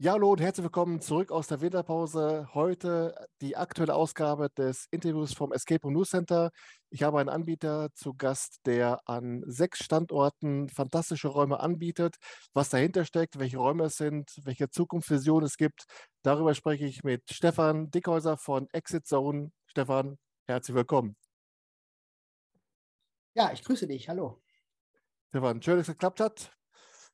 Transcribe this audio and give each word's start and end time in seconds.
Ja, 0.00 0.12
hallo 0.12 0.30
und 0.30 0.40
herzlich 0.40 0.62
willkommen 0.62 1.00
zurück 1.00 1.32
aus 1.32 1.48
der 1.48 1.60
Winterpause. 1.60 2.48
Heute 2.54 3.26
die 3.40 3.56
aktuelle 3.56 3.96
Ausgabe 3.96 4.48
des 4.48 4.86
Interviews 4.92 5.34
vom 5.34 5.52
Escape 5.52 5.82
Room 5.82 5.94
News 5.94 6.10
Center. 6.10 6.52
Ich 6.88 7.02
habe 7.02 7.18
einen 7.18 7.28
Anbieter 7.28 7.88
zu 7.94 8.14
Gast, 8.14 8.60
der 8.64 9.00
an 9.06 9.42
sechs 9.44 9.82
Standorten 9.82 10.68
fantastische 10.68 11.26
Räume 11.26 11.58
anbietet. 11.58 12.14
Was 12.52 12.68
dahinter 12.68 13.04
steckt, 13.04 13.40
welche 13.40 13.58
Räume 13.58 13.86
es 13.86 13.96
sind, 13.96 14.30
welche 14.44 14.70
Zukunftsvision 14.70 15.42
es 15.42 15.56
gibt, 15.56 15.86
darüber 16.22 16.54
spreche 16.54 16.86
ich 16.86 17.02
mit 17.02 17.28
Stefan 17.32 17.90
Dickhäuser 17.90 18.36
von 18.36 18.68
Exit 18.70 19.04
Zone. 19.04 19.50
Stefan, 19.66 20.16
herzlich 20.46 20.76
willkommen. 20.76 21.16
Ja, 23.34 23.50
ich 23.52 23.64
grüße 23.64 23.88
dich. 23.88 24.08
Hallo. 24.08 24.40
Stefan, 25.30 25.60
schön, 25.60 25.76
dass 25.76 25.88
es 25.88 25.94
geklappt 25.94 26.20
hat. 26.20 26.56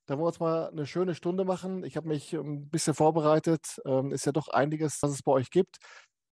Da 0.06 0.14
wollen 0.14 0.24
wir 0.24 0.26
uns 0.28 0.40
mal 0.40 0.68
eine 0.68 0.86
schöne 0.86 1.14
Stunde 1.14 1.44
machen. 1.44 1.82
Ich 1.84 1.96
habe 1.96 2.08
mich 2.08 2.32
ein 2.34 2.68
bisschen 2.68 2.94
vorbereitet. 2.94 3.80
Ähm, 3.86 4.12
ist 4.12 4.26
ja 4.26 4.32
doch 4.32 4.48
einiges, 4.48 5.02
was 5.02 5.12
es 5.12 5.22
bei 5.22 5.32
euch 5.32 5.50
gibt. 5.50 5.78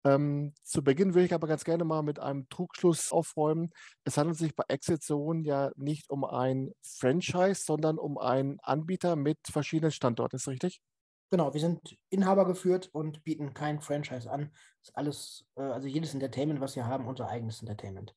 Ähm, 0.06 0.52
zu 0.62 0.84
Beginn 0.84 1.14
würde 1.14 1.24
ich 1.24 1.32
aber 1.32 1.46
ganz 1.46 1.64
gerne 1.64 1.84
mal 1.84 2.02
mit 2.02 2.20
einem 2.20 2.46
Trugschluss 2.50 3.10
aufräumen. 3.10 3.70
Es 4.04 4.18
handelt 4.18 4.36
sich 4.36 4.54
bei 4.54 4.64
Exit 4.68 5.02
Zone 5.02 5.42
ja 5.42 5.70
nicht 5.76 6.10
um 6.10 6.24
ein 6.24 6.72
Franchise, 6.82 7.62
sondern 7.64 7.98
um 7.98 8.18
einen 8.18 8.60
Anbieter 8.60 9.16
mit 9.16 9.38
verschiedenen 9.50 9.92
Standorten. 9.92 10.36
Ist 10.36 10.46
das 10.46 10.52
richtig? 10.52 10.82
Genau, 11.30 11.54
wir 11.54 11.60
sind 11.60 11.96
Inhaber 12.10 12.44
geführt 12.44 12.90
und 12.92 13.24
bieten 13.24 13.54
kein 13.54 13.80
Franchise 13.80 14.30
an. 14.30 14.52
Ist 14.82 14.94
alles, 14.94 15.46
äh, 15.56 15.62
also 15.62 15.88
jedes 15.88 16.12
Entertainment, 16.12 16.60
was 16.60 16.76
wir 16.76 16.86
haben, 16.86 17.06
unser 17.06 17.28
eigenes 17.28 17.60
Entertainment. 17.60 18.14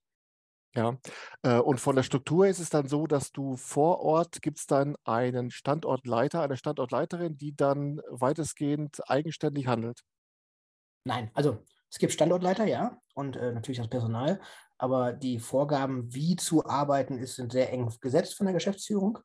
Ja, 0.76 0.98
äh, 1.42 1.58
und 1.58 1.80
von 1.80 1.96
der 1.96 2.04
Struktur 2.04 2.48
ist 2.48 2.60
es 2.60 2.70
dann 2.70 2.88
so, 2.88 3.08
dass 3.08 3.32
du 3.32 3.56
vor 3.56 4.02
Ort 4.02 4.42
gibt 4.42 4.60
es 4.60 4.68
dann 4.68 4.96
einen 5.06 5.50
Standortleiter, 5.50 6.42
eine 6.42 6.58
Standortleiterin, 6.58 7.38
die 7.38 7.56
dann 7.56 8.00
weitestgehend 8.10 9.02
eigenständig 9.10 9.68
handelt. 9.68 10.02
Nein, 11.04 11.32
also 11.34 11.64
es 11.90 11.98
gibt 12.00 12.14
Standortleiter, 12.14 12.66
ja, 12.66 13.00
und 13.16 13.38
äh, 13.38 13.54
natürlich 13.54 13.80
das 13.80 13.90
Personal, 13.90 14.42
aber 14.78 15.14
die 15.14 15.40
Vorgaben, 15.40 16.14
wie 16.14 16.36
zu 16.36 16.66
arbeiten 16.66 17.18
ist, 17.18 17.36
sind 17.36 17.52
sehr 17.52 17.72
eng 17.72 17.92
gesetzt 18.02 18.36
von 18.36 18.46
der 18.46 18.54
Geschäftsführung 18.54 19.20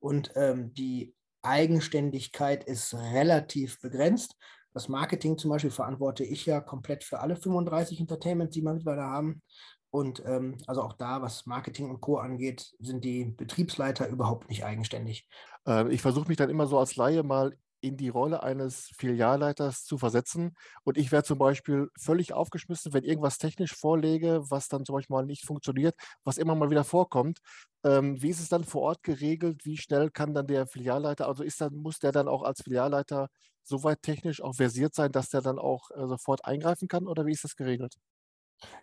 und 0.00 0.32
ähm, 0.34 0.74
die 0.74 1.14
Eigenständigkeit 1.42 2.64
ist 2.64 2.94
relativ 2.94 3.80
begrenzt. 3.80 4.36
Das 4.74 4.88
Marketing 4.88 5.38
zum 5.38 5.50
Beispiel 5.50 5.70
verantworte 5.70 6.24
ich 6.24 6.46
ja 6.46 6.60
komplett 6.60 7.02
für 7.04 7.20
alle 7.20 7.36
35 7.36 8.00
Entertainments, 8.00 8.54
die 8.54 8.62
wir 8.62 8.72
mittlerweile 8.72 9.02
haben. 9.02 9.42
Und 9.90 10.22
ähm, 10.24 10.58
also 10.66 10.82
auch 10.82 10.92
da, 10.94 11.22
was 11.22 11.46
Marketing 11.46 11.90
und 11.90 12.00
Co. 12.00 12.18
angeht, 12.18 12.74
sind 12.78 13.04
die 13.04 13.24
Betriebsleiter 13.24 14.08
überhaupt 14.08 14.48
nicht 14.48 14.64
eigenständig. 14.64 15.28
Äh, 15.66 15.92
ich 15.92 16.02
versuche 16.02 16.28
mich 16.28 16.36
dann 16.36 16.50
immer 16.50 16.66
so 16.66 16.78
als 16.78 16.96
Laie 16.96 17.22
mal 17.22 17.56
in 17.82 17.96
die 17.96 18.10
Rolle 18.10 18.42
eines 18.42 18.90
Filialleiters 18.98 19.84
zu 19.84 19.96
versetzen. 19.96 20.54
Und 20.84 20.98
ich 20.98 21.12
wäre 21.12 21.22
zum 21.22 21.38
Beispiel 21.38 21.88
völlig 21.98 22.34
aufgeschmissen, 22.34 22.92
wenn 22.92 23.04
irgendwas 23.04 23.38
technisch 23.38 23.74
vorlege, 23.74 24.42
was 24.50 24.68
dann 24.68 24.84
zum 24.84 24.94
Beispiel 24.96 25.14
mal 25.16 25.24
nicht 25.24 25.46
funktioniert, 25.46 25.94
was 26.24 26.36
immer 26.36 26.54
mal 26.54 26.68
wieder 26.70 26.84
vorkommt. 26.84 27.38
Ähm, 27.84 28.20
wie 28.22 28.28
ist 28.30 28.40
es 28.40 28.50
dann 28.50 28.64
vor 28.64 28.82
Ort 28.82 29.02
geregelt? 29.02 29.64
Wie 29.64 29.78
schnell 29.78 30.10
kann 30.10 30.34
dann 30.34 30.46
der 30.46 30.66
Filialleiter, 30.66 31.26
also 31.26 31.42
ist 31.42 31.60
dann, 31.62 31.74
muss 31.74 31.98
der 31.98 32.12
dann 32.12 32.28
auch 32.28 32.42
als 32.42 32.62
Filialleiter 32.62 33.28
soweit 33.62 34.02
technisch 34.02 34.42
auch 34.42 34.54
versiert 34.56 34.94
sein, 34.94 35.12
dass 35.12 35.30
der 35.30 35.40
dann 35.40 35.58
auch 35.58 35.90
äh, 35.92 36.06
sofort 36.06 36.44
eingreifen 36.44 36.86
kann 36.88 37.06
oder 37.06 37.24
wie 37.26 37.32
ist 37.32 37.44
das 37.44 37.56
geregelt? 37.56 37.94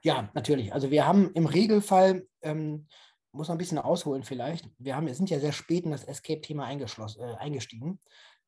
Ja, 0.01 0.29
natürlich. 0.33 0.73
Also 0.73 0.91
wir 0.91 1.07
haben 1.07 1.31
im 1.33 1.45
Regelfall, 1.45 2.27
ähm, 2.41 2.87
muss 3.31 3.47
man 3.47 3.55
ein 3.55 3.59
bisschen 3.59 3.77
ausholen 3.77 4.23
vielleicht, 4.23 4.69
wir, 4.77 4.95
haben, 4.95 5.07
wir 5.07 5.15
sind 5.15 5.29
ja 5.29 5.39
sehr 5.39 5.51
spät 5.51 5.85
in 5.85 5.91
das 5.91 6.03
Escape-Thema 6.03 6.69
äh, 6.71 7.35
eingestiegen. 7.37 7.99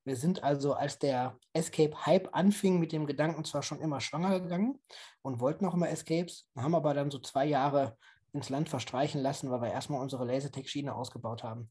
Wir 0.05 0.15
sind 0.15 0.43
also, 0.43 0.73
als 0.73 0.97
der 0.97 1.37
Escape-Hype 1.53 2.29
anfing, 2.31 2.79
mit 2.79 2.91
dem 2.91 3.05
Gedanken 3.05 3.43
zwar 3.45 3.61
schon 3.61 3.81
immer 3.81 3.99
schwanger 3.99 4.39
gegangen 4.39 4.79
und 5.21 5.39
wollten 5.39 5.65
auch 5.65 5.73
immer 5.73 5.89
Escapes, 5.89 6.47
haben 6.55 6.73
aber 6.73 6.93
dann 6.93 7.11
so 7.11 7.19
zwei 7.19 7.45
Jahre 7.45 7.97
ins 8.33 8.49
Land 8.49 8.69
verstreichen 8.69 9.21
lassen, 9.21 9.51
weil 9.51 9.61
wir 9.61 9.71
erstmal 9.71 10.01
unsere 10.01 10.25
Lasertech-Schiene 10.25 10.95
ausgebaut 10.95 11.43
haben. 11.43 11.69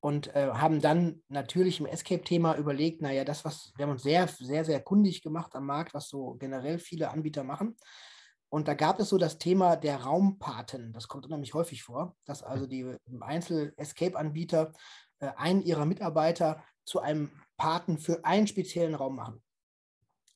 Und 0.00 0.34
äh, 0.34 0.50
haben 0.52 0.80
dann 0.80 1.22
natürlich 1.28 1.80
im 1.80 1.86
Escape-Thema 1.86 2.56
überlegt, 2.56 3.00
naja, 3.00 3.24
das, 3.24 3.44
was, 3.44 3.72
wir 3.76 3.84
haben 3.84 3.92
uns 3.92 4.02
sehr, 4.02 4.28
sehr, 4.28 4.64
sehr 4.64 4.80
kundig 4.80 5.22
gemacht 5.22 5.54
am 5.54 5.66
Markt, 5.66 5.94
was 5.94 6.08
so 6.08 6.34
generell 6.34 6.78
viele 6.78 7.10
Anbieter 7.10 7.42
machen. 7.42 7.76
Und 8.48 8.68
da 8.68 8.74
gab 8.74 9.00
es 9.00 9.08
so 9.08 9.18
das 9.18 9.38
Thema 9.38 9.76
der 9.76 10.02
Raumpaten. 10.02 10.92
Das 10.92 11.08
kommt 11.08 11.26
unheimlich 11.26 11.54
häufig 11.54 11.82
vor, 11.82 12.16
dass 12.24 12.42
also 12.42 12.66
die 12.66 12.96
Einzel-Escape-Anbieter 13.20 14.72
äh, 15.18 15.30
einen 15.36 15.62
ihrer 15.62 15.86
Mitarbeiter 15.86 16.62
zu 16.84 17.00
einem 17.00 17.30
Paten 17.56 17.98
für 17.98 18.24
einen 18.24 18.46
speziellen 18.46 18.94
Raum 18.94 19.16
machen. 19.16 19.42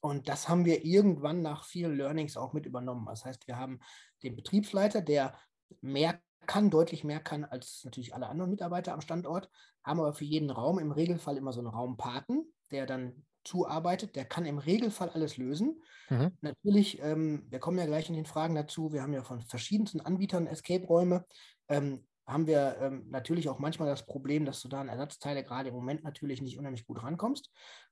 Und 0.00 0.28
das 0.28 0.48
haben 0.48 0.64
wir 0.64 0.84
irgendwann 0.84 1.42
nach 1.42 1.64
vielen 1.64 1.96
Learnings 1.96 2.36
auch 2.36 2.52
mit 2.52 2.66
übernommen. 2.66 3.06
Das 3.06 3.24
heißt, 3.24 3.46
wir 3.46 3.56
haben 3.56 3.80
den 4.22 4.36
Betriebsleiter, 4.36 5.00
der 5.00 5.36
mehr 5.80 6.20
kann, 6.46 6.70
deutlich 6.70 7.04
mehr 7.04 7.20
kann 7.20 7.44
als 7.44 7.82
natürlich 7.84 8.14
alle 8.14 8.28
anderen 8.28 8.50
Mitarbeiter 8.50 8.94
am 8.94 9.00
Standort, 9.00 9.50
haben 9.84 10.00
aber 10.00 10.14
für 10.14 10.24
jeden 10.24 10.50
Raum 10.50 10.78
im 10.78 10.92
Regelfall 10.92 11.36
immer 11.36 11.52
so 11.52 11.60
einen 11.60 11.68
Raumpaten, 11.68 12.52
der 12.70 12.86
dann 12.86 13.26
zuarbeitet, 13.48 14.14
der 14.14 14.24
kann 14.24 14.44
im 14.44 14.58
Regelfall 14.58 15.08
alles 15.10 15.36
lösen. 15.38 15.82
Mhm. 16.10 16.32
Natürlich, 16.40 17.02
ähm, 17.02 17.46
wir 17.48 17.58
kommen 17.58 17.78
ja 17.78 17.86
gleich 17.86 18.08
in 18.08 18.14
den 18.14 18.26
Fragen 18.26 18.54
dazu, 18.54 18.92
wir 18.92 19.02
haben 19.02 19.12
ja 19.12 19.24
von 19.24 19.40
verschiedensten 19.40 20.00
Anbietern 20.00 20.46
Escape-Räume. 20.46 21.24
Ähm, 21.68 22.06
haben 22.26 22.46
wir 22.46 22.76
ähm, 22.80 23.06
natürlich 23.08 23.48
auch 23.48 23.58
manchmal 23.58 23.88
das 23.88 24.04
Problem, 24.04 24.44
dass 24.44 24.60
du 24.60 24.68
da 24.68 24.82
an 24.82 24.88
Ersatzteile 24.88 25.42
gerade 25.42 25.70
im 25.70 25.74
Moment 25.74 26.04
natürlich 26.04 26.42
nicht 26.42 26.58
unheimlich 26.58 26.86
gut 26.86 27.02
rankommst. 27.02 27.50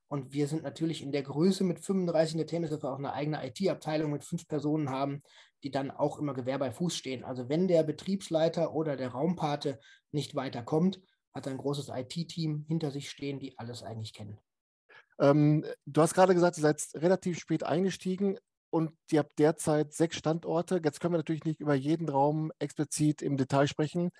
Und 0.09 0.33
wir 0.33 0.47
sind 0.47 0.63
natürlich 0.63 1.03
in 1.03 1.11
der 1.11 1.23
Größe 1.23 1.65
mit 1.65 1.81
35 1.81 2.35
in 2.35 2.39
der 2.39 2.47
Tennis, 2.47 2.71
dass 2.71 2.83
wir 2.83 2.93
auch 2.93 2.99
eine 2.99 3.15
eigene 3.15 3.45
IT-Abteilung 3.45 4.13
mit 4.13 4.25
fünf 4.25 4.47
Personen 4.47 4.91
haben, 4.91 5.23
die 5.65 5.71
dann 5.71 5.91
auch 5.91 6.19
immer 6.19 6.35
Gewehr 6.35 6.59
bei 6.59 6.71
Fuß 6.71 6.95
stehen. 6.95 7.25
Also 7.25 7.49
wenn 7.49 7.67
der 7.67 7.83
Betriebsleiter 7.83 8.75
oder 8.75 8.97
der 8.97 9.09
Raumpate 9.09 9.81
nicht 10.13 10.35
weiterkommt, 10.35 11.01
hat 11.35 11.47
er 11.47 11.53
ein 11.53 11.59
großes 11.59 11.89
IT-Team 11.89 12.67
hinter 12.69 12.91
sich 12.91 13.11
stehen, 13.11 13.41
die 13.41 13.59
alles 13.59 13.83
eigentlich 13.83 14.13
kennen. 14.13 14.39
Ähm, 15.19 15.65
du 15.87 16.03
hast 16.03 16.15
gerade 16.15 16.35
gesagt, 16.35 16.59
ihr 16.59 16.63
seid 16.63 16.83
relativ 16.95 17.39
spät 17.39 17.63
eingestiegen 17.63 18.39
und 18.71 18.93
ihr 19.11 19.21
habt 19.21 19.39
derzeit 19.39 19.93
sechs 19.93 20.17
Standorte. 20.17 20.81
Jetzt 20.85 21.01
können 21.01 21.15
wir 21.15 21.19
natürlich 21.19 21.45
nicht 21.45 21.61
über 21.61 21.75
jeden 21.75 22.09
Raum 22.09 22.53
explizit 22.59 23.23
im 23.23 23.37
Detail 23.37 23.67
sprechen. 23.67 24.11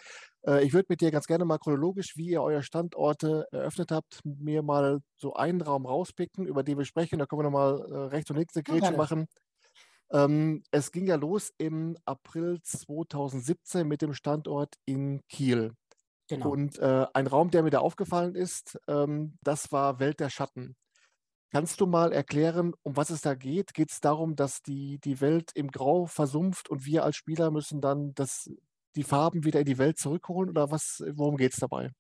Äh, 0.47 0.65
ich 0.65 0.73
würde 0.73 0.87
mit 0.89 1.01
dir 1.01 1.11
ganz 1.11 1.27
gerne 1.27 1.45
mal 1.45 1.59
chronologisch, 1.59 2.17
wie 2.17 2.31
ihr 2.31 2.43
eure 2.43 2.63
Standorte 2.63 3.47
eröffnet 3.51 3.91
habt, 3.91 4.21
mir 4.25 4.63
mal 4.63 5.01
so 5.17 5.35
einen 5.35 5.61
Raum 5.61 5.87
rauspicken, 5.87 6.47
über 6.47 6.63
den 6.63 6.79
wir 6.79 6.85
sprechen. 6.85 7.19
Da 7.19 7.27
können 7.27 7.41
wir 7.41 7.51
nochmal 7.51 7.81
äh, 7.91 7.97
rechts 8.15 8.31
und 8.31 8.37
links 8.37 8.57
eine 8.57 8.63
Grätsche 8.63 8.93
ja, 8.93 8.97
machen. 8.97 9.27
Ähm, 10.13 10.63
es 10.71 10.93
ging 10.93 11.07
ja 11.07 11.17
los 11.17 11.53
im 11.59 11.97
April 12.05 12.61
2017 12.63 13.87
mit 13.87 14.03
dem 14.03 14.15
Standort 14.15 14.75
in 14.85 15.21
Kiel. 15.29 15.73
Genau. 16.29 16.51
Und 16.51 16.79
äh, 16.79 17.07
ein 17.13 17.27
Raum, 17.27 17.51
der 17.51 17.63
mir 17.63 17.71
da 17.71 17.81
aufgefallen 17.81 18.35
ist, 18.35 18.79
ähm, 18.89 19.37
das 19.43 19.71
war 19.71 20.01
Welt 20.01 20.21
der 20.21 20.31
Schatten. 20.31 20.77
Kannst 21.53 21.81
du 21.81 21.87
mal 21.87 22.13
erklären, 22.13 22.75
um 22.83 22.97
was 22.97 23.11
es 23.11 23.21
da 23.21 23.35
geht? 23.35 23.73
Geht 23.73 23.91
es 23.91 24.01
darum, 24.01 24.35
dass 24.35 24.63
die, 24.63 24.99
die 24.99 25.21
Welt 25.21 25.53
im 25.55 25.71
Grau 25.71 26.07
versumpft 26.07 26.69
und 26.69 26.85
wir 26.85 27.05
als 27.05 27.17
Spieler 27.17 27.51
müssen 27.51 27.81
dann 27.81 28.15
das, 28.15 28.51
die 28.97 29.05
Farben 29.05 29.45
wieder 29.45 29.61
in 29.61 29.67
die 29.67 29.79
Welt 29.79 29.99
zurückholen 29.99 30.51
oder 30.51 30.71
was, 30.71 31.03
worum 31.13 31.37
geht 31.37 31.53
es 31.53 31.61
dabei? 31.61 31.93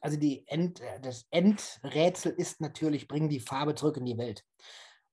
Also 0.00 0.18
End, 0.18 0.80
äh, 0.80 1.00
das 1.00 1.26
Endrätsel 1.30 2.32
ist 2.32 2.60
natürlich, 2.60 3.08
bringen 3.08 3.28
die 3.28 3.40
Farbe 3.40 3.74
zurück 3.74 3.98
in 3.98 4.04
die 4.04 4.18
Welt. 4.18 4.44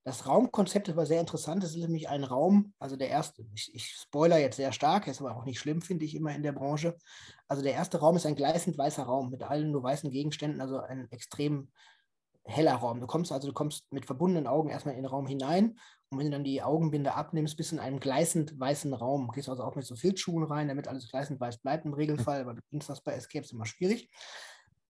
Das 0.03 0.25
Raumkonzept 0.25 0.96
war 0.96 1.06
sehr 1.06 1.19
interessant. 1.19 1.64
Es 1.64 1.75
ist 1.75 1.81
nämlich 1.81 2.09
ein 2.09 2.24
Raum, 2.24 2.74
also 2.80 2.96
der 2.96 3.09
erste, 3.09 3.46
ich, 3.53 3.75
ich 3.75 3.92
spoiler 3.92 4.40
jetzt 4.40 4.56
sehr 4.56 4.72
stark, 4.72 5.08
ist 5.08 5.22
aber 5.22 5.36
auch 5.36 5.46
nicht 5.46 5.59
schlimm, 5.59 5.81
finde 5.81 6.06
ich 6.06 6.16
immer 6.16 6.34
in 6.34 6.42
der 6.42 6.53
Branche. 6.53 6.98
Also 7.48 7.62
der 7.62 7.74
erste 7.74 8.00
Raum 8.00 8.16
ist 8.16 8.25
ein 8.25 8.36
gleißend 8.36 8.78
weißer 8.78 9.04
Raum 9.04 9.30
mit 9.30 9.44
allen 9.44 9.72
nur 9.72 9.83
weißen 9.83 10.10
Gegenständen, 10.10 10.62
also 10.62 10.80
ein 10.80 11.12
extrem 11.12 11.69
heller 12.44 12.75
Raum. 12.75 13.00
Du 13.00 13.07
kommst 13.07 13.31
also, 13.31 13.47
du 13.47 13.53
kommst 13.53 13.91
mit 13.91 14.06
verbundenen 14.06 14.47
Augen 14.47 14.69
erstmal 14.69 14.95
in 14.95 15.01
den 15.01 15.09
Raum 15.09 15.27
hinein 15.27 15.77
und 16.09 16.18
wenn 16.18 16.25
du 16.25 16.31
dann 16.31 16.44
die 16.44 16.63
Augenbinde 16.63 17.13
abnimmst, 17.13 17.56
bist 17.56 17.71
du 17.71 17.75
in 17.75 17.81
einem 17.81 18.00
gleißend 18.00 18.59
weißen 18.59 18.94
Raum. 18.94 19.31
Gehst 19.31 19.47
also 19.47 19.63
auch 19.63 19.75
mit 19.75 19.86
so 19.86 19.95
Filzschuhen 19.95 20.44
rein, 20.44 20.68
damit 20.68 20.88
alles 20.88 21.07
gleißend 21.09 21.39
weiß 21.39 21.59
bleibt 21.59 21.86
im 21.86 21.94
Regelfall, 21.94 22.41
aber 22.41 22.56
du 22.56 22.62
findest 22.69 22.89
das 22.89 23.01
bei 23.01 23.13
Escapes 23.13 23.51
immer 23.51 23.65
schwierig. 23.65 24.09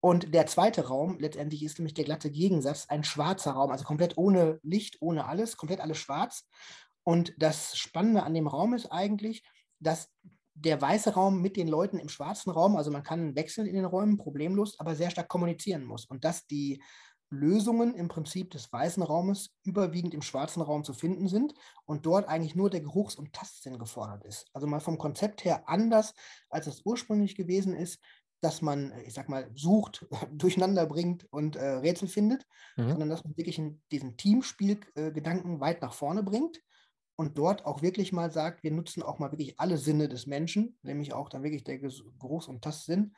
Und 0.01 0.33
der 0.33 0.45
zweite 0.45 0.88
Raum 0.88 1.18
letztendlich 1.19 1.63
ist 1.63 1.80
nämlich 1.80 1.94
der 1.94 2.03
glatte 2.03 2.30
Gegensatz, 2.30 2.88
ein 2.89 3.03
schwarzer 3.03 3.53
Raum, 3.53 3.71
also 3.71 3.86
komplett 3.86 4.18
ohne 4.18 4.59
Licht, 4.62 4.98
ohne 5.00 5.25
alles, 5.25 5.57
komplett 5.57 5.80
alles 5.80 5.98
schwarz. 5.98 6.48
Und 7.03 7.33
das 7.38 7.77
Spannende 7.77 8.24
an 8.24 8.33
dem 8.33 8.48
Raum 8.48 8.74
ist 8.74 8.91
eigentlich, 8.91 9.44
dass 9.80 10.12
der 10.53 10.81
weiße 10.81 11.13
Raum 11.13 11.41
mit 11.41 11.56
den 11.57 11.68
Leuten 11.68 11.98
im 11.98 12.09
schwarzen 12.09 12.51
Raum, 12.51 12.75
also 12.75 12.91
man 12.91 13.03
kann 13.03 13.36
wechseln 13.36 13.68
in 13.68 13.75
den 13.75 13.86
Räumen, 13.86 14.18
problemlos, 14.18 14.80
aber 14.80 14.95
sehr 14.95 15.12
stark 15.12 15.27
kommunizieren 15.27 15.86
muss. 15.86 16.06
Und 16.06 16.24
dass 16.24 16.45
die 16.45 16.81
Lösungen 17.30 17.95
im 17.95 18.07
Prinzip 18.07 18.51
des 18.51 18.72
weißen 18.72 19.04
Raumes 19.04 19.51
überwiegend 19.63 20.13
im 20.13 20.22
schwarzen 20.22 20.62
Raum 20.62 20.83
zu 20.83 20.94
finden 20.94 21.27
sind 21.27 21.54
und 21.86 22.06
dort 22.06 22.27
eigentlich 22.27 22.56
nur 22.56 22.69
der 22.69 22.81
Geruchs- 22.81 23.16
und 23.16 23.33
Tastsinn 23.33 23.80
gefordert 23.80 24.24
ist. 24.24 24.48
Also 24.54 24.68
mal 24.68 24.80
vom 24.80 24.98
Konzept 24.98 25.44
her 25.44 25.68
anders, 25.68 26.13
als 26.50 26.68
es 26.68 26.81
ursprünglich 26.86 27.36
gewesen 27.36 27.74
ist. 27.75 28.00
dass 28.42 28.62
man, 28.62 28.94
ich 29.06 29.13
sag 29.13 29.27
mal, 29.27 29.50
sucht, 29.56 30.06
durcheinander 30.31 30.86
bringt 30.86 31.25
und 31.31 31.56
äh, 31.56 31.66
Rätsel 31.66 32.07
findet, 32.07 32.45
mhm. 32.75 32.89
sondern 32.89 33.10
dass 33.10 33.24
man 33.24 33.36
wirklich 33.38 33.57
in 33.57 33.81
diesen 33.92 34.18
Teamspielgedanken 34.18 35.62
weit 35.62 35.81
nach 35.81 35.94
vorne 35.94 36.22
bringt 36.22 36.62
und 37.16 37.38
dort 37.38 37.66
auch 37.66 37.81
wirklich 37.81 38.12
mal 38.12 38.31
sagt, 38.31 38.63
wir 38.63 38.72
nutzen 38.72 39.01
auch 39.01 39.19
mal 39.19 39.31
wirklich 39.31 39.60
alle 39.60 39.77
Sinne 39.77 40.10
des 40.10 40.27
Menschen, 40.27 40.77
nämlich 40.83 41.13
auch 41.13 41.30
dann 41.30 41.44
wirklich 41.44 41.63
der 41.63 41.80
Geruchs- 41.80 42.48
und 42.48 42.62
Tastsinn. 42.62 43.16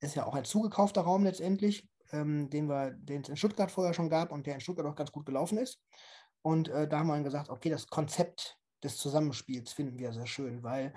Ist 0.00 0.16
ja 0.16 0.26
auch 0.26 0.34
ein 0.34 0.44
zugekaufter 0.44 1.02
Raum 1.02 1.24
letztendlich, 1.24 1.88
ähm, 2.14 2.48
den 2.48 2.68
wir, 2.68 2.92
den 2.92 3.22
es 3.22 3.28
in 3.28 3.36
Stuttgart 3.36 3.70
vorher 3.70 3.94
schon 3.94 4.08
gab 4.08 4.32
und 4.32 4.46
der 4.46 4.54
in 4.54 4.60
Stuttgart 4.60 4.86
auch 4.86 4.96
ganz 4.96 5.12
gut 5.12 5.26
gelaufen 5.26 5.58
ist. 5.58 5.82
Und 6.42 6.68
äh, 6.68 6.88
da 6.88 6.98
haben 6.98 7.08
wir 7.08 7.14
dann 7.14 7.24
gesagt, 7.24 7.50
okay, 7.50 7.70
das 7.70 7.88
Konzept 7.88 8.58
des 8.82 8.96
Zusammenspiels 8.98 9.72
finden 9.72 9.98
wir 9.98 10.12
sehr 10.12 10.26
schön, 10.26 10.62
weil 10.62 10.94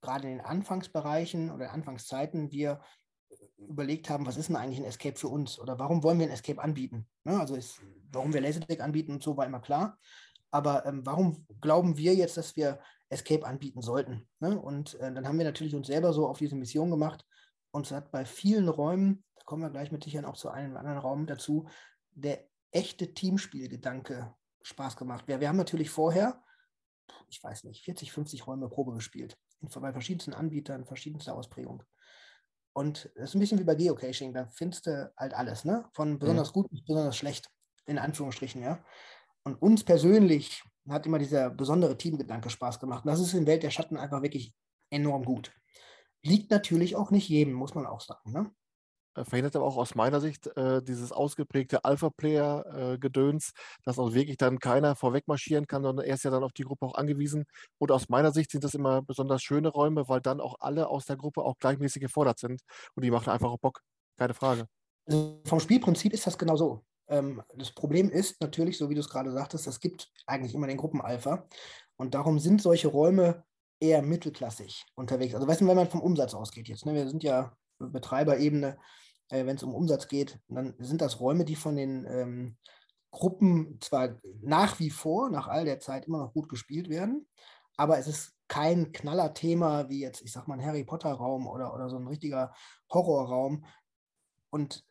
gerade 0.00 0.28
in 0.28 0.38
den 0.38 0.44
Anfangsbereichen 0.44 1.50
oder 1.50 1.72
Anfangszeiten 1.72 2.50
wir 2.50 2.80
überlegt 3.56 4.10
haben, 4.10 4.26
was 4.26 4.36
ist 4.36 4.48
denn 4.48 4.56
eigentlich 4.56 4.78
ein 4.78 4.84
Escape 4.84 5.16
für 5.16 5.28
uns 5.28 5.58
oder 5.58 5.78
warum 5.78 6.02
wollen 6.02 6.18
wir 6.18 6.26
ein 6.26 6.32
Escape 6.32 6.60
anbieten? 6.60 7.08
Ja, 7.24 7.40
also 7.40 7.54
ist, 7.54 7.80
warum 8.12 8.32
wir 8.32 8.40
Laserdec 8.40 8.80
anbieten 8.80 9.12
und 9.12 9.22
so 9.22 9.36
war 9.36 9.46
immer 9.46 9.60
klar. 9.60 9.98
Aber 10.50 10.86
ähm, 10.86 11.04
warum 11.04 11.46
glauben 11.60 11.96
wir 11.96 12.14
jetzt, 12.14 12.36
dass 12.36 12.54
wir 12.54 12.78
Escape 13.08 13.46
anbieten 13.46 13.82
sollten? 13.82 14.28
Ne? 14.40 14.60
Und 14.60 14.94
äh, 15.00 15.12
dann 15.12 15.26
haben 15.26 15.38
wir 15.38 15.44
natürlich 15.44 15.74
uns 15.74 15.86
selber 15.86 16.12
so 16.12 16.28
auf 16.28 16.38
diese 16.38 16.54
Mission 16.54 16.90
gemacht. 16.90 17.24
Und 17.72 17.86
es 17.86 17.92
hat 17.92 18.12
bei 18.12 18.24
vielen 18.24 18.68
Räumen, 18.68 19.24
kommen 19.44 19.62
wir 19.62 19.70
gleich 19.70 19.92
mit 19.92 20.04
Sicherheit 20.04 20.26
auch 20.26 20.36
zu 20.36 20.50
einem 20.50 20.76
anderen 20.76 20.98
Raum 20.98 21.26
dazu, 21.26 21.68
der 22.10 22.44
echte 22.70 23.14
Teamspielgedanke 23.14 24.34
Spaß 24.62 24.96
gemacht. 24.96 25.28
Wir, 25.28 25.40
wir 25.40 25.48
haben 25.48 25.56
natürlich 25.56 25.90
vorher, 25.90 26.42
ich 27.28 27.42
weiß 27.42 27.64
nicht, 27.64 27.84
40, 27.84 28.12
50 28.12 28.46
Räume 28.46 28.68
Probe 28.68 28.94
gespielt. 28.94 29.38
In, 29.60 29.68
bei 29.68 29.92
verschiedensten 29.92 30.34
Anbietern, 30.34 30.84
verschiedenste 30.84 31.34
Ausprägung. 31.34 31.82
Und 32.72 33.10
es 33.14 33.30
ist 33.30 33.34
ein 33.36 33.40
bisschen 33.40 33.58
wie 33.60 33.64
bei 33.64 33.76
Geocaching, 33.76 34.32
da 34.32 34.46
findest 34.46 34.86
du 34.86 35.12
halt 35.16 35.32
alles, 35.32 35.64
ne? 35.64 35.88
Von 35.92 36.18
besonders 36.18 36.48
mhm. 36.48 36.52
gut 36.54 36.70
bis 36.70 36.84
besonders 36.84 37.16
schlecht, 37.16 37.48
in 37.86 37.98
Anführungsstrichen, 37.98 38.62
ja. 38.62 38.84
Und 39.44 39.60
uns 39.62 39.84
persönlich 39.84 40.64
hat 40.88 41.06
immer 41.06 41.18
dieser 41.18 41.50
besondere 41.50 41.96
Teamgedanke 41.96 42.50
Spaß 42.50 42.80
gemacht. 42.80 43.04
Und 43.04 43.12
das 43.12 43.20
ist 43.20 43.34
in 43.34 43.46
Welt 43.46 43.62
der 43.62 43.70
Schatten 43.70 43.96
einfach 43.96 44.22
wirklich 44.22 44.54
enorm 44.90 45.24
gut. 45.24 45.52
Liegt 46.22 46.50
natürlich 46.50 46.96
auch 46.96 47.10
nicht 47.10 47.28
jedem, 47.28 47.54
muss 47.54 47.74
man 47.74 47.86
auch 47.86 48.00
sagen. 48.00 48.32
Ne? 48.32 48.50
Äh, 49.14 49.24
verhindert 49.24 49.56
aber 49.56 49.64
auch 49.64 49.76
aus 49.76 49.94
meiner 49.94 50.20
Sicht 50.20 50.46
äh, 50.56 50.82
dieses 50.82 51.12
ausgeprägte 51.12 51.84
Alpha-Player-Gedöns, 51.84 53.50
äh, 53.50 53.82
dass 53.84 53.98
auch 53.98 54.12
wirklich 54.14 54.36
dann 54.36 54.58
keiner 54.58 54.96
vorweg 54.96 55.28
marschieren 55.28 55.66
kann, 55.66 55.82
sondern 55.82 56.06
er 56.06 56.14
ist 56.14 56.24
ja 56.24 56.30
dann 56.30 56.44
auf 56.44 56.52
die 56.52 56.64
Gruppe 56.64 56.86
auch 56.86 56.94
angewiesen. 56.94 57.44
Und 57.78 57.92
aus 57.92 58.08
meiner 58.08 58.32
Sicht 58.32 58.50
sind 58.50 58.64
das 58.64 58.74
immer 58.74 59.02
besonders 59.02 59.42
schöne 59.42 59.68
Räume, 59.68 60.08
weil 60.08 60.20
dann 60.20 60.40
auch 60.40 60.56
alle 60.60 60.88
aus 60.88 61.06
der 61.06 61.16
Gruppe 61.16 61.42
auch 61.42 61.58
gleichmäßig 61.58 62.02
gefordert 62.02 62.38
sind. 62.38 62.62
Und 62.94 63.04
die 63.04 63.10
machen 63.10 63.30
einfach 63.30 63.50
auch 63.50 63.58
Bock. 63.58 63.80
Keine 64.16 64.34
Frage. 64.34 64.66
Also 65.06 65.40
vom 65.44 65.60
Spielprinzip 65.60 66.12
ist 66.12 66.26
das 66.26 66.38
genau 66.38 66.56
so. 66.56 66.84
Ähm, 67.08 67.42
das 67.56 67.72
Problem 67.72 68.10
ist 68.10 68.40
natürlich, 68.40 68.78
so 68.78 68.88
wie 68.88 68.94
du 68.94 69.00
es 69.00 69.08
gerade 69.08 69.30
sagtest, 69.30 69.66
es 69.66 69.80
gibt 69.80 70.10
eigentlich 70.26 70.54
immer 70.54 70.66
den 70.66 70.76
Gruppenalpha. 70.76 71.46
Und 71.96 72.14
darum 72.14 72.38
sind 72.38 72.62
solche 72.62 72.88
Räume 72.88 73.44
eher 73.80 74.02
mittelklassig 74.02 74.84
unterwegs. 74.94 75.34
Also 75.34 75.46
weißt 75.46 75.60
du, 75.60 75.66
wenn 75.66 75.76
man 75.76 75.90
vom 75.90 76.00
Umsatz 76.00 76.34
ausgeht 76.34 76.68
jetzt, 76.68 76.86
ne, 76.86 76.94
wir 76.94 77.08
sind 77.08 77.22
ja 77.22 77.56
Betreiberebene, 77.78 78.78
äh, 79.30 79.46
wenn 79.46 79.56
es 79.56 79.62
um 79.62 79.74
Umsatz 79.74 80.08
geht, 80.08 80.40
dann 80.48 80.74
sind 80.78 81.00
das 81.00 81.20
Räume, 81.20 81.44
die 81.44 81.56
von 81.56 81.76
den 81.76 82.06
ähm, 82.08 82.56
Gruppen 83.10 83.78
zwar 83.80 84.18
nach 84.42 84.78
wie 84.80 84.90
vor, 84.90 85.30
nach 85.30 85.48
all 85.48 85.64
der 85.64 85.80
Zeit 85.80 86.06
immer 86.06 86.18
noch 86.18 86.32
gut 86.32 86.48
gespielt 86.48 86.88
werden, 86.88 87.28
aber 87.76 87.98
es 87.98 88.06
ist 88.06 88.34
kein 88.48 88.92
Knallerthema 88.92 89.88
wie 89.88 90.00
jetzt, 90.00 90.22
ich 90.22 90.32
sag 90.32 90.46
mal, 90.46 90.54
ein 90.54 90.64
Harry 90.64 90.84
Potter-Raum 90.84 91.46
oder, 91.46 91.74
oder 91.74 91.88
so 91.88 91.96
ein 91.96 92.06
richtiger 92.06 92.54
Horrorraum. 92.92 93.64
Und 94.50 94.84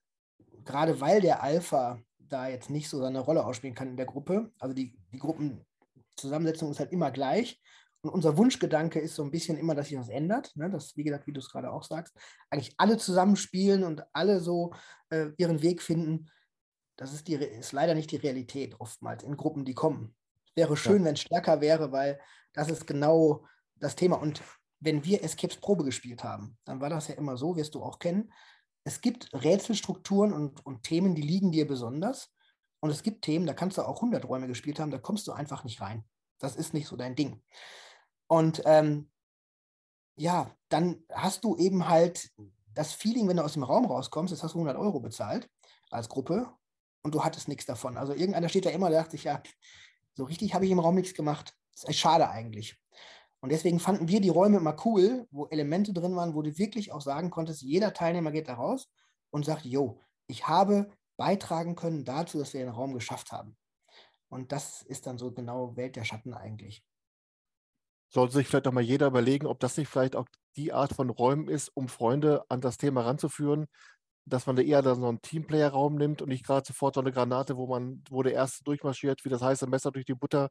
gerade 0.65 1.00
weil 1.00 1.21
der 1.21 1.44
Alpha 1.44 2.00
da 2.18 2.47
jetzt 2.47 2.69
nicht 2.69 2.89
so 2.89 3.00
seine 3.00 3.19
Rolle 3.19 3.45
ausspielen 3.45 3.75
kann 3.75 3.89
in 3.89 3.97
der 3.97 4.06
Gruppe, 4.06 4.51
also 4.59 4.74
die, 4.74 4.97
die 5.13 5.19
Gruppenzusammensetzung 5.19 6.71
ist 6.71 6.80
halt 6.80 6.91
immer 6.91 7.12
gleich. 7.12 7.62
Und 8.04 8.12
unser 8.12 8.38
Wunschgedanke 8.38 9.00
ist 9.00 9.16
so 9.16 9.24
ein 9.24 9.32
bisschen 9.32 9.58
immer, 9.58 9.76
dass 9.76 9.88
sich 9.88 9.98
das 9.98 10.10
ändert. 10.10 10.54
Ne? 10.56 10.70
Das, 10.70 10.98
wie 10.98 11.04
gesagt, 11.04 11.26
wie 11.26 11.32
du 11.32 11.40
es 11.40 11.50
gerade 11.50 11.72
auch 11.72 11.84
sagst, 11.84 12.14
eigentlich 12.50 12.76
alle 12.78 12.98
zusammenspielen 12.98 13.84
und 13.86 14.04
alle 14.12 14.42
so 14.42 14.74
äh, 15.10 15.28
ihren 15.38 15.62
Weg 15.62 15.82
finden. 15.82 16.30
Das 16.98 17.14
ist, 17.14 17.30
die, 17.30 17.36
ist 17.36 17.72
leider 17.72 17.96
nicht 17.96 18.12
die 18.12 18.18
Realität 18.18 18.76
oftmals 18.80 19.24
in 19.24 19.38
Gruppen, 19.38 19.64
die 19.64 19.74
kommen. 19.74 20.16
Wäre 20.54 20.76
schön, 20.76 21.00
ja. 21.00 21.06
wenn 21.06 21.14
es 21.14 21.22
stärker 21.22 21.62
wäre, 21.62 21.94
weil 21.94 22.20
das 22.52 22.70
ist 22.70 22.86
genau 22.86 23.46
das 23.78 23.96
Thema. 23.96 24.18
Und 24.18 24.44
wenn 24.82 25.06
wir 25.06 25.24
Escapes 25.24 25.58
Probe 25.58 25.86
gespielt 25.86 26.26
haben, 26.26 26.58
dann 26.66 26.82
war 26.82 26.90
das 26.90 27.08
ja 27.08 27.16
immer 27.16 27.38
so, 27.38 27.56
wirst 27.56 27.74
du 27.74 27.82
auch 27.82 28.00
kennen, 28.00 28.32
es 28.84 29.00
gibt 29.00 29.30
Rätselstrukturen 29.34 30.34
und, 30.34 30.66
und 30.66 30.84
Themen, 30.84 31.16
die 31.16 31.22
liegen 31.22 31.54
dir 31.54 31.66
besonders. 31.66 32.34
Und 32.82 32.90
es 32.90 33.02
gibt 33.02 33.24
Themen, 33.24 33.46
da 33.46 33.54
kannst 33.54 33.78
du 33.78 33.84
auch 33.84 33.96
100 33.96 34.28
Räume 34.28 34.48
gespielt 34.48 34.78
haben, 34.78 34.92
da 34.92 34.98
kommst 34.98 35.26
du 35.28 35.32
einfach 35.32 35.64
nicht 35.64 35.80
rein. 35.80 36.04
Das 36.40 36.58
ist 36.58 36.74
nicht 36.74 36.88
so 36.88 36.98
dein 36.98 37.16
Ding. 37.16 37.42
Und 38.28 38.62
ähm, 38.66 39.10
ja, 40.16 40.52
dann 40.70 41.04
hast 41.12 41.44
du 41.44 41.56
eben 41.58 41.88
halt 41.88 42.31
das 42.74 42.94
Feeling, 42.94 43.28
wenn 43.28 43.38
du 43.38 43.44
aus 43.44 43.54
dem 43.54 43.64
Raum 43.64 43.86
rauskommst, 43.86 44.31
jetzt 44.31 44.44
hast 44.44 44.56
du 44.56 44.60
100 44.60 44.78
Euro 44.78 45.00
bezahlt 45.00 45.50
als 45.92 46.10
Gruppe 46.10 46.52
und 47.04 47.14
du 47.14 47.24
hattest 47.24 47.48
nichts 47.48 47.66
davon. 47.66 47.98
Also 47.98 48.14
irgendeiner 48.14 48.50
steht 48.50 48.66
da 48.66 48.70
immer, 48.70 48.90
der 48.90 49.00
dachte 49.02 49.12
sich, 49.12 49.25
ja, 49.25 49.42
so 50.16 50.24
richtig 50.24 50.54
habe 50.54 50.66
ich 50.66 50.72
im 50.72 50.80
Raum 50.80 50.96
nichts 50.96 51.14
gemacht. 51.14 51.56
Das 51.74 51.84
ist 51.86 51.98
schade 51.98 52.30
eigentlich. 52.30 52.80
Und 53.42 53.52
deswegen 53.52 53.80
fanden 53.80 54.08
wir 54.08 54.22
die 54.22 54.30
Räume 54.30 54.58
immer 54.58 54.76
cool, 54.86 55.28
wo 55.31 55.48
Elemente 55.48 55.94
drin 55.94 56.16
waren, 56.16 56.34
wo 56.34 56.42
du 56.42 56.58
wirklich 56.58 56.92
auch 56.92 57.02
sagen 57.02 57.30
konntest, 57.30 57.62
jeder 57.62 57.94
Teilnehmer 57.94 58.31
geht 58.31 58.48
da 58.48 58.54
raus 58.54 58.90
und 59.31 59.44
sagt, 59.46 59.66
jo, 59.66 60.00
ich 60.28 60.48
habe 60.48 60.90
beitragen 61.18 61.76
können 61.76 62.06
dazu, 62.06 62.40
dass 62.40 62.54
wir 62.54 62.62
den 62.62 62.69
Raum 62.69 62.94
geschafft 62.94 63.31
haben. 63.31 63.58
Und 64.30 64.52
das 64.52 64.81
ist 64.81 65.06
dann 65.08 65.18
so 65.18 65.31
genau 65.31 65.76
Welt 65.76 65.96
der 65.96 66.06
Schatten 66.06 66.34
eigentlich. 66.34 66.84
Sollte 68.13 68.33
sich 68.36 68.48
vielleicht 68.48 68.68
auch 68.68 68.71
mal 68.74 68.81
jeder 68.83 69.07
überlegen, 69.07 69.48
ob 69.48 69.60
das 69.60 69.75
nicht 69.75 69.88
vielleicht 69.88 70.15
auch 70.15 70.27
die 70.56 70.71
Art 70.71 70.94
von 70.94 71.10
Räumen 71.10 71.48
ist, 71.48 71.69
um 71.74 71.88
Freunde 71.88 72.44
an 72.48 72.62
das 72.62 72.77
Thema 72.77 73.01
ranzuführen, 73.01 73.65
dass 74.25 74.45
man 74.45 74.56
da 74.56 74.62
eher 74.62 74.83
dann 74.83 75.01
so 75.01 75.07
einen 75.07 75.21
Teamplayer-Raum 75.21 75.95
nimmt 75.95 76.21
und 76.21 76.30
nicht 76.30 76.45
gerade 76.45 76.65
sofort 76.65 76.94
so 76.94 77.01
eine 77.01 77.12
Granate, 77.12 77.57
wo 77.57 77.65
man, 77.65 78.04
wo 78.10 78.21
der 78.21 78.33
erste 78.33 78.63
durchmarschiert, 78.63 79.25
wie 79.25 79.30
das 79.30 79.42
heißt, 79.42 79.63
ein 79.63 79.69
Messer 79.69 79.92
durch 79.92 80.06
die 80.06 80.13
Butter 80.13 80.50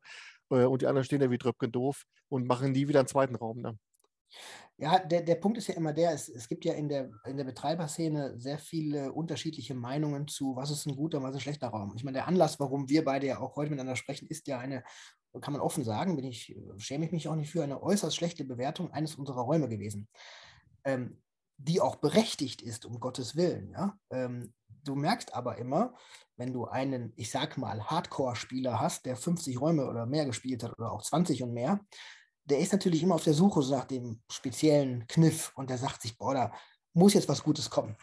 äh, 0.51 0.65
und 0.65 0.83
die 0.83 0.87
anderen 0.87 1.05
stehen 1.05 1.21
da 1.21 1.31
wie 1.31 1.39
Dröpken 1.39 1.71
doof 1.71 2.03
und 2.29 2.47
machen 2.47 2.73
nie 2.73 2.89
wieder 2.89 2.99
einen 2.99 3.09
zweiten 3.09 3.37
Raum. 3.37 3.61
Ne? 3.61 3.79
Ja, 4.77 4.99
der, 4.99 5.23
der 5.23 5.37
Punkt 5.37 5.59
ist 5.59 5.69
ja 5.69 5.75
immer 5.75 5.93
der, 5.93 6.13
es, 6.13 6.29
es 6.29 6.49
gibt 6.49 6.65
ja 6.65 6.75
in 6.75 6.89
der, 6.89 7.11
in 7.27 7.37
der 7.37 7.45
Betreiberszene 7.45 8.39
sehr 8.41 8.59
viele 8.59 9.13
unterschiedliche 9.13 9.75
Meinungen 9.75 10.27
zu, 10.27 10.57
was 10.57 10.71
ist 10.71 10.87
ein 10.87 10.97
guter 10.97 11.19
und 11.19 11.25
was 11.25 11.31
ist 11.31 11.37
ein 11.37 11.43
schlechter 11.43 11.69
Raum. 11.69 11.93
Ich 11.95 12.03
meine, 12.03 12.17
der 12.19 12.27
Anlass, 12.27 12.59
warum 12.59 12.89
wir 12.89 13.05
beide 13.05 13.29
ja 13.29 13.39
auch 13.39 13.57
heute 13.57 13.71
miteinander 13.71 13.97
sprechen, 13.97 14.27
ist 14.29 14.49
ja 14.49 14.59
eine, 14.59 14.83
kann 15.41 15.53
man 15.53 15.63
offen 15.63 15.85
sagen, 15.85 16.17
bin 16.17 16.27
ich, 16.27 16.55
schäme 16.77 17.07
ich 17.07 17.13
mich 17.13 17.29
auch 17.29 17.37
nicht 17.37 17.51
für, 17.51 17.63
eine 17.63 17.83
äußerst 17.83 18.15
schlechte 18.15 18.45
Bewertung 18.45 18.91
eines 18.91 19.15
unserer 19.15 19.43
Räume 19.43 19.69
gewesen. 19.69 20.09
Ähm, 20.85 21.23
die 21.59 21.81
auch 21.81 21.97
berechtigt 21.97 22.61
ist, 22.63 22.85
um 22.85 22.99
Gottes 22.99 23.37
Willen. 23.37 23.71
Ja? 23.73 23.97
Ähm, 24.11 24.53
du 24.85 24.95
merkst 24.95 25.35
aber 25.35 25.59
immer, 25.59 25.95
wenn 26.37 26.53
du 26.53 26.67
einen, 26.67 27.13
ich 27.17 27.31
sag 27.31 27.57
mal, 27.57 27.85
Hardcore-Spieler 27.85 28.81
hast, 28.81 29.07
der 29.07 29.17
50 29.17 29.61
Räume 29.61 29.87
oder 29.87 30.07
mehr 30.07 30.25
gespielt 30.25 30.65
hat 30.65 30.77
oder 30.79 30.91
auch 30.91 31.03
20 31.03 31.43
und 31.43 31.53
mehr, 31.53 31.81
der 32.45 32.59
ist 32.59 32.73
natürlich 32.73 33.03
immer 33.03 33.15
auf 33.15 33.25
der 33.25 33.35
Suche 33.35 33.61
nach 33.71 33.85
dem 33.85 34.21
speziellen 34.31 35.07
Kniff 35.07 35.53
und 35.55 35.71
der 35.71 35.79
sagt 35.79 36.03
sich, 36.03 36.19
boah, 36.19 36.35
da 36.35 36.53
muss 36.93 37.15
jetzt 37.15 37.29
was 37.29 37.45
Gutes 37.45 37.71
kommen. 37.71 37.97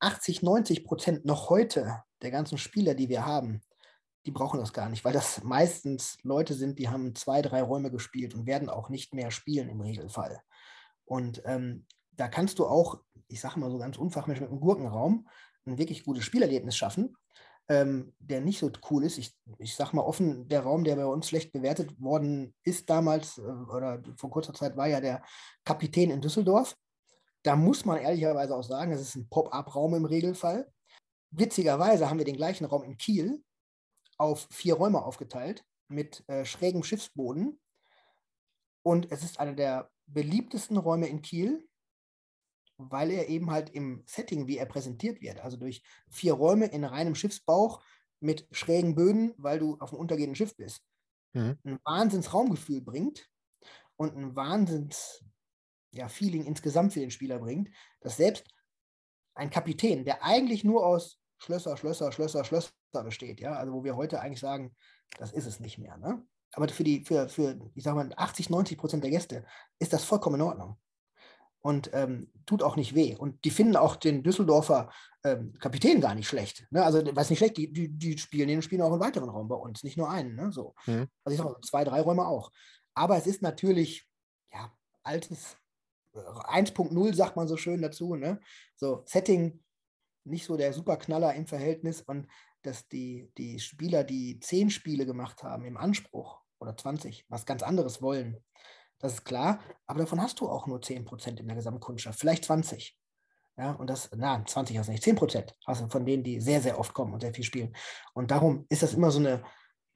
80, 0.00 0.42
90 0.42 0.84
Prozent 0.84 1.24
noch 1.24 1.48
heute 1.48 2.02
der 2.20 2.30
ganzen 2.30 2.58
Spieler, 2.58 2.94
die 2.94 3.08
wir 3.08 3.24
haben, 3.24 3.62
die 4.26 4.30
brauchen 4.30 4.60
das 4.60 4.72
gar 4.72 4.88
nicht, 4.88 5.04
weil 5.04 5.12
das 5.12 5.42
meistens 5.42 6.18
Leute 6.22 6.54
sind, 6.54 6.78
die 6.78 6.88
haben 6.88 7.14
zwei, 7.14 7.42
drei 7.42 7.62
Räume 7.62 7.90
gespielt 7.90 8.34
und 8.34 8.46
werden 8.46 8.68
auch 8.68 8.88
nicht 8.88 9.14
mehr 9.14 9.30
spielen 9.30 9.68
im 9.68 9.80
Regelfall. 9.80 10.40
Und 11.04 11.42
ähm, 11.44 11.86
da 12.12 12.28
kannst 12.28 12.58
du 12.58 12.66
auch, 12.66 13.00
ich 13.28 13.40
sage 13.40 13.58
mal 13.58 13.70
so 13.70 13.78
ganz 13.78 13.96
unfachmännisch 13.96 14.40
mit 14.40 14.50
einem 14.50 14.60
Gurkenraum, 14.60 15.28
ein 15.66 15.78
wirklich 15.78 16.04
gutes 16.04 16.24
Spielerlebnis 16.24 16.76
schaffen, 16.76 17.16
ähm, 17.68 18.12
der 18.18 18.40
nicht 18.40 18.58
so 18.58 18.70
cool 18.90 19.04
ist. 19.04 19.18
Ich, 19.18 19.34
ich 19.58 19.74
sage 19.74 19.96
mal 19.96 20.02
offen, 20.02 20.48
der 20.48 20.60
Raum, 20.60 20.84
der 20.84 20.96
bei 20.96 21.06
uns 21.06 21.28
schlecht 21.28 21.52
bewertet 21.52 22.00
worden 22.00 22.54
ist 22.64 22.90
damals 22.90 23.38
äh, 23.38 23.42
oder 23.42 24.02
vor 24.16 24.30
kurzer 24.30 24.54
Zeit, 24.54 24.76
war 24.76 24.88
ja 24.88 25.00
der 25.00 25.22
Kapitän 25.64 26.10
in 26.10 26.20
Düsseldorf. 26.20 26.76
Da 27.42 27.56
muss 27.56 27.84
man 27.84 27.98
ehrlicherweise 27.98 28.54
auch 28.54 28.62
sagen, 28.62 28.92
es 28.92 29.00
ist 29.00 29.16
ein 29.16 29.28
Pop-up-Raum 29.28 29.94
im 29.94 30.04
Regelfall. 30.04 30.70
Witzigerweise 31.30 32.08
haben 32.08 32.18
wir 32.18 32.24
den 32.24 32.36
gleichen 32.36 32.66
Raum 32.66 32.84
in 32.84 32.96
Kiel 32.96 33.42
auf 34.22 34.46
vier 34.52 34.74
Räume 34.74 35.02
aufgeteilt 35.02 35.64
mit 35.88 36.22
äh, 36.28 36.44
schrägem 36.44 36.84
Schiffsboden. 36.84 37.60
Und 38.84 39.10
es 39.10 39.24
ist 39.24 39.40
einer 39.40 39.52
der 39.52 39.90
beliebtesten 40.06 40.76
Räume 40.76 41.08
in 41.08 41.22
Kiel, 41.22 41.68
weil 42.76 43.10
er 43.10 43.28
eben 43.28 43.50
halt 43.50 43.70
im 43.70 44.04
Setting, 44.06 44.46
wie 44.46 44.58
er 44.58 44.66
präsentiert 44.66 45.20
wird, 45.20 45.40
also 45.40 45.56
durch 45.56 45.82
vier 46.08 46.34
Räume 46.34 46.66
in 46.66 46.84
reinem 46.84 47.16
Schiffsbauch 47.16 47.82
mit 48.20 48.46
schrägen 48.52 48.94
Böden, 48.94 49.34
weil 49.38 49.58
du 49.58 49.76
auf 49.80 49.92
einem 49.92 50.00
untergehenden 50.00 50.36
Schiff 50.36 50.56
bist, 50.56 50.84
mhm. 51.32 51.58
ein 51.64 51.80
Wahnsinns 51.84 52.32
Raumgefühl 52.32 52.80
bringt 52.80 53.28
und 53.96 54.16
ein 54.16 54.36
Wahnsinns 54.36 55.24
ja, 55.90 56.08
Feeling 56.08 56.44
insgesamt 56.44 56.92
für 56.92 57.00
den 57.00 57.10
Spieler 57.10 57.40
bringt, 57.40 57.70
dass 58.00 58.18
selbst 58.18 58.46
ein 59.34 59.50
Kapitän, 59.50 60.04
der 60.04 60.22
eigentlich 60.22 60.62
nur 60.62 60.86
aus 60.86 61.18
Schlösser, 61.38 61.76
Schlösser, 61.76 62.12
Schlösser, 62.12 62.44
Schlösser 62.44 62.70
besteht, 63.00 63.40
ja, 63.40 63.54
also 63.54 63.72
wo 63.72 63.84
wir 63.84 63.96
heute 63.96 64.20
eigentlich 64.20 64.40
sagen, 64.40 64.76
das 65.18 65.32
ist 65.32 65.46
es 65.46 65.60
nicht 65.60 65.78
mehr, 65.78 65.96
ne? 65.96 66.22
Aber 66.54 66.68
für 66.68 66.84
die, 66.84 67.02
für, 67.04 67.30
für, 67.30 67.58
ich 67.74 67.82
sag 67.82 67.94
mal, 67.94 68.10
80, 68.14 68.50
90 68.50 68.76
Prozent 68.76 69.02
der 69.02 69.10
Gäste 69.10 69.44
ist 69.78 69.94
das 69.94 70.04
vollkommen 70.04 70.36
in 70.36 70.46
Ordnung. 70.46 70.76
Und 71.62 71.90
ähm, 71.94 72.30
tut 72.44 72.62
auch 72.62 72.76
nicht 72.76 72.94
weh. 72.94 73.14
Und 73.14 73.44
die 73.44 73.50
finden 73.50 73.76
auch 73.76 73.96
den 73.96 74.22
Düsseldorfer 74.22 74.90
ähm, 75.24 75.54
Kapitän 75.60 76.00
gar 76.00 76.14
nicht 76.14 76.26
schlecht. 76.26 76.66
Ne? 76.70 76.84
Also, 76.84 77.02
was 77.14 77.30
nicht 77.30 77.38
schlecht, 77.38 77.56
die, 77.56 77.72
die, 77.72 77.88
die 77.88 78.18
spielen 78.18 78.48
den 78.48 78.62
spielen 78.62 78.82
auch 78.82 78.90
einen 78.90 79.00
weiteren 79.00 79.30
Raum 79.30 79.48
bei 79.48 79.54
uns, 79.54 79.84
nicht 79.84 79.96
nur 79.96 80.10
einen. 80.10 80.34
Ne? 80.34 80.50
So. 80.52 80.74
Mhm. 80.86 81.08
Also 81.24 81.34
ich 81.34 81.36
sag 81.36 81.44
mal, 81.44 81.60
zwei, 81.62 81.84
drei 81.84 82.00
Räume 82.00 82.26
auch. 82.26 82.50
Aber 82.94 83.16
es 83.16 83.26
ist 83.26 83.42
natürlich, 83.42 84.06
ja, 84.52 84.72
altes 85.04 85.56
1.0, 86.14 87.08
äh, 87.08 87.14
sagt 87.14 87.36
man 87.36 87.48
so 87.48 87.56
schön 87.56 87.80
dazu. 87.80 88.16
Ne? 88.16 88.40
So, 88.76 89.02
Setting, 89.06 89.62
nicht 90.24 90.44
so 90.44 90.56
der 90.56 90.72
Superknaller 90.72 91.34
im 91.34 91.46
Verhältnis. 91.46 92.02
Und 92.02 92.26
dass 92.62 92.88
die, 92.88 93.30
die 93.36 93.58
Spieler, 93.58 94.04
die 94.04 94.40
zehn 94.40 94.70
Spiele 94.70 95.06
gemacht 95.06 95.42
haben 95.42 95.64
im 95.64 95.76
Anspruch 95.76 96.40
oder 96.58 96.76
20, 96.76 97.26
was 97.28 97.46
ganz 97.46 97.62
anderes 97.62 98.02
wollen, 98.02 98.42
das 98.98 99.14
ist 99.14 99.24
klar. 99.24 99.60
Aber 99.86 100.00
davon 100.00 100.22
hast 100.22 100.40
du 100.40 100.48
auch 100.48 100.66
nur 100.66 100.78
10% 100.80 101.40
in 101.40 101.46
der 101.46 101.56
Gesamtkundschaft, 101.56 102.18
vielleicht 102.18 102.44
20. 102.44 102.96
Ja, 103.58 103.72
und 103.72 103.90
das, 103.90 104.08
na, 104.16 104.42
20 104.44 104.78
hast 104.78 104.86
du 104.86 104.92
nicht, 104.92 105.04
10% 105.04 105.52
hast 105.66 105.82
du 105.82 105.88
von 105.88 106.06
denen, 106.06 106.22
die 106.22 106.40
sehr, 106.40 106.62
sehr 106.62 106.78
oft 106.78 106.94
kommen 106.94 107.12
und 107.12 107.20
sehr 107.20 107.34
viel 107.34 107.44
spielen. 107.44 107.76
Und 108.14 108.30
darum 108.30 108.64
ist 108.70 108.82
das 108.82 108.94
immer 108.94 109.10
so 109.10 109.18
eine, 109.18 109.44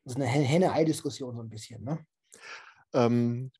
so 0.04 0.16
eine 0.16 0.26
Henne-Ei-Diskussion 0.26 1.36
so 1.36 1.42
ein 1.42 1.48
bisschen. 1.48 1.82
Ne? 1.82 2.04
Ähm, 2.92 3.50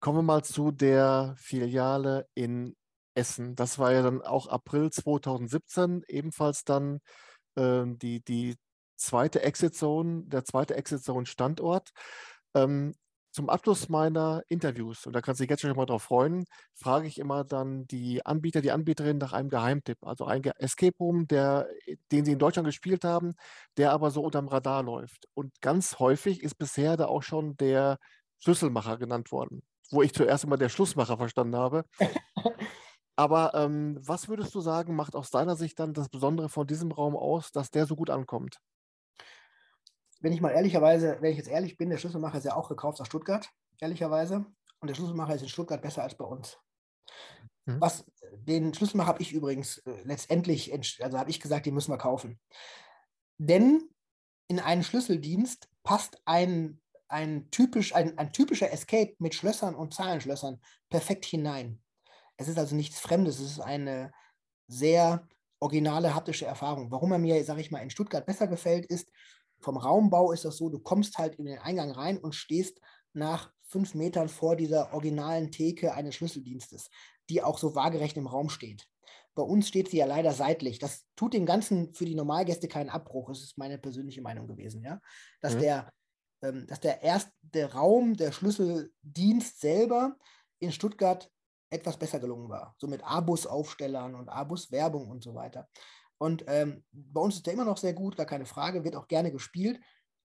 kommen 0.00 0.18
wir 0.18 0.22
mal 0.22 0.44
zu 0.44 0.72
der 0.72 1.34
Filiale 1.38 2.28
in 2.34 2.76
Essen. 3.14 3.56
Das 3.56 3.78
war 3.78 3.92
ja 3.92 4.02
dann 4.02 4.20
auch 4.22 4.46
April 4.48 4.90
2017, 4.90 6.04
ebenfalls 6.06 6.64
dann 6.64 7.00
äh, 7.56 7.84
die, 7.86 8.22
die 8.22 8.56
zweite 8.96 9.42
Exit 9.42 9.74
Zone, 9.74 10.24
der 10.26 10.44
zweite 10.44 10.74
Exit 10.76 11.02
Zone 11.02 11.26
Standort. 11.26 11.90
Ähm, 12.54 12.94
zum 13.36 13.50
Abschluss 13.50 13.90
meiner 13.90 14.42
Interviews, 14.48 15.04
und 15.04 15.12
da 15.12 15.20
kannst 15.20 15.40
du 15.40 15.44
dich 15.44 15.50
jetzt 15.50 15.60
schon 15.60 15.76
mal 15.76 15.84
drauf 15.84 16.04
freuen, 16.04 16.46
frage 16.74 17.06
ich 17.06 17.18
immer 17.18 17.44
dann 17.44 17.86
die 17.86 18.24
Anbieter, 18.24 18.62
die 18.62 18.72
Anbieterin 18.72 19.18
nach 19.18 19.34
einem 19.34 19.50
Geheimtipp. 19.50 19.98
Also 20.00 20.24
ein 20.24 20.42
Escape 20.42 20.96
Room, 20.98 21.28
der, 21.28 21.68
den 22.12 22.24
sie 22.24 22.32
in 22.32 22.38
Deutschland 22.38 22.66
gespielt 22.66 23.04
haben, 23.04 23.34
der 23.76 23.92
aber 23.92 24.10
so 24.10 24.22
unterm 24.22 24.48
Radar 24.48 24.82
läuft. 24.82 25.26
Und 25.34 25.52
ganz 25.60 25.98
häufig 25.98 26.42
ist 26.42 26.54
bisher 26.54 26.96
da 26.96 27.08
auch 27.08 27.22
schon 27.22 27.58
der 27.58 27.98
Schlüsselmacher 28.38 28.96
genannt 28.96 29.30
worden, 29.32 29.62
wo 29.90 30.00
ich 30.00 30.14
zuerst 30.14 30.44
immer 30.44 30.56
der 30.56 30.70
Schlussmacher 30.70 31.18
verstanden 31.18 31.56
habe. 31.56 31.84
Aber 33.16 33.54
ähm, 33.54 33.98
was 34.00 34.28
würdest 34.28 34.54
du 34.54 34.60
sagen, 34.60 34.94
macht 34.94 35.16
aus 35.16 35.30
deiner 35.30 35.56
Sicht 35.56 35.78
dann 35.78 35.94
das 35.94 36.08
Besondere 36.08 36.48
von 36.48 36.66
diesem 36.66 36.92
Raum 36.92 37.16
aus, 37.16 37.50
dass 37.50 37.70
der 37.70 37.86
so 37.86 37.96
gut 37.96 38.10
ankommt? 38.10 38.60
wenn 40.20 40.32
ich 40.32 40.40
mal 40.40 40.50
ehrlicherweise, 40.50 41.18
wenn 41.20 41.30
ich 41.30 41.38
jetzt 41.38 41.48
ehrlich 41.48 41.76
bin, 41.76 41.90
der 41.90 41.98
Schlüsselmacher 41.98 42.38
ist 42.38 42.44
ja 42.44 42.56
auch 42.56 42.68
gekauft 42.68 43.00
aus 43.00 43.06
Stuttgart, 43.06 43.48
ehrlicherweise. 43.80 44.46
Und 44.80 44.88
der 44.88 44.94
Schlüsselmacher 44.94 45.34
ist 45.34 45.42
in 45.42 45.48
Stuttgart 45.48 45.80
besser 45.80 46.02
als 46.02 46.16
bei 46.16 46.24
uns. 46.24 46.58
Mhm. 47.66 47.80
Was, 47.80 48.04
den 48.32 48.74
Schlüsselmacher 48.74 49.08
habe 49.08 49.22
ich 49.22 49.32
übrigens 49.32 49.78
äh, 49.78 50.02
letztendlich, 50.04 50.72
also 51.02 51.18
habe 51.18 51.30
ich 51.30 51.40
gesagt, 51.40 51.66
den 51.66 51.74
müssen 51.74 51.92
wir 51.92 51.98
kaufen. 51.98 52.38
Denn 53.38 53.88
in 54.48 54.60
einen 54.60 54.82
Schlüsseldienst 54.82 55.68
passt 55.82 56.20
ein, 56.24 56.80
ein, 57.08 57.50
typisch, 57.50 57.94
ein, 57.94 58.16
ein 58.18 58.32
typischer 58.32 58.72
Escape 58.72 59.14
mit 59.18 59.34
Schlössern 59.34 59.74
und 59.74 59.94
Zahlenschlössern 59.94 60.60
perfekt 60.88 61.24
hinein. 61.24 61.82
Es 62.36 62.48
ist 62.48 62.58
also 62.58 62.74
nichts 62.74 63.00
Fremdes, 63.00 63.38
es 63.38 63.52
ist 63.52 63.60
eine 63.60 64.12
sehr 64.68 65.26
originale 65.58 66.14
haptische 66.14 66.46
Erfahrung. 66.46 66.90
Warum 66.90 67.12
er 67.12 67.18
mir, 67.18 67.42
sage 67.44 67.60
ich 67.60 67.70
mal, 67.70 67.80
in 67.80 67.90
Stuttgart 67.90 68.26
besser 68.26 68.46
gefällt, 68.46 68.86
ist, 68.86 69.10
vom 69.60 69.76
Raumbau 69.76 70.32
ist 70.32 70.44
das 70.44 70.58
so, 70.58 70.68
du 70.68 70.78
kommst 70.78 71.18
halt 71.18 71.36
in 71.36 71.46
den 71.46 71.58
Eingang 71.58 71.90
rein 71.90 72.18
und 72.18 72.34
stehst 72.34 72.80
nach 73.14 73.52
fünf 73.62 73.94
Metern 73.94 74.28
vor 74.28 74.56
dieser 74.56 74.92
originalen 74.92 75.50
Theke 75.50 75.94
eines 75.94 76.14
Schlüsseldienstes, 76.14 76.90
die 77.28 77.42
auch 77.42 77.58
so 77.58 77.74
waagerecht 77.74 78.16
im 78.16 78.26
Raum 78.26 78.50
steht. 78.50 78.86
Bei 79.34 79.42
uns 79.42 79.68
steht 79.68 79.90
sie 79.90 79.98
ja 79.98 80.06
leider 80.06 80.32
seitlich. 80.32 80.78
Das 80.78 81.04
tut 81.16 81.34
dem 81.34 81.46
Ganzen 81.46 81.92
für 81.92 82.04
die 82.04 82.14
Normalgäste 82.14 82.68
keinen 82.68 82.90
Abbruch. 82.90 83.28
Das 83.28 83.42
ist 83.42 83.58
meine 83.58 83.78
persönliche 83.78 84.22
Meinung 84.22 84.46
gewesen, 84.46 84.82
ja. 84.82 85.00
Dass 85.40 85.54
mhm. 85.54 85.60
der, 85.60 85.92
ähm, 86.42 86.66
dass 86.66 86.80
der 86.80 87.02
erste 87.02 87.72
Raum, 87.72 88.16
der 88.16 88.32
Schlüsseldienst 88.32 89.60
selber 89.60 90.16
in 90.58 90.72
Stuttgart 90.72 91.30
etwas 91.70 91.96
besser 91.96 92.20
gelungen 92.20 92.48
war. 92.48 92.74
So 92.78 92.86
mit 92.86 93.02
Abus-Aufstellern 93.02 94.14
und 94.14 94.28
Abus-Werbung 94.28 95.08
und 95.08 95.22
so 95.22 95.34
weiter. 95.34 95.68
Und 96.18 96.44
ähm, 96.46 96.84
bei 96.92 97.20
uns 97.20 97.36
ist 97.36 97.46
der 97.46 97.52
immer 97.52 97.64
noch 97.64 97.76
sehr 97.76 97.92
gut, 97.92 98.16
gar 98.16 98.26
keine 98.26 98.46
Frage, 98.46 98.84
wird 98.84 98.96
auch 98.96 99.08
gerne 99.08 99.30
gespielt, 99.30 99.80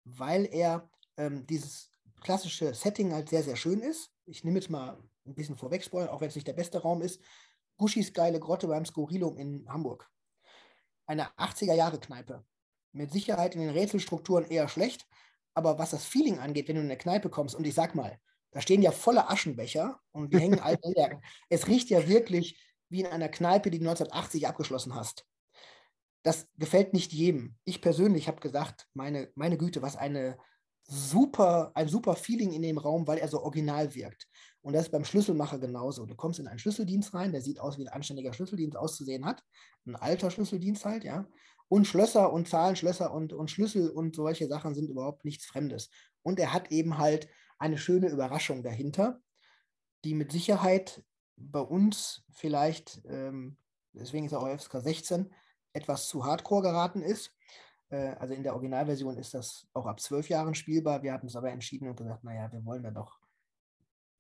weil 0.05 0.47
er 0.47 0.89
ähm, 1.17 1.47
dieses 1.47 1.91
klassische 2.21 2.73
Setting 2.75 3.13
halt 3.13 3.29
sehr, 3.29 3.43
sehr 3.43 3.57
schön 3.57 3.81
ist. 3.81 4.11
Ich 4.25 4.45
nehme 4.45 4.59
jetzt 4.59 4.71
mal 4.71 4.99
ein 5.27 5.35
bisschen 5.35 5.57
vorweg, 5.57 5.85
Spoiler, 5.85 6.13
auch 6.13 6.21
wenn 6.21 6.29
es 6.29 6.35
nicht 6.35 6.47
der 6.47 6.55
beste 6.55 6.79
Raum 6.79 7.03
ist. 7.03 7.21
Guschis 7.77 8.13
geile 8.13 8.41
Grotte 8.41 8.69
beim 8.69 8.87
Skurrilum 8.87 9.37
in 9.37 9.69
Hamburg. 9.69 10.11
Eine 11.07 11.29
80er-Jahre-Kneipe. 11.37 12.45
Mit 12.93 13.13
Sicherheit 13.13 13.55
in 13.55 13.61
den 13.61 13.71
Rätselstrukturen 13.71 14.47
eher 14.47 14.69
schlecht, 14.69 15.07
aber 15.55 15.79
was 15.79 15.91
das 15.91 16.05
Feeling 16.05 16.39
angeht, 16.39 16.69
wenn 16.69 16.77
du 16.77 16.83
in 16.83 16.89
eine 16.89 16.97
Kneipe 16.99 17.29
kommst, 17.29 17.55
und 17.55 17.67
ich 17.67 17.75
sag 17.75 17.95
mal, 17.95 18.19
da 18.51 18.61
stehen 18.61 18.83
ja 18.83 18.91
volle 18.91 19.29
Aschenbecher 19.29 20.01
und 20.13 20.33
die 20.33 20.39
hängen 20.39 20.61
alte 20.61 20.89
Lederken. 20.89 21.21
Es 21.49 21.67
riecht 21.67 21.91
ja 21.91 22.09
wirklich 22.09 22.63
wie 22.89 23.01
in 23.01 23.07
einer 23.07 23.29
Kneipe, 23.29 23.71
die 23.71 23.79
du 23.79 23.85
1980 23.85 24.47
abgeschlossen 24.47 24.95
hast 24.95 25.27
das 26.27 26.49
gefällt 26.59 26.93
nicht 26.93 27.13
jedem. 27.13 27.55
Ich 27.65 27.81
persönlich 27.81 28.27
habe 28.27 28.41
gesagt, 28.41 28.89
meine, 28.95 29.31
meine 29.37 29.57
Güte, 29.57 29.81
was 29.81 29.95
eine 29.95 30.37
super, 30.83 31.71
ein 31.75 31.87
super 31.87 32.17
Feeling 32.17 32.53
in 32.53 32.63
dem 32.63 32.79
Raum, 32.79 33.07
weil 33.07 33.19
er 33.19 33.29
so 33.29 33.43
original 33.43 33.95
wirkt. 33.95 34.27
Und 34.61 34.73
das 34.73 34.87
ist 34.87 34.91
beim 34.91 35.05
Schlüsselmacher 35.05 35.61
genauso. 35.61 36.05
Du 36.05 36.17
kommst 36.17 36.41
in 36.41 36.49
einen 36.49 36.59
Schlüsseldienst 36.59 37.15
rein, 37.15 37.31
der 37.31 37.43
sieht 37.43 37.61
aus, 37.61 37.79
wie 37.79 37.87
ein 37.87 37.93
anständiger 37.93 38.33
Schlüsseldienst 38.33 38.77
auszusehen 38.77 39.25
hat. 39.25 39.41
Ein 39.87 39.95
alter 39.95 40.33
Schlüsseldienst 40.33 40.85
halt, 40.85 41.05
ja. 41.05 41.29
Und 41.69 41.87
Schlösser 41.87 42.33
und 42.33 42.49
Zahlenschlösser 42.49 43.15
und, 43.15 43.33
und 43.33 43.49
Schlüssel 43.49 43.89
und 43.91 44.17
solche 44.17 44.49
Sachen 44.49 44.75
sind 44.75 44.91
überhaupt 44.91 45.25
nichts 45.25 45.47
Fremdes. 45.47 45.91
Und 46.23 46.41
er 46.41 46.53
hat 46.53 46.73
eben 46.73 46.99
halt 46.99 47.29
eine 47.59 47.79
schöne 47.79 48.09
Überraschung 48.09 48.63
dahinter, 48.63 49.21
die 50.05 50.15
mit 50.15 50.33
Sicherheit 50.33 51.03
bei 51.37 51.61
uns 51.61 52.25
vielleicht, 52.31 53.03
ähm, 53.07 53.57
deswegen 53.93 54.27
ist 54.27 54.35
auch 54.35 54.49
FSK 54.49 54.81
16, 54.81 55.35
etwas 55.73 56.09
zu 56.09 56.25
hardcore 56.25 56.63
geraten 56.63 57.03
ist. 57.03 57.35
Äh, 57.91 58.15
also 58.19 58.35
in 58.35 58.43
der 58.43 58.55
Originalversion 58.55 59.17
ist 59.19 59.35
das 59.35 59.67
auch 59.73 59.87
ab 59.87 60.01
zwölf 60.01 60.29
Jahren 60.29 60.55
spielbar. 60.55 61.03
Wir 61.03 61.13
haben 61.13 61.27
es 61.27 61.37
aber 61.37 61.51
entschieden 61.51 61.89
und 61.89 61.97
gesagt, 61.97 62.25
naja, 62.25 62.51
wir 62.53 62.65
wollen 62.65 62.83
da 62.83 62.91
doch 62.91 63.19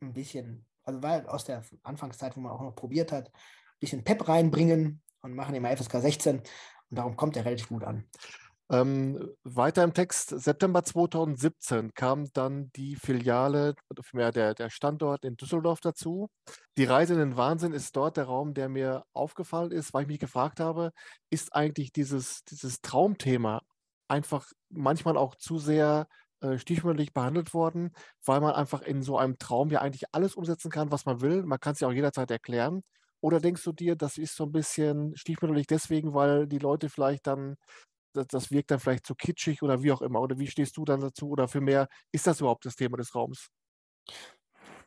ein 0.01 0.13
bisschen, 0.13 0.67
also 0.83 1.03
weil 1.03 1.27
aus 1.27 1.45
der 1.45 1.65
Anfangszeit, 1.83 2.37
wo 2.37 2.41
man 2.41 2.53
auch 2.53 2.63
noch 2.63 2.75
probiert 2.75 3.13
hat, 3.13 3.29
ein 3.29 3.81
bisschen 3.81 4.05
Pep 4.05 4.29
reinbringen 4.29 5.03
und 5.23 5.35
machen 5.35 5.55
immer 5.55 5.75
FSK 5.75 6.01
16 6.01 6.39
und 6.39 6.45
darum 6.91 7.17
kommt 7.17 7.37
er 7.37 7.45
relativ 7.45 7.69
gut 7.69 7.85
an. 7.85 8.09
Ähm, 8.69 9.31
weiter 9.45 9.85
im 9.85 9.95
Text, 9.95 10.31
September 10.31 10.83
2017 10.83 11.95
kam 11.95 12.25
dann 12.33 12.73
die 12.75 12.97
Filiale, 12.97 13.75
mehr 14.13 14.33
der, 14.33 14.55
der 14.55 14.71
Standort 14.71 15.25
in 15.25 15.37
Düsseldorf 15.37 15.81
dazu. 15.81 16.29
Die 16.77 16.85
Reise 16.85 17.13
in 17.15 17.21
den 17.21 17.37
Wahnsinn 17.37 17.73
ist 17.73 17.95
dort 17.97 18.17
der 18.17 18.25
Raum, 18.25 18.55
der 18.55 18.69
mir 18.69 19.05
aufgefallen 19.13 19.71
ist, 19.71 19.95
weil 19.95 20.03
ich 20.03 20.09
mich 20.09 20.19
gefragt 20.19 20.59
habe, 20.59 20.91
ist 21.31 21.55
eigentlich 21.55 21.93
dieses, 21.93 22.43
dieses 22.45 22.81
Traumthema 22.81 23.63
einfach 24.09 24.47
manchmal 24.71 25.17
auch 25.17 25.37
zu 25.37 25.59
sehr 25.59 26.09
äh, 26.41 26.59
stiefmütterlich 26.59 27.13
behandelt 27.13 27.55
worden, 27.55 27.93
weil 28.25 28.41
man 28.41 28.55
einfach 28.55 28.83
in 28.83 29.03
so 29.03 29.17
einem 29.17 29.39
Traum 29.39 29.71
ja 29.71 29.81
eigentlich 29.81 30.05
alles 30.13 30.35
umsetzen 30.35 30.71
kann, 30.71 30.91
was 30.91 31.07
man 31.07 31.21
will. 31.21 31.45
Man 31.45 31.61
kann 31.61 31.75
es 31.75 31.81
ja 31.81 31.89
auch 31.89 31.93
jederzeit 31.93 32.31
erklären. 32.31 32.83
Oder 33.21 33.41
denkst 33.41 33.65
du 33.65 33.73
dir, 33.73 33.97
das 33.97 34.19
ist 34.19 34.37
so 34.37 34.45
ein 34.45 34.53
bisschen 34.53 35.17
stiefmütterlich 35.17 35.67
deswegen, 35.67 36.15
weil 36.15 36.47
die 36.47 36.59
Leute 36.59 36.91
vielleicht 36.91 37.27
dann 37.27 37.57
das, 38.17 38.27
das 38.29 38.51
wirkt 38.51 38.71
dann 38.71 38.81
vielleicht 38.81 39.07
zu 39.07 39.15
kitschig 39.15 39.63
oder 39.63 39.83
wie 39.83 39.93
auch 39.93 40.03
immer. 40.03 40.21
Oder 40.21 40.39
wie 40.39 40.47
stehst 40.47 40.77
du 40.77 40.85
dann 40.85 41.01
dazu? 41.01 41.29
Oder 41.29 41.49
für 41.49 41.61
mehr 41.61 41.89
ist 42.13 42.27
das 42.27 42.41
überhaupt 42.41 42.65
das 42.65 42.77
Thema 42.77 42.97
des 42.97 43.15
Raums? 43.15 43.49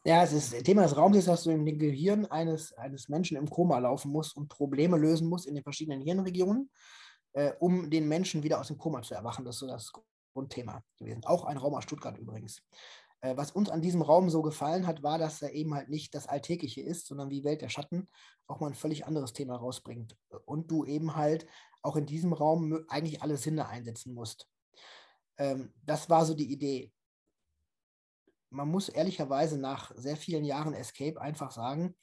Ja, 0.05 0.23
es 0.23 0.31
ist, 0.31 0.63
Thema 0.63 0.83
des 0.83 0.95
Raums 0.95 1.17
ist, 1.17 1.27
dass 1.27 1.43
du 1.43 1.51
im 1.51 1.65
Gehirn 1.65 2.25
eines, 2.27 2.73
eines 2.73 3.09
Menschen 3.09 3.35
im 3.35 3.49
Koma 3.49 3.77
laufen 3.79 4.11
musst 4.11 4.35
und 4.35 4.47
Probleme 4.47 4.97
lösen 4.97 5.27
musst 5.27 5.45
in 5.45 5.55
den 5.55 5.63
verschiedenen 5.63 6.01
Hirnregionen, 6.01 6.69
äh, 7.33 7.51
um 7.59 7.89
den 7.89 8.07
Menschen 8.07 8.41
wieder 8.43 8.59
aus 8.59 8.67
dem 8.67 8.77
Koma 8.77 9.01
zu 9.01 9.13
erwachen. 9.13 9.43
Das 9.43 9.55
ist 9.55 9.59
so 9.59 9.67
das 9.67 9.91
Grundthema 10.33 10.81
gewesen. 10.97 11.25
Auch 11.25 11.43
ein 11.43 11.57
Raum 11.57 11.75
aus 11.75 11.83
Stuttgart 11.83 12.17
übrigens. 12.17 12.61
Äh, 13.21 13.35
was 13.35 13.51
uns 13.51 13.69
an 13.69 13.81
diesem 13.81 14.01
Raum 14.01 14.29
so 14.29 14.41
gefallen 14.41 14.87
hat, 14.87 15.03
war, 15.03 15.17
dass 15.17 15.41
er 15.41 15.53
eben 15.53 15.73
halt 15.73 15.89
nicht 15.89 16.15
das 16.15 16.27
Alltägliche 16.27 16.81
ist, 16.81 17.07
sondern 17.07 17.29
wie 17.29 17.43
Welt 17.43 17.61
der 17.61 17.69
Schatten 17.69 18.07
auch 18.47 18.59
mal 18.59 18.67
ein 18.67 18.75
völlig 18.75 19.05
anderes 19.05 19.33
Thema 19.33 19.57
rausbringt. 19.57 20.15
Und 20.45 20.71
du 20.71 20.85
eben 20.85 21.15
halt 21.15 21.45
auch 21.81 21.95
in 21.95 22.05
diesem 22.05 22.33
Raum 22.33 22.85
eigentlich 22.87 23.21
alle 23.21 23.37
Sinne 23.37 23.67
einsetzen 23.67 24.13
musst. 24.13 24.47
Ähm, 25.37 25.73
das 25.83 26.09
war 26.09 26.25
so 26.25 26.33
die 26.33 26.51
Idee. 26.51 26.91
Man 28.49 28.69
muss 28.69 28.89
ehrlicherweise 28.89 29.57
nach 29.57 29.91
sehr 29.95 30.17
vielen 30.17 30.43
Jahren 30.43 30.73
Escape 30.73 31.21
einfach 31.21 31.51
sagen, 31.51 31.95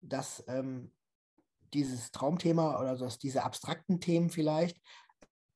dass 0.00 0.44
ähm, 0.48 0.92
dieses 1.72 2.10
Traumthema 2.10 2.78
oder 2.80 2.96
dass 2.96 3.18
diese 3.18 3.44
abstrakten 3.44 4.00
Themen 4.00 4.30
vielleicht 4.30 4.80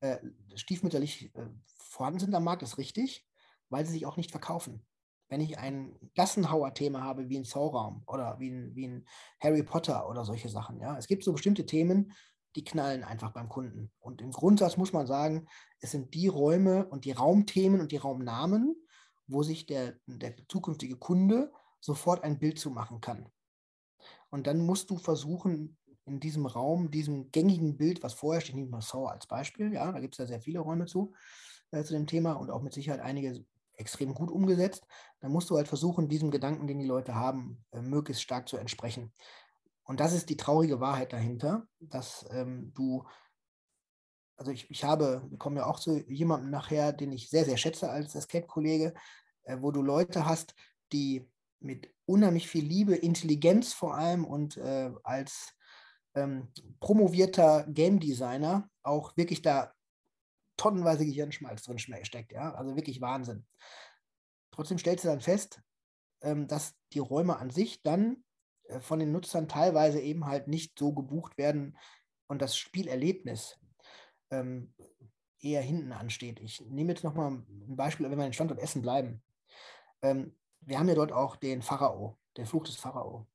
äh, 0.00 0.18
stiefmütterlich 0.54 1.35
äh, 1.35 1.49
vorhanden 1.78 2.21
sind 2.21 2.35
am 2.35 2.45
Markt, 2.45 2.62
ist 2.62 2.78
richtig, 2.78 3.26
weil 3.68 3.85
sie 3.85 3.92
sich 3.92 4.06
auch 4.06 4.16
nicht 4.16 4.30
verkaufen. 4.30 4.87
Wenn 5.28 5.40
ich 5.40 5.59
ein 5.59 5.99
Gassenhauer-Thema 6.14 7.02
habe, 7.02 7.28
wie 7.28 7.38
ein 7.38 7.45
Sauron 7.45 8.02
oder 8.06 8.38
wie 8.38 8.50
ein, 8.50 8.75
wie 8.76 8.87
ein 8.87 9.09
Harry 9.40 9.64
Potter 9.64 10.09
oder 10.09 10.25
solche 10.25 10.49
Sachen, 10.49 10.80
ja. 10.80 10.97
Es 10.97 11.09
gibt 11.09 11.25
so 11.25 11.33
bestimmte 11.33 11.66
Themen, 11.66 12.12
die 12.56 12.64
knallen 12.64 13.04
einfach 13.04 13.32
beim 13.32 13.48
Kunden. 13.48 13.92
Und 14.00 14.20
im 14.20 14.32
Grundsatz 14.32 14.76
muss 14.76 14.92
man 14.92 15.06
sagen, 15.06 15.46
es 15.80 15.90
sind 15.90 16.14
die 16.14 16.28
Räume 16.28 16.86
und 16.88 17.04
die 17.04 17.12
Raumthemen 17.12 17.80
und 17.80 17.92
die 17.92 17.98
Raumnamen, 17.98 18.75
wo 19.26 19.42
sich 19.42 19.66
der, 19.66 19.94
der 20.06 20.34
zukünftige 20.48 20.96
Kunde 20.96 21.52
sofort 21.80 22.25
ein 22.25 22.38
Bild 22.38 22.58
zu 22.58 22.70
machen 22.70 23.00
kann. 23.00 23.28
Und 24.30 24.46
dann 24.46 24.58
musst 24.58 24.90
du 24.90 24.96
versuchen, 24.96 25.76
in 26.06 26.20
diesem 26.20 26.46
Raum, 26.46 26.90
diesem 26.90 27.30
gängigen 27.32 27.76
Bild, 27.76 28.02
was 28.02 28.14
vorher 28.14 28.40
steht, 28.40 28.56
nehmen 28.56 28.70
wir 28.70 28.80
Saw 28.80 29.08
als 29.08 29.26
Beispiel, 29.26 29.72
ja, 29.72 29.90
da 29.90 30.00
gibt 30.00 30.14
es 30.14 30.18
ja 30.18 30.26
sehr 30.26 30.40
viele 30.40 30.60
Räume 30.60 30.86
zu, 30.86 31.12
äh, 31.72 31.82
zu 31.82 31.92
dem 31.92 32.06
Thema 32.06 32.34
und 32.34 32.50
auch 32.50 32.62
mit 32.62 32.72
Sicherheit 32.72 33.00
einige 33.00 33.44
extrem 33.75 34.14
gut 34.14 34.30
umgesetzt. 34.30 34.86
Dann 35.20 35.32
musst 35.32 35.50
du 35.50 35.56
halt 35.56 35.68
versuchen, 35.68 36.08
diesem 36.08 36.30
Gedanken, 36.30 36.66
den 36.66 36.78
die 36.78 36.86
Leute 36.86 37.14
haben, 37.14 37.64
äh, 37.72 37.82
möglichst 37.82 38.22
stark 38.22 38.48
zu 38.48 38.56
entsprechen. 38.56 39.12
Und 39.86 40.00
das 40.00 40.12
ist 40.12 40.28
die 40.28 40.36
traurige 40.36 40.80
Wahrheit 40.80 41.12
dahinter, 41.12 41.66
dass 41.78 42.26
ähm, 42.30 42.72
du, 42.74 43.06
also 44.36 44.50
ich, 44.50 44.68
ich 44.70 44.84
habe, 44.84 45.24
wir 45.28 45.38
kommen 45.38 45.56
ja 45.56 45.66
auch 45.66 45.78
zu 45.78 45.98
jemandem 46.10 46.50
nachher, 46.50 46.92
den 46.92 47.12
ich 47.12 47.30
sehr, 47.30 47.44
sehr 47.44 47.56
schätze 47.56 47.88
als 47.88 48.14
Escape-Kollege, 48.14 48.94
äh, 49.44 49.58
wo 49.60 49.70
du 49.70 49.82
Leute 49.82 50.26
hast, 50.26 50.54
die 50.92 51.30
mit 51.60 51.94
unheimlich 52.04 52.48
viel 52.48 52.64
Liebe, 52.64 52.96
Intelligenz 52.96 53.72
vor 53.72 53.94
allem 53.94 54.24
und 54.24 54.56
äh, 54.56 54.90
als 55.04 55.54
ähm, 56.14 56.52
promovierter 56.80 57.64
Game 57.68 58.00
Designer 58.00 58.68
auch 58.82 59.16
wirklich 59.16 59.42
da 59.42 59.72
tonnenweise 60.56 61.04
Gehirnschmalz 61.04 61.62
drin 61.62 61.78
steckt. 61.78 62.32
Ja? 62.32 62.54
Also 62.54 62.74
wirklich 62.74 63.00
Wahnsinn. 63.00 63.46
Trotzdem 64.50 64.78
stellst 64.78 65.04
du 65.04 65.08
dann 65.08 65.20
fest, 65.20 65.60
ähm, 66.22 66.48
dass 66.48 66.74
die 66.92 66.98
Räume 66.98 67.36
an 67.36 67.50
sich 67.50 67.82
dann 67.82 68.24
von 68.80 68.99
den 68.99 69.12
Nutzern 69.12 69.49
teilweise 69.49 70.00
eben 70.00 70.26
halt 70.26 70.49
nicht 70.49 70.78
so 70.78 70.92
gebucht 70.92 71.38
werden 71.38 71.76
und 72.26 72.42
das 72.42 72.56
Spielerlebnis 72.56 73.58
ähm, 74.30 74.75
eher 75.40 75.62
hinten 75.62 75.92
ansteht. 75.92 76.40
Ich 76.40 76.61
nehme 76.62 76.92
jetzt 76.92 77.04
nochmal 77.04 77.30
ein 77.30 77.76
Beispiel, 77.76 78.11
wenn 78.11 78.18
wir 78.18 78.26
in 78.26 78.32
Standort 78.32 78.61
Essen 78.61 78.82
bleiben. 78.82 79.23
Ähm, 80.02 80.37
wir 80.61 80.78
haben 80.78 80.88
ja 80.88 80.94
dort 80.94 81.12
auch 81.12 81.37
den 81.37 81.62
Pharao, 81.62 82.18
den 82.37 82.46
Fluch 82.46 82.64
des 82.64 82.76
Pharao. 82.76 83.26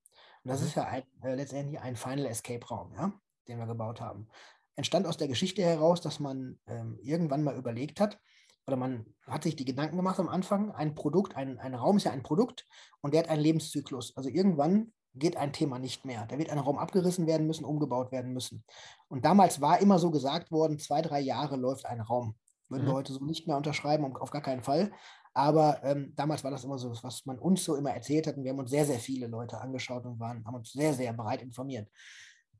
Und 0.43 0.49
das 0.49 0.61
mhm. 0.61 0.67
ist 0.67 0.75
ja 0.75 0.83
ein, 0.85 1.03
äh, 1.23 1.35
letztendlich 1.35 1.79
ein 1.79 1.95
Final 1.95 2.25
Escape 2.25 2.65
Raum, 2.67 2.93
ja, 2.93 3.13
den 3.47 3.57
wir 3.57 3.67
gebaut 3.67 4.01
haben. 4.01 4.27
Entstand 4.75 5.05
aus 5.05 5.17
der 5.17 5.27
Geschichte 5.27 5.61
heraus, 5.63 6.01
dass 6.01 6.19
man 6.19 6.59
ähm, 6.67 6.99
irgendwann 7.01 7.43
mal 7.43 7.55
überlegt 7.55 7.99
hat, 7.99 8.19
oder 8.67 8.77
man 8.77 9.05
hat 9.25 9.43
sich 9.43 9.55
die 9.55 9.65
Gedanken 9.65 9.97
gemacht 9.97 10.19
am 10.19 10.29
Anfang, 10.29 10.71
ein 10.71 10.95
Produkt, 10.95 11.35
ein, 11.35 11.57
ein 11.59 11.73
Raum 11.73 11.97
ist 11.97 12.03
ja 12.03 12.11
ein 12.11 12.23
Produkt 12.23 12.67
und 13.01 13.13
der 13.13 13.23
hat 13.23 13.29
einen 13.29 13.41
Lebenszyklus. 13.41 14.15
Also 14.15 14.29
irgendwann 14.29 14.93
geht 15.13 15.37
ein 15.37 15.53
Thema 15.53 15.79
nicht 15.79 16.05
mehr. 16.05 16.25
Da 16.27 16.37
wird 16.37 16.49
ein 16.49 16.59
Raum 16.59 16.77
abgerissen 16.77 17.27
werden 17.27 17.47
müssen, 17.47 17.65
umgebaut 17.65 18.11
werden 18.11 18.33
müssen. 18.33 18.63
Und 19.07 19.25
damals 19.25 19.61
war 19.61 19.79
immer 19.81 19.99
so 19.99 20.11
gesagt 20.11 20.51
worden, 20.51 20.79
zwei, 20.79 21.01
drei 21.01 21.19
Jahre 21.19 21.57
läuft 21.57 21.85
ein 21.85 22.01
Raum. 22.01 22.35
Würden 22.69 22.83
mhm. 22.83 22.89
wir 22.89 22.93
heute 22.93 23.13
so 23.13 23.23
nicht 23.23 23.47
mehr 23.47 23.57
unterschreiben, 23.57 24.15
auf 24.15 24.31
gar 24.31 24.41
keinen 24.41 24.61
Fall. 24.61 24.91
Aber 25.33 25.81
ähm, 25.83 26.13
damals 26.15 26.43
war 26.43 26.51
das 26.51 26.63
immer 26.63 26.77
so, 26.77 26.91
was 27.03 27.25
man 27.25 27.39
uns 27.39 27.63
so 27.63 27.75
immer 27.75 27.91
erzählt 27.91 28.27
hat. 28.27 28.37
Und 28.37 28.43
wir 28.43 28.51
haben 28.51 28.59
uns 28.59 28.71
sehr, 28.71 28.85
sehr 28.85 28.99
viele 28.99 29.27
Leute 29.27 29.59
angeschaut 29.59 30.05
und 30.05 30.19
waren, 30.19 30.45
haben 30.45 30.55
uns 30.55 30.71
sehr, 30.71 30.93
sehr 30.93 31.13
breit 31.13 31.41
informiert. 31.41 31.89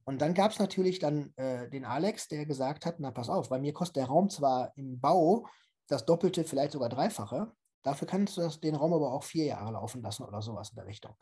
Und 0.04 0.22
dann 0.22 0.34
gab 0.34 0.52
es 0.52 0.60
natürlich 0.60 1.00
dann 1.00 1.34
äh, 1.36 1.70
den 1.70 1.86
Alex, 1.86 2.28
der 2.28 2.46
gesagt 2.46 2.86
hat, 2.86 2.96
na 3.00 3.12
pass 3.12 3.30
auf, 3.30 3.50
bei 3.50 3.60
mir 3.60 3.74
kostet 3.74 3.98
der 3.98 4.06
Raum 4.06 4.30
zwar 4.30 4.72
im 4.76 5.00
Bau 5.00 5.46
das 5.88 6.06
Doppelte, 6.06 6.44
vielleicht 6.44 6.72
sogar 6.72 6.90
Dreifache, 6.90 7.52
dafür 7.84 8.08
kannst 8.08 8.38
du 8.38 8.42
das, 8.42 8.60
den 8.60 8.76
Raum 8.76 8.94
aber 8.94 9.14
auch 9.14 9.24
vier 9.24 9.46
Jahre 9.46 9.74
laufen 9.74 10.02
lassen 10.02 10.24
oder 10.24 10.42
sowas 10.42 10.70
in 10.70 10.76
der 10.76 10.86
Richtung. 10.86 11.16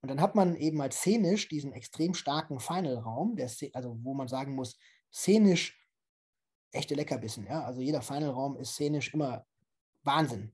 Und 0.00 0.10
dann 0.10 0.20
hat 0.20 0.34
man 0.34 0.56
eben 0.56 0.80
als 0.80 0.98
szenisch 0.98 1.48
diesen 1.48 1.72
extrem 1.72 2.14
starken 2.14 2.60
Final-Raum, 2.60 3.36
also 3.72 3.98
wo 4.02 4.14
man 4.14 4.28
sagen 4.28 4.54
muss, 4.54 4.78
szenisch 5.12 5.78
echte 6.70 6.94
Leckerbissen. 6.94 7.46
Ja? 7.46 7.64
Also 7.64 7.80
jeder 7.80 8.02
Final-Raum 8.02 8.56
ist 8.56 8.74
szenisch 8.74 9.12
immer 9.12 9.44
Wahnsinn. 10.02 10.52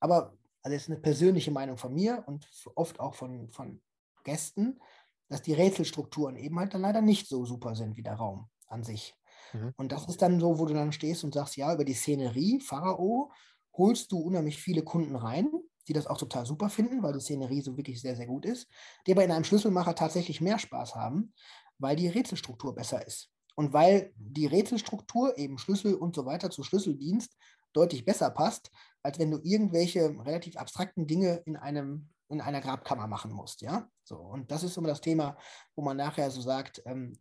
Aber 0.00 0.36
also 0.62 0.76
das 0.76 0.82
ist 0.82 0.90
eine 0.90 1.00
persönliche 1.00 1.50
Meinung 1.50 1.76
von 1.76 1.92
mir 1.92 2.24
und 2.26 2.48
oft 2.74 2.98
auch 2.98 3.14
von, 3.14 3.50
von 3.50 3.82
Gästen, 4.24 4.80
dass 5.28 5.42
die 5.42 5.52
Rätselstrukturen 5.52 6.36
eben 6.36 6.58
halt 6.58 6.74
dann 6.74 6.82
leider 6.82 7.02
nicht 7.02 7.28
so 7.28 7.44
super 7.44 7.74
sind 7.74 7.96
wie 7.96 8.02
der 8.02 8.14
Raum 8.14 8.48
an 8.66 8.82
sich. 8.82 9.14
Mhm. 9.52 9.74
Und 9.76 9.92
das 9.92 10.08
ist 10.08 10.22
dann 10.22 10.40
so, 10.40 10.58
wo 10.58 10.66
du 10.66 10.74
dann 10.74 10.92
stehst 10.92 11.24
und 11.24 11.34
sagst, 11.34 11.56
ja, 11.56 11.72
über 11.72 11.84
die 11.84 11.94
Szenerie, 11.94 12.60
Pharao, 12.60 13.30
holst 13.76 14.12
du 14.12 14.18
unheimlich 14.18 14.58
viele 14.58 14.82
Kunden 14.82 15.16
rein, 15.16 15.50
die 15.88 15.92
das 15.92 16.06
auch 16.06 16.18
total 16.18 16.46
super 16.46 16.68
finden, 16.68 17.02
weil 17.02 17.12
die 17.12 17.20
Szenerie 17.20 17.60
so 17.60 17.76
wirklich 17.76 18.00
sehr, 18.00 18.16
sehr 18.16 18.26
gut 18.26 18.46
ist, 18.46 18.68
die 19.06 19.12
aber 19.12 19.24
in 19.24 19.30
einem 19.30 19.44
Schlüsselmacher 19.44 19.94
tatsächlich 19.94 20.40
mehr 20.40 20.58
Spaß 20.58 20.94
haben, 20.94 21.34
weil 21.78 21.96
die 21.96 22.08
Rätselstruktur 22.08 22.74
besser 22.74 23.06
ist. 23.06 23.30
Und 23.56 23.72
weil 23.72 24.12
die 24.16 24.46
Rätselstruktur, 24.46 25.38
eben 25.38 25.58
Schlüssel 25.58 25.94
und 25.94 26.14
so 26.14 26.26
weiter 26.26 26.50
zu 26.50 26.62
Schlüsseldienst, 26.62 27.36
deutlich 27.72 28.04
besser 28.04 28.30
passt, 28.30 28.70
als 29.02 29.18
wenn 29.18 29.30
du 29.30 29.38
irgendwelche 29.42 30.16
relativ 30.24 30.56
abstrakten 30.56 31.06
Dinge 31.06 31.42
in 31.44 31.56
einem 31.56 32.08
in 32.28 32.40
einer 32.40 32.62
Grabkammer 32.62 33.06
machen 33.06 33.32
musst, 33.32 33.60
ja. 33.60 33.88
So, 34.02 34.16
und 34.16 34.50
das 34.50 34.62
ist 34.62 34.76
immer 34.76 34.88
das 34.88 35.02
Thema, 35.02 35.36
wo 35.76 35.82
man 35.82 35.96
nachher 35.96 36.30
so 36.30 36.40
sagt, 36.40 36.82
ähm, 36.86 37.18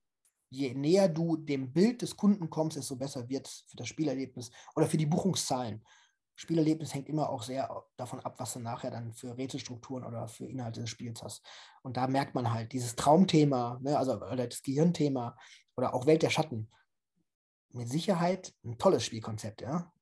je 0.50 0.74
näher 0.74 1.10
du 1.10 1.36
dem 1.36 1.74
Bild 1.74 2.02
des 2.02 2.16
Kunden 2.16 2.50
kommst, 2.50 2.78
desto 2.78 2.96
besser 2.96 3.28
wird 3.28 3.48
es 3.48 3.66
für 3.68 3.78
das 3.78 3.88
Spielerlebnis 3.88 4.52
oder 4.76 4.88
für 4.88 4.98
die 4.98 5.06
Buchungszahlen. 5.06 5.84
Spielerlebnis 6.36 6.94
hängt 6.94 7.10
immer 7.10 7.30
auch 7.30 7.44
sehr 7.44 7.70
davon 7.96 8.20
ab, 8.20 8.36
was 8.38 8.54
du 8.54 8.60
nachher 8.60 8.92
dann 8.92 9.14
für 9.14 9.38
Rätselstrukturen 9.38 10.04
oder 10.04 10.28
für 10.28 10.46
Inhalte 10.46 10.82
des 10.82 10.90
Spiels 10.90 11.22
hast. 11.22 11.46
Und 11.84 11.98
da 11.98 12.08
merkt 12.08 12.36
man 12.36 12.52
halt 12.52 12.74
dieses 12.74 12.96
Traumthema, 12.96 13.80
ne, 13.82 13.98
also 13.98 14.16
oder 14.16 14.48
das 14.48 14.64
Gehirnthema 14.64 15.38
oder 15.76 15.94
auch 15.94 16.06
Welt 16.06 16.24
der 16.24 16.32
Schatten. 16.32 16.72
Mit 17.72 17.90
Sicherheit 17.90 18.54
ein 18.64 18.78
tolles 18.78 19.06
Spielkonzept, 19.06 19.62
ja 19.62 19.94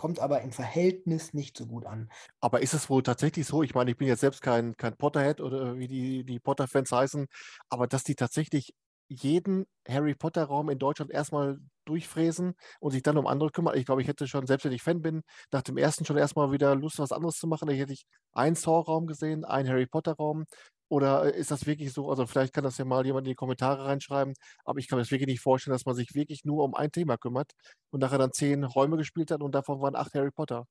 kommt 0.00 0.18
aber 0.18 0.40
im 0.40 0.50
Verhältnis 0.50 1.34
nicht 1.34 1.58
so 1.58 1.66
gut 1.66 1.84
an. 1.84 2.10
Aber 2.40 2.62
ist 2.62 2.72
es 2.72 2.88
wohl 2.88 3.02
tatsächlich 3.02 3.46
so? 3.46 3.62
Ich 3.62 3.74
meine, 3.74 3.90
ich 3.90 3.98
bin 3.98 4.08
jetzt 4.08 4.20
selbst 4.20 4.40
kein, 4.40 4.74
kein 4.78 4.96
Potterhead 4.96 5.42
oder 5.42 5.76
wie 5.76 5.88
die, 5.88 6.24
die 6.24 6.40
Potter-Fans 6.40 6.90
heißen, 6.90 7.26
aber 7.68 7.86
dass 7.86 8.02
die 8.02 8.14
tatsächlich 8.14 8.74
jeden 9.10 9.66
Harry 9.88 10.14
Potter-Raum 10.14 10.70
in 10.70 10.78
Deutschland 10.78 11.10
erstmal 11.10 11.58
durchfräsen 11.84 12.54
und 12.80 12.92
sich 12.92 13.02
dann 13.02 13.18
um 13.18 13.26
andere 13.26 13.50
kümmern. 13.50 13.76
Ich 13.76 13.84
glaube, 13.86 14.02
ich 14.02 14.08
hätte 14.08 14.28
schon, 14.28 14.46
selbst 14.46 14.64
wenn 14.64 14.72
ich 14.72 14.82
Fan 14.82 15.02
bin, 15.02 15.22
nach 15.52 15.62
dem 15.62 15.76
ersten 15.76 16.04
schon 16.04 16.16
erstmal 16.16 16.52
wieder 16.52 16.74
Lust, 16.76 16.98
was 16.98 17.12
anderes 17.12 17.36
zu 17.36 17.48
machen. 17.48 17.68
Da 17.68 17.74
hätte 17.74 17.92
ich 17.92 18.04
einen 18.32 18.54
Saw-Raum 18.54 19.06
gesehen, 19.06 19.44
einen 19.44 19.68
Harry 19.68 19.86
Potter-Raum 19.86 20.44
oder 20.88 21.34
ist 21.34 21.50
das 21.50 21.66
wirklich 21.66 21.92
so? 21.92 22.10
Also 22.10 22.26
vielleicht 22.26 22.52
kann 22.52 22.64
das 22.64 22.78
ja 22.78 22.84
mal 22.84 23.04
jemand 23.06 23.26
in 23.26 23.32
die 23.32 23.36
Kommentare 23.36 23.84
reinschreiben, 23.84 24.34
aber 24.64 24.78
ich 24.78 24.88
kann 24.88 24.96
mir 24.98 25.02
das 25.02 25.10
wirklich 25.10 25.28
nicht 25.28 25.40
vorstellen, 25.40 25.74
dass 25.74 25.86
man 25.86 25.94
sich 25.94 26.14
wirklich 26.14 26.44
nur 26.44 26.64
um 26.64 26.74
ein 26.74 26.90
Thema 26.92 27.16
kümmert 27.16 27.52
und 27.90 28.00
nachher 28.00 28.18
dann 28.18 28.32
zehn 28.32 28.64
Räume 28.64 28.96
gespielt 28.96 29.30
hat 29.30 29.42
und 29.42 29.54
davon 29.54 29.80
waren 29.80 29.96
acht 29.96 30.14
Harry 30.14 30.30
Potter. 30.30 30.66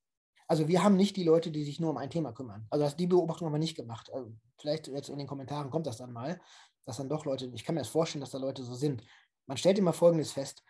Also 0.50 0.68
wir 0.68 0.84
haben 0.84 0.96
nicht 0.96 1.16
die 1.16 1.24
Leute, 1.24 1.52
die 1.52 1.64
sich 1.64 1.80
nur 1.80 1.92
um 1.92 1.98
ein 1.98 2.10
Thema 2.10 2.34
kümmern. 2.34 2.66
Also 2.72 2.84
das, 2.84 2.98
die 2.98 3.06
Beobachtung 3.06 3.46
haben 3.46 3.54
wir 3.54 3.60
nicht 3.60 3.78
gemacht. 3.78 4.12
Also 4.12 4.34
vielleicht 4.58 4.88
jetzt 4.88 5.10
in 5.10 5.20
den 5.20 5.28
Kommentaren 5.28 5.70
kommt 5.70 5.86
das 5.86 5.98
dann 5.98 6.12
mal, 6.12 6.42
dass 6.90 6.98
dann 6.98 7.10
doch 7.10 7.26
Leute, 7.26 7.50
ich 7.54 7.64
kann 7.64 7.76
mir 7.76 7.82
das 7.82 7.90
vorstellen, 7.90 8.22
dass 8.22 8.32
da 8.32 8.38
Leute 8.38 8.64
so 8.64 8.74
sind. 8.74 9.04
Man 9.48 9.58
stellt 9.58 9.78
immer 9.78 9.94
Folgendes 9.94 10.32
fest, 10.32 10.64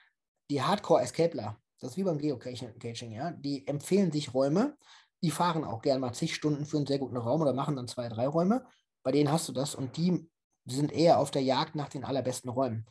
die 0.50 0.62
Hardcore-Escapler, 0.62 1.58
das 1.80 1.92
ist 1.92 1.98
wie 1.98 2.04
beim 2.04 2.18
Geocaching, 2.18 3.12
ja, 3.12 3.32
die 3.32 3.68
empfehlen 3.68 4.12
sich 4.12 4.34
Räume, 4.34 4.78
die 5.24 5.32
fahren 5.32 5.64
auch 5.64 5.82
gerne 5.82 6.00
mal 6.00 6.14
zig 6.14 6.36
Stunden 6.36 6.66
für 6.66 6.78
einen 6.78 6.86
sehr 6.86 7.00
guten 7.00 7.18
Raum 7.18 7.42
oder 7.42 7.54
machen 7.54 7.76
dann 7.76 7.88
zwei, 7.88 8.08
drei 8.10 8.28
Räume 8.28 8.66
bei 9.04 9.12
denen 9.12 9.32
hast 9.32 9.48
du 9.48 9.54
das 9.54 9.76
und 9.76 9.98
die 9.98 10.30
sind 10.66 10.92
eher 10.92 11.20
auf 11.20 11.32
der 11.32 11.42
Jagd 11.42 11.76
nach 11.76 11.90
den 11.90 12.04
allerbesten 12.04 12.50
Räumen. 12.50 12.86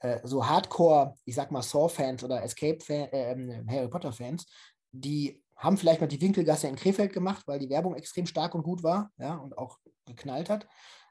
Äh, 0.00 0.20
so 0.24 0.46
Hardcore, 0.46 1.14
ich 1.24 1.34
sag 1.34 1.50
mal 1.50 1.62
Saw-Fans 1.62 2.22
oder 2.22 2.42
Escape-Fans, 2.42 3.12
äh, 3.12 3.64
Harry 3.68 3.88
Potter-Fans, 3.88 4.46
die 4.92 5.42
haben 5.56 5.76
vielleicht 5.76 6.00
mal 6.00 6.06
die 6.06 6.20
Winkelgasse 6.20 6.68
in 6.68 6.76
Krefeld 6.76 7.12
gemacht, 7.12 7.42
weil 7.46 7.58
die 7.58 7.68
Werbung 7.68 7.96
extrem 7.96 8.26
stark 8.26 8.54
und 8.54 8.62
gut 8.62 8.82
war, 8.82 9.10
ja, 9.18 9.34
und 9.36 9.58
auch 9.58 9.78
geknallt 10.06 10.48
hat, 10.48 10.68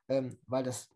ähm, 0.08 0.38
weil 0.48 0.64
das 0.64 0.90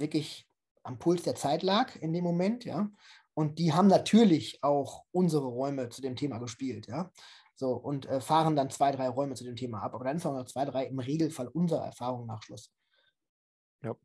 wirklich 0.00 0.48
am 0.82 0.98
Puls 0.98 1.22
der 1.22 1.34
Zeit 1.34 1.62
lag 1.62 1.94
in 1.96 2.12
dem 2.12 2.24
Moment, 2.24 2.64
ja. 2.64 2.90
Und 3.34 3.58
die 3.58 3.72
haben 3.72 3.86
natürlich 3.86 4.58
auch 4.62 5.04
unsere 5.12 5.46
Räume 5.46 5.90
zu 5.90 6.02
dem 6.02 6.16
Thema 6.16 6.38
gespielt, 6.38 6.88
ja. 6.88 7.10
So, 7.54 7.72
und 7.72 8.06
äh, 8.06 8.20
fahren 8.20 8.54
dann 8.54 8.70
zwei, 8.70 8.92
drei 8.92 9.08
Räume 9.08 9.34
zu 9.34 9.44
dem 9.44 9.56
Thema 9.56 9.82
ab. 9.82 9.94
Aber 9.94 10.04
dann 10.04 10.18
auch 10.18 10.32
noch 10.32 10.46
zwei, 10.46 10.64
drei 10.64 10.86
im 10.86 10.98
Regelfall 11.00 11.48
unserer 11.48 11.86
Erfahrung 11.86 12.26
nach 12.26 12.42
Schluss. 12.42 12.72
Ja. 13.82 13.96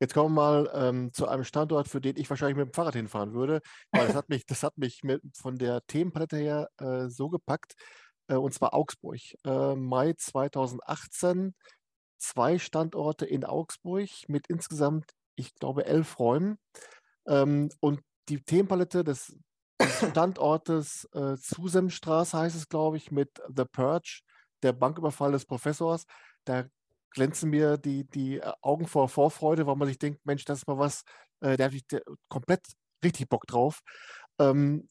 Jetzt 0.00 0.14
kommen 0.14 0.34
wir 0.34 0.42
mal 0.42 0.70
ähm, 0.74 1.12
zu 1.12 1.28
einem 1.28 1.44
Standort, 1.44 1.88
für 1.88 2.00
den 2.00 2.16
ich 2.16 2.28
wahrscheinlich 2.30 2.56
mit 2.56 2.66
dem 2.66 2.72
Fahrrad 2.72 2.94
hinfahren 2.94 3.34
würde, 3.34 3.60
weil 3.90 4.06
das 4.06 4.16
hat 4.16 4.28
mich, 4.30 4.46
das 4.46 4.62
hat 4.62 4.76
mich 4.78 5.04
mit, 5.04 5.22
von 5.36 5.58
der 5.58 5.86
Themenpalette 5.86 6.38
her 6.38 6.68
äh, 6.78 7.08
so 7.08 7.28
gepackt, 7.28 7.74
äh, 8.28 8.36
und 8.36 8.54
zwar 8.54 8.74
Augsburg. 8.74 9.20
Äh, 9.44 9.76
Mai 9.76 10.14
2018, 10.14 11.54
zwei 12.22 12.58
Standorte 12.58 13.26
in 13.26 13.44
Augsburg 13.44 14.08
mit 14.28 14.46
insgesamt, 14.48 15.12
ich 15.36 15.54
glaube, 15.54 15.86
elf 15.86 16.18
Räumen. 16.18 16.58
Ähm, 17.26 17.70
und 17.80 18.00
die 18.28 18.42
Themenpalette 18.42 19.04
des, 19.04 19.34
Standortes 20.10 21.08
äh, 21.12 21.36
Zusemstraße 21.36 22.38
heißt 22.38 22.56
es, 22.56 22.68
glaube 22.68 22.96
ich, 22.96 23.10
mit 23.10 23.30
The 23.54 23.64
Purge, 23.64 24.20
der 24.62 24.72
Banküberfall 24.72 25.32
des 25.32 25.44
Professors. 25.44 26.04
Da 26.44 26.64
glänzen 27.10 27.50
mir 27.50 27.76
die, 27.76 28.04
die 28.04 28.38
äh, 28.38 28.52
Augen 28.62 28.86
vor 28.86 29.08
Vorfreude, 29.08 29.66
weil 29.66 29.76
man 29.76 29.88
sich 29.88 29.98
denkt, 29.98 30.24
Mensch, 30.24 30.44
das 30.44 30.60
ist 30.60 30.66
mal 30.66 30.78
was, 30.78 31.02
äh, 31.40 31.56
da 31.56 31.64
habe 31.64 31.76
ich 31.76 31.84
komplett 32.28 32.66
richtig 33.04 33.28
Bock 33.28 33.46
drauf. 33.46 33.80
Ähm, 34.38 34.88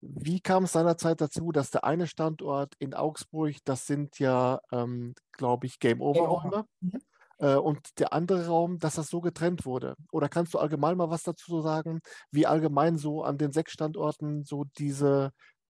wie 0.00 0.40
kam 0.40 0.64
es 0.64 0.72
seinerzeit 0.72 1.20
dazu, 1.20 1.52
dass 1.52 1.70
der 1.70 1.84
eine 1.84 2.06
Standort 2.06 2.74
in 2.78 2.94
Augsburg, 2.94 3.56
das 3.64 3.86
sind 3.86 4.18
ja, 4.18 4.60
ähm, 4.72 5.14
glaube 5.32 5.66
ich, 5.66 5.78
Game 5.78 6.00
Over-Räume, 6.00 6.64
mhm. 6.80 6.98
äh, 7.38 7.56
und 7.56 7.98
der 7.98 8.12
andere 8.12 8.46
Raum, 8.46 8.78
dass 8.78 8.94
das 8.94 9.08
so 9.08 9.20
getrennt 9.20 9.66
wurde? 9.66 9.96
Oder 10.10 10.28
kannst 10.28 10.54
du 10.54 10.58
allgemein 10.58 10.96
mal 10.96 11.10
was 11.10 11.22
dazu 11.22 11.60
sagen, 11.60 12.00
wie 12.30 12.46
allgemein 12.46 12.96
so 12.96 13.22
an 13.22 13.38
den 13.38 13.52
sechs 13.52 13.72
Standorten 13.72 14.44
so 14.44 14.64
diese 14.78 15.32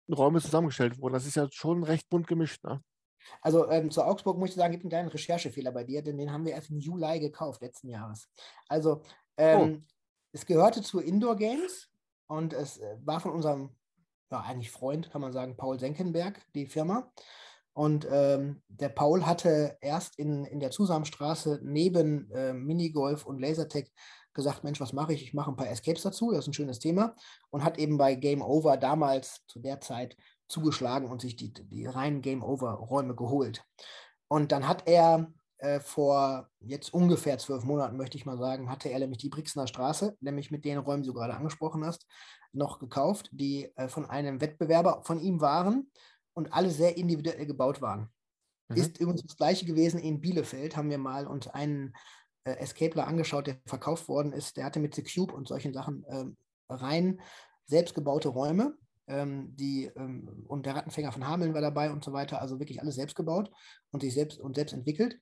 Räume 0.09 0.41
zusammengestellt 0.41 0.99
wurden? 0.99 1.13
Das 1.13 1.25
ist 1.25 1.35
ja 1.35 1.47
schon 1.51 1.83
recht 1.83 2.09
bunt 2.09 2.27
gemischt, 2.27 2.63
ne? 2.63 2.81
Also 3.41 3.69
ähm, 3.69 3.91
zu 3.91 4.03
Augsburg 4.03 4.37
muss 4.37 4.51
ich 4.51 4.55
sagen, 4.55 4.71
gibt 4.71 4.83
einen 4.83 4.89
kleinen 4.89 5.09
Recherchefehler 5.09 5.71
bei 5.71 5.83
dir, 5.83 6.01
denn 6.01 6.17
den 6.17 6.31
haben 6.31 6.45
wir 6.45 6.53
erst 6.53 6.69
im 6.69 6.79
Juli 6.79 7.19
gekauft, 7.19 7.61
letzten 7.61 7.89
Jahres. 7.89 8.29
Also 8.67 9.01
oh. 9.01 9.03
ähm, 9.37 9.83
oh. 9.85 9.93
es 10.31 10.45
gehörte 10.45 10.81
zu 10.81 10.99
Indoor 10.99 11.35
Games 11.35 11.89
und 12.27 12.53
es 12.53 12.77
äh, 12.77 12.97
war 13.03 13.19
von 13.19 13.31
unserem, 13.31 13.75
ja 14.31 14.41
eigentlich 14.41 14.71
Freund, 14.71 15.09
kann 15.11 15.21
man 15.21 15.33
sagen, 15.33 15.57
Paul 15.57 15.79
Senkenberg, 15.79 16.41
die 16.55 16.67
Firma. 16.67 17.11
Und 17.73 18.07
ähm, 18.11 18.63
der 18.67 18.89
Paul 18.89 19.25
hatte 19.25 19.77
erst 19.81 20.17
in, 20.17 20.45
in 20.45 20.59
der 20.59 20.71
Zusammenstraße 20.71 21.59
neben 21.61 22.31
äh, 22.31 22.51
Minigolf 22.51 23.25
und 23.25 23.39
Lasertech 23.39 23.91
gesagt, 24.33 24.63
Mensch, 24.63 24.79
was 24.79 24.93
mache 24.93 25.13
ich? 25.13 25.23
Ich 25.23 25.33
mache 25.33 25.51
ein 25.51 25.55
paar 25.55 25.69
Escapes 25.69 26.03
dazu, 26.03 26.31
das 26.31 26.41
ist 26.41 26.47
ein 26.47 26.53
schönes 26.53 26.79
Thema. 26.79 27.15
Und 27.49 27.63
hat 27.63 27.77
eben 27.77 27.97
bei 27.97 28.15
Game 28.15 28.41
Over 28.41 28.77
damals 28.77 29.41
zu 29.47 29.59
der 29.59 29.79
Zeit 29.79 30.15
zugeschlagen 30.47 31.09
und 31.09 31.21
sich 31.21 31.35
die, 31.35 31.53
die 31.53 31.85
reinen 31.85 32.21
Game-Over-Räume 32.21 33.15
geholt. 33.15 33.63
Und 34.27 34.51
dann 34.51 34.67
hat 34.67 34.87
er 34.87 35.31
äh, 35.57 35.79
vor 35.79 36.49
jetzt 36.59 36.93
ungefähr 36.93 37.37
zwölf 37.37 37.63
Monaten, 37.63 37.97
möchte 37.97 38.17
ich 38.17 38.25
mal 38.25 38.37
sagen, 38.37 38.69
hatte 38.69 38.89
er 38.89 38.99
nämlich 38.99 39.19
die 39.19 39.29
Brixener 39.29 39.67
Straße, 39.67 40.15
nämlich 40.19 40.51
mit 40.51 40.65
den 40.65 40.77
Räumen, 40.77 41.03
die 41.03 41.07
du 41.07 41.13
gerade 41.13 41.33
angesprochen 41.33 41.85
hast, 41.85 42.05
noch 42.53 42.79
gekauft, 42.79 43.29
die 43.31 43.71
äh, 43.75 43.87
von 43.87 44.05
einem 44.05 44.41
Wettbewerber 44.41 45.01
von 45.03 45.19
ihm 45.19 45.41
waren 45.41 45.91
und 46.33 46.53
alle 46.53 46.69
sehr 46.69 46.97
individuell 46.97 47.45
gebaut 47.45 47.81
waren. 47.81 48.09
Mhm. 48.69 48.77
Ist 48.77 48.99
übrigens 48.99 49.23
das 49.23 49.37
gleiche 49.37 49.65
gewesen 49.65 49.99
in 49.99 50.21
Bielefeld, 50.21 50.75
haben 50.75 50.89
wir 50.89 50.97
mal 50.97 51.27
uns 51.27 51.47
einen 51.47 51.93
äh, 52.43 52.57
Escapler 52.57 53.07
angeschaut, 53.07 53.47
der 53.47 53.57
verkauft 53.65 54.07
worden 54.07 54.33
ist. 54.33 54.57
Der 54.57 54.65
hatte 54.65 54.79
mit 54.79 54.95
The 54.95 55.03
Cube 55.03 55.33
und 55.33 55.47
solchen 55.47 55.73
Sachen 55.73 56.05
ähm, 56.09 56.37
rein 56.69 57.21
selbstgebaute 57.65 58.29
Räume 58.29 58.77
ähm, 59.07 59.55
die, 59.55 59.85
ähm, 59.95 60.45
und 60.47 60.65
der 60.65 60.75
Rattenfänger 60.75 61.11
von 61.11 61.27
Hameln 61.27 61.53
war 61.53 61.61
dabei 61.61 61.91
und 61.91 62.03
so 62.03 62.13
weiter. 62.13 62.41
Also 62.41 62.59
wirklich 62.59 62.81
alles 62.81 62.95
selbst 62.95 63.15
gebaut 63.15 63.51
und 63.91 64.01
sich 64.01 64.13
selbst 64.13 64.39
und 64.39 64.55
selbst 64.55 64.73
entwickelt. 64.73 65.19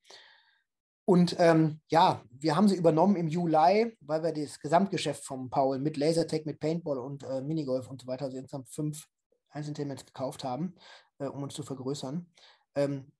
Und 1.05 1.35
ähm, 1.37 1.79
ja, 1.87 2.23
wir 2.31 2.55
haben 2.55 2.67
sie 2.67 2.75
übernommen 2.75 3.15
im 3.15 3.27
Juli, 3.27 3.95
weil 4.01 4.23
wir 4.23 4.33
das 4.33 4.59
Gesamtgeschäft 4.59 5.23
vom 5.23 5.51
Paul 5.51 5.77
mit 5.79 5.97
Lasertech, 5.97 6.45
mit 6.45 6.59
Paintball 6.59 6.97
und 6.97 7.23
äh, 7.23 7.41
Minigolf 7.41 7.87
und 7.87 8.01
so 8.01 8.07
weiter, 8.07 8.25
also 8.25 8.37
insgesamt 8.37 8.69
fünf 8.69 9.07
Einzelinterments 9.49 10.05
gekauft 10.05 10.43
haben, 10.43 10.75
äh, 11.19 11.27
um 11.27 11.43
uns 11.43 11.53
zu 11.53 11.61
vergrößern. 11.61 12.25
Ähm, 12.73 13.11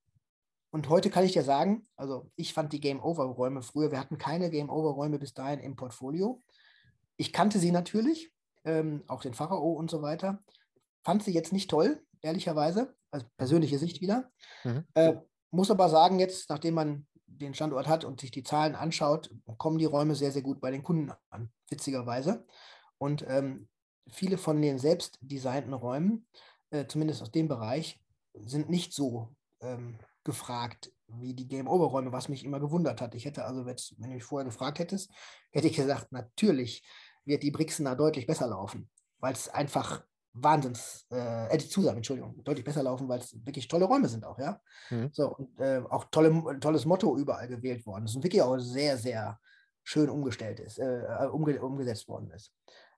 und 0.72 0.90
heute 0.90 1.10
kann 1.10 1.24
ich 1.24 1.32
dir 1.32 1.44
sagen, 1.44 1.88
also 1.96 2.30
ich 2.36 2.54
fand 2.54 2.74
die 2.74 2.82
Game-Over-Räume 2.82 3.62
früher, 3.62 3.92
wir 3.92 4.00
hatten 4.00 4.18
keine 4.18 4.50
Game-Over-Räume 4.50 5.20
bis 5.20 5.34
dahin 5.34 5.60
im 5.60 5.76
Portfolio. 5.76 6.44
Ich 7.18 7.32
kannte 7.32 7.60
sie 7.60 7.72
natürlich, 7.72 8.34
ähm, 8.66 9.04
auch 9.08 9.22
den 9.22 9.36
Pharao 9.36 9.74
und 9.74 9.90
so 9.90 10.02
weiter. 10.02 10.40
Fand 11.04 11.24
sie 11.24 11.32
jetzt 11.32 11.54
nicht 11.54 11.70
toll, 11.70 12.04
ehrlicherweise, 12.22 12.96
also 13.12 13.28
persönliche 13.38 13.78
Sicht 13.78 14.02
wieder. 14.02 14.32
Mhm. 14.64 14.84
Äh, 14.96 15.14
muss 15.52 15.72
aber 15.72 15.88
sagen, 15.88 16.20
jetzt, 16.20 16.50
nachdem 16.50 16.74
man 16.74 17.08
den 17.28 17.54
Standort 17.54 17.88
hat 17.88 18.06
und 18.06 18.22
sich 18.22 18.32
die 18.32 18.44
Zahlen 18.44 18.76
anschaut, 18.76 19.30
kommen 19.58 19.78
die 19.78 19.86
Räume 19.86 20.16
sehr, 20.16 20.32
sehr 20.32 20.42
gut 20.42 20.62
bei 20.62 20.72
den 20.72 20.84
Kunden 20.84 21.12
an, 21.30 21.52
witzigerweise. 21.70 22.46
Und 22.98 23.26
ähm, 23.28 23.68
viele 24.08 24.38
von 24.38 24.62
den 24.62 24.80
selbst 24.80 25.18
designten 25.22 25.74
Räumen, 25.74 26.28
äh, 26.70 26.86
zumindest 26.88 27.22
aus 27.22 27.32
dem 27.32 27.48
Bereich, 27.48 28.00
sind 28.34 28.70
nicht 28.70 28.94
so 28.94 29.36
ähm, 29.62 29.98
gefragt 30.24 30.92
wie 31.08 31.34
die 31.34 31.48
Game-Over-Räume, 31.48 32.12
was 32.12 32.30
mich 32.30 32.44
immer 32.44 32.60
gewundert 32.60 33.00
hat. 33.02 33.16
Ich 33.16 33.26
hätte 33.26 33.46
also, 33.46 33.66
wenn 33.66 33.76
du 33.76 34.08
mich 34.08 34.24
vorher 34.24 34.46
gefragt 34.46 34.80
hättest, 34.80 35.12
hätte 35.52 35.68
ich 35.68 35.76
gesagt, 35.76 36.12
natürlich 36.12 36.84
wird 37.26 37.44
die 37.44 37.52
Brixener 37.52 37.96
deutlich 37.96 38.28
besser 38.28 38.48
laufen, 38.48 38.90
weil 39.20 39.34
es 39.34 39.50
einfach 39.50 40.04
Wahnsinns, 40.36 41.08
äh, 41.12 41.48
äh, 41.48 41.58
die 41.58 41.70
Zusagen, 41.70 41.98
Entschuldigung, 41.98 42.44
deutlich 42.44 42.66
besser 42.66 42.84
laufen, 42.84 43.08
weil 43.08 43.20
es 43.20 43.34
wirklich 43.46 43.68
tolle 43.68 43.86
Räume 43.86 44.08
sind 44.08 44.26
auch, 44.26 44.38
ja. 44.38 44.60
Mhm. 44.90 45.10
So, 45.12 45.36
und 45.36 45.60
äh, 45.60 45.82
auch 45.90 46.06
tolle, 46.12 46.60
tolles 46.60 46.86
Motto 46.86 47.18
überall 47.18 47.48
gewählt 47.48 47.86
worden 47.86 48.06
ist 48.06 48.16
und 48.16 48.24
wirklich 48.24 48.42
auch 48.42 48.58
sehr, 48.60 48.98
sehr 48.98 49.40
schön 49.84 50.10
umgestellt 50.10 50.60
ist, 50.60 50.80
äh, 50.80 51.04
äh, 51.04 51.28
umge 51.28 51.62
umgesetzt 51.62 52.08
worden 52.08 52.32
ist. 52.32 52.52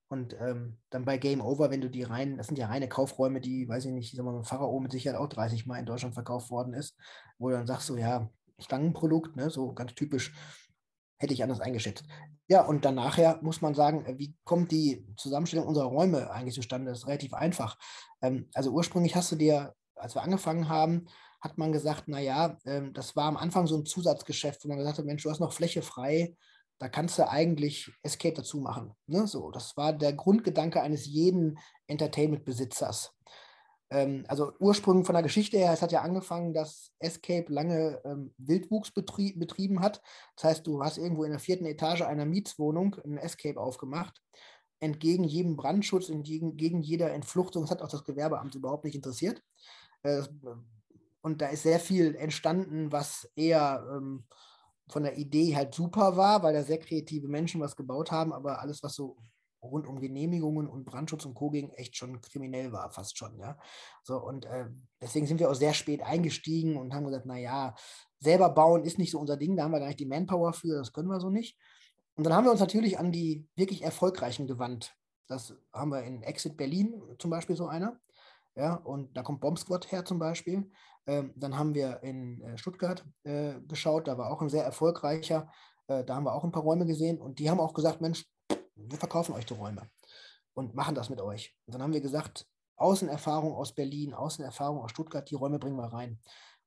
Und 0.09 0.35
ähm, 0.39 0.77
dann 0.89 1.05
bei 1.05 1.17
Game 1.17 1.41
Over, 1.41 1.69
wenn 1.69 1.81
du 1.81 1.89
die 1.89 2.03
rein, 2.03 2.37
das 2.37 2.47
sind 2.47 2.57
ja 2.57 2.67
reine 2.67 2.87
Kaufräume, 2.87 3.41
die, 3.41 3.67
weiß 3.67 3.85
ich 3.85 3.91
nicht, 3.91 4.15
sagen 4.15 4.27
wir 4.27 4.31
mal, 4.31 4.43
Pharao 4.43 4.79
mit 4.79 4.91
Sicherheit 4.91 5.19
auch 5.19 5.27
30 5.27 5.65
Mal 5.65 5.79
in 5.79 5.85
Deutschland 5.85 6.13
verkauft 6.13 6.49
worden 6.49 6.73
ist, 6.73 6.97
wo 7.37 7.49
du 7.49 7.55
dann 7.55 7.67
sagst, 7.67 7.87
so 7.87 7.97
ja, 7.97 8.29
Stangenprodukt, 8.57 9.35
ne, 9.35 9.49
so 9.49 9.73
ganz 9.73 9.93
typisch 9.95 10.33
hätte 11.17 11.33
ich 11.33 11.43
anders 11.43 11.59
eingeschätzt. 11.59 12.03
Ja, 12.47 12.61
und 12.61 12.85
dann 12.85 12.95
nachher 12.95 13.39
muss 13.41 13.61
man 13.61 13.75
sagen, 13.75 14.05
äh, 14.05 14.17
wie 14.17 14.35
kommt 14.43 14.71
die 14.71 15.05
Zusammenstellung 15.17 15.67
unserer 15.67 15.85
Räume 15.85 16.31
eigentlich 16.31 16.55
zustande? 16.55 16.91
Das 16.91 16.99
ist 16.99 17.07
relativ 17.07 17.33
einfach. 17.33 17.77
Ähm, 18.21 18.49
also 18.53 18.71
ursprünglich 18.71 19.15
hast 19.15 19.31
du 19.31 19.35
dir, 19.35 19.73
als 19.95 20.15
wir 20.15 20.23
angefangen 20.23 20.69
haben, 20.69 21.07
hat 21.41 21.57
man 21.57 21.71
gesagt, 21.71 22.07
naja, 22.07 22.57
ähm, 22.65 22.93
das 22.93 23.15
war 23.15 23.25
am 23.25 23.37
Anfang 23.37 23.67
so 23.67 23.77
ein 23.77 23.85
Zusatzgeschäft, 23.85 24.63
wo 24.63 24.69
man 24.69 24.77
gesagt 24.77 24.97
hat, 24.97 25.05
Mensch, 25.05 25.23
du 25.23 25.29
hast 25.29 25.39
noch 25.39 25.53
Fläche 25.53 25.81
frei, 25.81 26.35
da 26.79 26.89
kannst 26.89 27.17
du 27.17 27.27
eigentlich 27.27 27.91
Escape 28.03 28.35
dazu 28.35 28.59
machen. 28.59 28.93
Ne? 29.07 29.27
So, 29.27 29.51
das 29.51 29.75
war 29.77 29.93
der 29.93 30.13
Grundgedanke 30.13 30.81
eines 30.81 31.05
jeden 31.05 31.57
Entertainment-Besitzers. 31.87 33.16
Ähm, 33.89 34.25
also 34.27 34.53
Ursprung 34.59 35.05
von 35.05 35.13
der 35.13 35.23
Geschichte 35.23 35.57
her, 35.57 35.71
es 35.71 35.81
hat 35.81 35.91
ja 35.91 36.01
angefangen, 36.01 36.53
dass 36.53 36.91
Escape 36.99 37.51
lange 37.51 38.01
ähm, 38.03 38.33
Wildwuchs 38.37 38.91
betrie 38.91 39.33
betrieben 39.33 39.81
hat. 39.81 40.01
Das 40.35 40.45
heißt, 40.45 40.67
du 40.67 40.83
hast 40.83 40.97
irgendwo 40.97 41.23
in 41.23 41.31
der 41.31 41.39
vierten 41.39 41.65
Etage 41.65 42.01
einer 42.01 42.25
Mietswohnung 42.25 42.95
ein 43.05 43.17
Escape 43.17 43.59
aufgemacht, 43.59 44.21
entgegen 44.79 45.23
jedem 45.23 45.55
Brandschutz, 45.55 46.09
entgegen 46.09 46.57
gegen 46.57 46.81
jeder 46.81 47.13
Entfluchtung. 47.13 47.63
Das 47.63 47.71
hat 47.71 47.81
auch 47.81 47.89
das 47.89 48.03
Gewerbeamt 48.03 48.55
überhaupt 48.55 48.83
nicht 48.83 48.95
interessiert. 48.95 49.41
Äh, 50.03 50.23
und 51.21 51.41
da 51.41 51.47
ist 51.47 51.63
sehr 51.63 51.79
viel 51.79 52.15
entstanden, 52.15 52.91
was 52.91 53.29
eher 53.35 53.85
ähm, 53.91 54.25
von 54.89 55.03
der 55.03 55.17
Idee 55.17 55.55
halt 55.55 55.73
super 55.73 56.15
war, 56.15 56.43
weil 56.43 56.53
da 56.53 56.63
sehr 56.63 56.79
kreative 56.79 57.27
Menschen 57.27 57.59
was 57.61 57.75
gebaut 57.75 58.11
haben, 58.11 58.31
aber 58.31 58.61
alles, 58.61 58.83
was 58.83 58.95
so 58.95 59.17
rund 59.67 59.87
um 59.87 59.99
Genehmigungen 59.99 60.67
und 60.67 60.85
Brandschutz 60.85 61.25
und 61.25 61.33
Co. 61.33 61.49
ging, 61.49 61.69
echt 61.71 61.95
schon 61.95 62.21
kriminell 62.21 62.71
war, 62.71 62.89
fast 62.91 63.17
schon, 63.17 63.37
ja. 63.39 63.57
So, 64.03 64.17
und 64.17 64.45
äh, 64.45 64.65
deswegen 65.01 65.27
sind 65.27 65.39
wir 65.39 65.49
auch 65.49 65.55
sehr 65.55 65.73
spät 65.73 66.01
eingestiegen 66.03 66.77
und 66.77 66.93
haben 66.93 67.05
gesagt, 67.05 67.25
naja, 67.25 67.75
selber 68.19 68.49
bauen 68.49 68.83
ist 68.83 68.97
nicht 68.97 69.11
so 69.11 69.19
unser 69.19 69.37
Ding, 69.37 69.55
da 69.55 69.63
haben 69.63 69.71
wir 69.71 69.79
gar 69.79 69.87
nicht 69.87 69.99
die 69.99 70.05
Manpower 70.05 70.53
für, 70.53 70.77
das 70.77 70.93
können 70.93 71.09
wir 71.09 71.19
so 71.19 71.29
nicht. 71.29 71.57
Und 72.15 72.23
dann 72.23 72.33
haben 72.33 72.45
wir 72.45 72.51
uns 72.51 72.59
natürlich 72.59 72.97
an 72.97 73.11
die 73.11 73.47
wirklich 73.55 73.83
erfolgreichen 73.83 74.47
gewandt. 74.47 74.95
Das 75.27 75.53
haben 75.71 75.91
wir 75.91 76.03
in 76.03 76.23
Exit 76.23 76.57
Berlin 76.57 77.01
zum 77.19 77.29
Beispiel 77.29 77.55
so 77.55 77.67
einer. 77.67 77.99
Ja, 78.55 78.75
und 78.75 79.15
da 79.15 79.21
kommt 79.21 79.41
Bomb 79.41 79.59
Squad 79.59 79.91
her 79.91 80.03
zum 80.03 80.17
Beispiel. 80.17 80.69
Ähm, 81.05 81.31
dann 81.35 81.57
haben 81.57 81.75
wir 81.75 82.01
in 82.01 82.41
äh, 82.41 82.57
Stuttgart 82.57 83.05
äh, 83.23 83.53
geschaut, 83.67 84.07
da 84.07 84.17
war 84.17 84.31
auch 84.31 84.41
ein 84.41 84.49
sehr 84.49 84.63
erfolgreicher. 84.63 85.51
Äh, 85.87 86.03
da 86.03 86.15
haben 86.15 86.25
wir 86.25 86.33
auch 86.33 86.43
ein 86.43 86.51
paar 86.51 86.63
Räume 86.63 86.85
gesehen 86.85 87.19
und 87.21 87.39
die 87.39 87.49
haben 87.49 87.59
auch 87.59 87.73
gesagt, 87.73 88.01
Mensch, 88.01 88.25
wir 88.77 88.97
verkaufen 88.97 89.33
euch 89.35 89.45
die 89.45 89.53
Räume 89.53 89.89
und 90.53 90.75
machen 90.75 90.95
das 90.95 91.09
mit 91.09 91.21
euch. 91.21 91.55
Und 91.65 91.73
dann 91.73 91.81
haben 91.81 91.93
wir 91.93 92.01
gesagt, 92.01 92.47
Außenerfahrung 92.77 93.53
aus 93.53 93.73
Berlin, 93.73 94.13
Außenerfahrung 94.13 94.81
aus 94.81 94.91
Stuttgart, 94.91 95.29
die 95.29 95.35
Räume 95.35 95.59
bringen 95.59 95.77
wir 95.77 95.93
rein. 95.93 96.19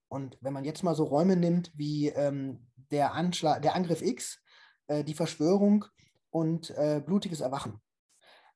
Und 0.08 0.36
wenn 0.40 0.52
man 0.52 0.64
jetzt 0.64 0.82
mal 0.82 0.94
so 0.94 1.04
Räume 1.04 1.36
nimmt 1.36 1.70
wie 1.74 2.08
ähm, 2.08 2.66
der, 2.90 3.14
Anschlag, 3.14 3.62
der 3.62 3.74
Angriff 3.74 4.02
X, 4.02 4.42
äh, 4.88 5.04
die 5.04 5.14
Verschwörung 5.14 5.84
und 6.30 6.70
äh, 6.70 7.00
blutiges 7.04 7.40
Erwachen. 7.40 7.80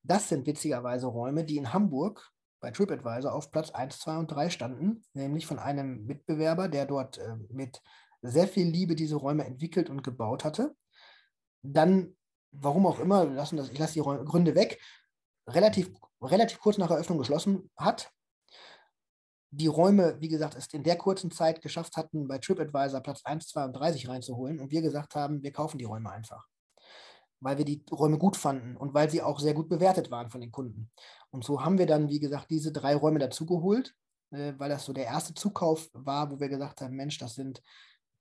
Das 0.03 0.29
sind 0.29 0.47
witzigerweise 0.47 1.07
Räume, 1.07 1.45
die 1.45 1.57
in 1.57 1.73
Hamburg 1.73 2.31
bei 2.61 2.71
TripAdvisor 2.71 3.33
auf 3.33 3.51
Platz 3.51 3.71
1, 3.71 3.99
2 4.01 4.19
und 4.19 4.29
3 4.29 4.51
standen, 4.51 5.05
nämlich 5.13 5.47
von 5.47 5.59
einem 5.59 6.07
Mitbewerber, 6.07 6.69
der 6.69 6.87
dort 6.87 7.19
äh, 7.19 7.37
mit 7.51 7.83
sehr 8.23 8.49
viel 8.49 8.67
Liebe 8.67 8.97
diese 8.97 9.17
Räume 9.17 9.45
entwickelt 9.45 9.91
und 9.91 10.03
gebaut 10.03 10.45
hatte. 10.45 10.75
Dann 11.63 12.17
warum 12.61 12.87
auch 12.87 12.99
immer, 12.99 13.25
lassen 13.25 13.57
das, 13.57 13.71
ich 13.71 13.79
lasse 13.79 13.95
die 13.95 14.01
Gründe 14.01 14.55
weg, 14.55 14.81
relativ, 15.49 15.91
relativ 16.23 16.59
kurz 16.61 16.79
nach 16.79 16.91
Eröffnung 16.91 17.19
geschlossen 17.19 17.71
hat. 17.77 18.11
die 19.57 19.69
Räume, 19.69 20.17
wie 20.21 20.29
gesagt, 20.29 20.57
es 20.57 20.67
in 20.75 20.83
der 20.83 20.97
kurzen 20.97 21.31
Zeit 21.31 21.63
geschafft 21.63 21.97
hatten, 21.97 22.27
bei 22.27 22.39
TripAdvisor 22.39 23.01
Platz 23.01 23.21
1, 23.25 23.47
2 23.49 23.67
und 23.67 23.73
30 23.75 24.09
reinzuholen 24.09 24.59
und 24.59 24.73
wir 24.73 24.83
gesagt 24.83 25.15
haben, 25.15 25.45
wir 25.45 25.53
kaufen 25.53 25.79
die 25.79 25.85
Räume 25.85 26.11
einfach. 26.11 26.49
Weil 27.39 27.59
wir 27.59 27.65
die 27.65 27.85
Räume 27.93 28.19
gut 28.19 28.37
fanden 28.37 28.77
und 28.77 28.95
weil 28.95 29.11
sie 29.11 29.23
auch 29.23 29.39
sehr 29.39 29.55
gut 29.55 29.69
bewertet 29.69 30.11
waren 30.11 30.29
von 30.31 30.41
den 30.41 30.51
Kunden. 30.51 30.91
Und 31.31 31.45
so 31.45 31.63
haben 31.65 31.79
wir 31.79 31.87
dann, 31.87 32.09
wie 32.09 32.19
gesagt, 32.19 32.51
diese 32.51 32.73
drei 32.73 32.97
Räume 32.97 33.21
dazugeholt, 33.21 33.95
äh, 34.33 34.55
weil 34.57 34.71
das 34.71 34.85
so 34.85 34.93
der 34.93 35.07
erste 35.07 35.35
Zukauf 35.35 35.89
war, 35.93 36.33
wo 36.33 36.41
wir 36.41 36.49
gesagt 36.49 36.81
haben, 36.81 36.97
Mensch, 36.97 37.19
das 37.19 37.35
sind 37.35 37.63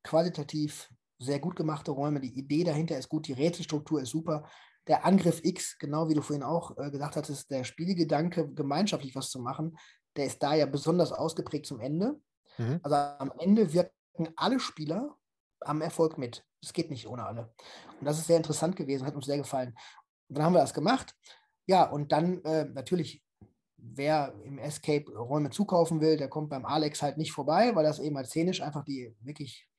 qualitativ 0.03 0.89
sehr 1.23 1.39
gut 1.39 1.55
gemachte 1.55 1.91
Räume. 1.91 2.19
Die 2.19 2.37
Idee 2.37 2.63
dahinter 2.63 2.97
ist 2.97 3.09
gut, 3.09 3.27
die 3.27 3.33
Rätselstruktur 3.33 4.01
ist 4.01 4.09
super. 4.09 4.47
Der 4.87 5.05
Angriff 5.05 5.39
X, 5.43 5.77
genau 5.77 6.09
wie 6.09 6.13
du 6.13 6.21
vorhin 6.21 6.43
auch 6.43 6.77
äh, 6.77 6.91
gesagt 6.91 7.15
hattest, 7.15 7.49
der 7.49 7.63
Spielgedanke, 7.63 8.51
gemeinschaftlich 8.53 9.15
was 9.15 9.29
zu 9.29 9.39
machen, 9.39 9.77
der 10.15 10.25
ist 10.25 10.43
da 10.43 10.53
ja 10.53 10.65
besonders 10.65 11.11
ausgeprägt 11.11 11.65
zum 11.65 11.79
Ende. 11.79 12.19
Mhm. 12.57 12.79
Also 12.83 12.95
am 12.95 13.31
Ende 13.39 13.73
wirken 13.73 14.29
alle 14.35 14.59
Spieler 14.59 15.15
am 15.61 15.81
Erfolg 15.81 16.17
mit. 16.17 16.45
Es 16.61 16.73
geht 16.73 16.89
nicht 16.89 17.07
ohne 17.07 17.25
alle. 17.25 17.53
Und 17.99 18.05
das 18.05 18.19
ist 18.19 18.27
sehr 18.27 18.37
interessant 18.37 18.75
gewesen, 18.75 19.05
hat 19.05 19.15
uns 19.15 19.25
sehr 19.25 19.37
gefallen. 19.37 19.75
Und 20.27 20.37
dann 20.37 20.45
haben 20.45 20.53
wir 20.53 20.59
das 20.59 20.73
gemacht. 20.73 21.15
Ja, 21.65 21.89
und 21.89 22.11
dann 22.11 22.43
äh, 22.43 22.65
natürlich, 22.65 23.23
wer 23.77 24.33
im 24.43 24.57
Escape 24.57 25.11
Räume 25.11 25.49
zukaufen 25.49 26.01
will, 26.01 26.17
der 26.17 26.29
kommt 26.29 26.49
beim 26.49 26.65
Alex 26.65 27.01
halt 27.01 27.17
nicht 27.17 27.31
vorbei, 27.31 27.75
weil 27.75 27.83
das 27.83 27.99
eben 27.99 28.17
als 28.17 28.29
szenisch 28.29 28.61
einfach 28.61 28.83
die 28.83 29.15
wirklich 29.21 29.69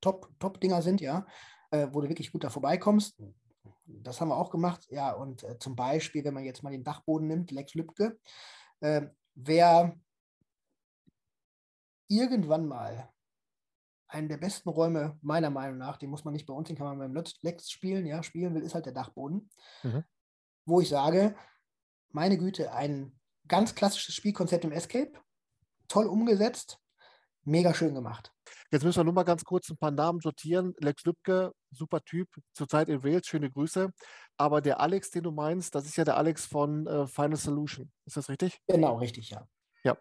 Top-Dinger 0.00 0.82
sind, 0.82 1.00
ja, 1.00 1.26
äh, 1.70 1.88
wo 1.92 2.00
du 2.00 2.08
wirklich 2.08 2.32
gut 2.32 2.44
da 2.44 2.50
vorbeikommst. 2.50 3.20
Das 3.86 4.20
haben 4.20 4.28
wir 4.28 4.36
auch 4.36 4.50
gemacht. 4.50 4.86
Ja, 4.90 5.12
und 5.12 5.42
äh, 5.44 5.58
zum 5.58 5.76
Beispiel, 5.76 6.24
wenn 6.24 6.34
man 6.34 6.44
jetzt 6.44 6.62
mal 6.62 6.70
den 6.70 6.84
Dachboden 6.84 7.28
nimmt, 7.28 7.50
Lex 7.50 7.74
Lübke, 7.74 8.18
äh, 8.80 9.02
wer 9.34 9.96
irgendwann 12.08 12.66
mal 12.66 13.10
einen 14.08 14.28
der 14.28 14.36
besten 14.36 14.68
Räume, 14.68 15.18
meiner 15.20 15.50
Meinung 15.50 15.78
nach, 15.78 15.96
den 15.96 16.10
muss 16.10 16.24
man 16.24 16.32
nicht 16.32 16.46
bei 16.46 16.54
uns, 16.54 16.68
den 16.68 16.76
kann 16.76 16.86
man 16.86 16.98
beim 16.98 17.24
Lex 17.42 17.70
spielen, 17.70 18.06
ja, 18.06 18.22
spielen 18.22 18.54
will, 18.54 18.62
ist 18.62 18.74
halt 18.74 18.86
der 18.86 18.92
Dachboden. 18.92 19.50
Mhm. 19.82 20.04
Wo 20.64 20.80
ich 20.80 20.88
sage, 20.88 21.36
meine 22.10 22.38
Güte, 22.38 22.72
ein 22.72 23.18
ganz 23.48 23.74
klassisches 23.74 24.14
Spielkonzept 24.14 24.64
im 24.64 24.72
Escape, 24.72 25.12
toll 25.88 26.06
umgesetzt, 26.06 26.80
mega 27.46 27.72
schön 27.72 27.94
gemacht. 27.94 28.32
Jetzt 28.70 28.84
müssen 28.84 28.98
wir 28.98 29.04
nur 29.04 29.12
mal 29.12 29.22
ganz 29.22 29.44
kurz 29.44 29.70
ein 29.70 29.76
paar 29.76 29.90
Namen 29.90 30.20
sortieren. 30.20 30.74
Lex 30.78 31.04
Lübke, 31.04 31.52
super 31.70 32.00
Typ, 32.02 32.28
zurzeit 32.52 32.88
in 32.88 33.02
Wales, 33.02 33.26
schöne 33.26 33.50
Grüße. 33.50 33.90
Aber 34.36 34.60
der 34.60 34.80
Alex, 34.80 35.10
den 35.10 35.22
du 35.22 35.30
meinst, 35.30 35.74
das 35.74 35.86
ist 35.86 35.96
ja 35.96 36.04
der 36.04 36.16
Alex 36.16 36.46
von 36.46 36.86
äh, 36.86 37.06
Final 37.06 37.36
Solution. 37.36 37.90
Ist 38.04 38.16
das 38.16 38.28
richtig? 38.28 38.58
Genau, 38.66 38.96
richtig, 38.96 39.30
ja. 39.30 39.46
Ja. 39.84 39.96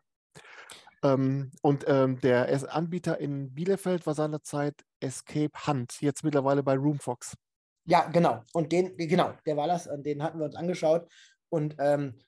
Ähm, 1.03 1.51
und 1.61 1.85
ähm, 1.87 2.19
der 2.21 2.73
Anbieter 2.73 3.19
in 3.19 3.53
Bielefeld 3.53 4.05
war 4.05 4.15
seinerzeit 4.15 4.75
Escape 4.99 5.51
Hunt, 5.67 6.01
jetzt 6.01 6.23
mittlerweile 6.23 6.63
bei 6.63 6.75
Roomfox. 6.75 7.35
Ja, 7.87 8.07
genau. 8.07 8.43
Und 8.53 8.71
den, 8.71 8.97
genau, 8.97 9.33
der 9.45 9.57
war 9.57 9.67
das, 9.67 9.87
den 9.97 10.23
hatten 10.23 10.39
wir 10.39 10.45
uns 10.45 10.55
angeschaut 10.55 11.07
und 11.49 11.75
ähm, 11.77 12.19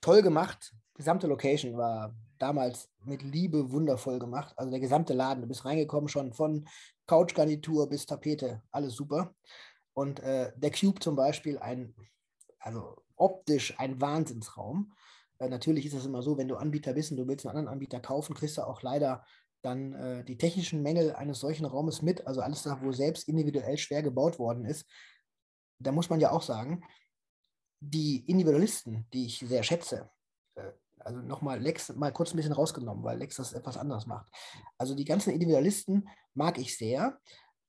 toll 0.00 0.22
gemacht. 0.22 0.72
Gesamte 0.94 1.26
Location 1.26 1.76
war 1.76 2.14
damals 2.38 2.88
mit 3.04 3.22
Liebe 3.22 3.70
wundervoll 3.70 4.18
gemacht. 4.18 4.54
Also 4.56 4.70
der 4.70 4.80
gesamte 4.80 5.14
Laden, 5.14 5.42
du 5.42 5.48
bist 5.48 5.64
reingekommen 5.64 6.08
schon 6.08 6.32
von 6.32 6.68
Couchgarnitur 7.06 7.88
bis 7.88 8.06
Tapete, 8.06 8.62
alles 8.70 8.94
super. 8.94 9.34
Und 9.94 10.20
äh, 10.20 10.52
der 10.56 10.70
Cube 10.70 11.00
zum 11.00 11.16
Beispiel, 11.16 11.58
ein, 11.58 11.94
also 12.60 12.96
optisch 13.16 13.78
ein 13.78 14.00
Wahnsinnsraum. 14.00 14.92
Äh, 15.38 15.48
natürlich 15.48 15.86
ist 15.86 15.94
es 15.94 16.06
immer 16.06 16.22
so, 16.22 16.38
wenn 16.38 16.48
du 16.48 16.56
Anbieter 16.56 16.92
bist 16.92 17.10
und 17.10 17.16
du 17.16 17.26
willst 17.26 17.46
einen 17.46 17.56
anderen 17.56 17.72
Anbieter 17.72 18.00
kaufen, 18.00 18.34
kriegst 18.34 18.58
du 18.58 18.62
auch 18.62 18.82
leider 18.82 19.24
dann 19.62 19.92
äh, 19.94 20.24
die 20.24 20.38
technischen 20.38 20.82
Mängel 20.82 21.14
eines 21.14 21.40
solchen 21.40 21.64
Raumes 21.64 22.02
mit, 22.02 22.26
also 22.26 22.40
alles 22.40 22.62
da, 22.62 22.80
wo 22.82 22.92
selbst 22.92 23.28
individuell 23.28 23.76
schwer 23.76 24.02
gebaut 24.02 24.38
worden 24.38 24.64
ist. 24.64 24.86
Da 25.80 25.92
muss 25.92 26.10
man 26.10 26.20
ja 26.20 26.30
auch 26.30 26.42
sagen, 26.42 26.84
die 27.80 28.24
Individualisten, 28.28 29.06
die 29.12 29.26
ich 29.26 29.38
sehr 29.38 29.62
schätze, 29.62 30.10
also 31.08 31.20
nochmal 31.20 31.58
Lex 31.58 31.94
mal 31.96 32.12
kurz 32.12 32.32
ein 32.32 32.36
bisschen 32.36 32.52
rausgenommen, 32.52 33.02
weil 33.02 33.18
Lex 33.18 33.36
das 33.36 33.54
etwas 33.54 33.76
anders 33.76 34.06
macht. 34.06 34.30
Also 34.76 34.94
die 34.94 35.04
ganzen 35.04 35.32
Individualisten 35.32 36.08
mag 36.34 36.58
ich 36.58 36.76
sehr, 36.76 37.18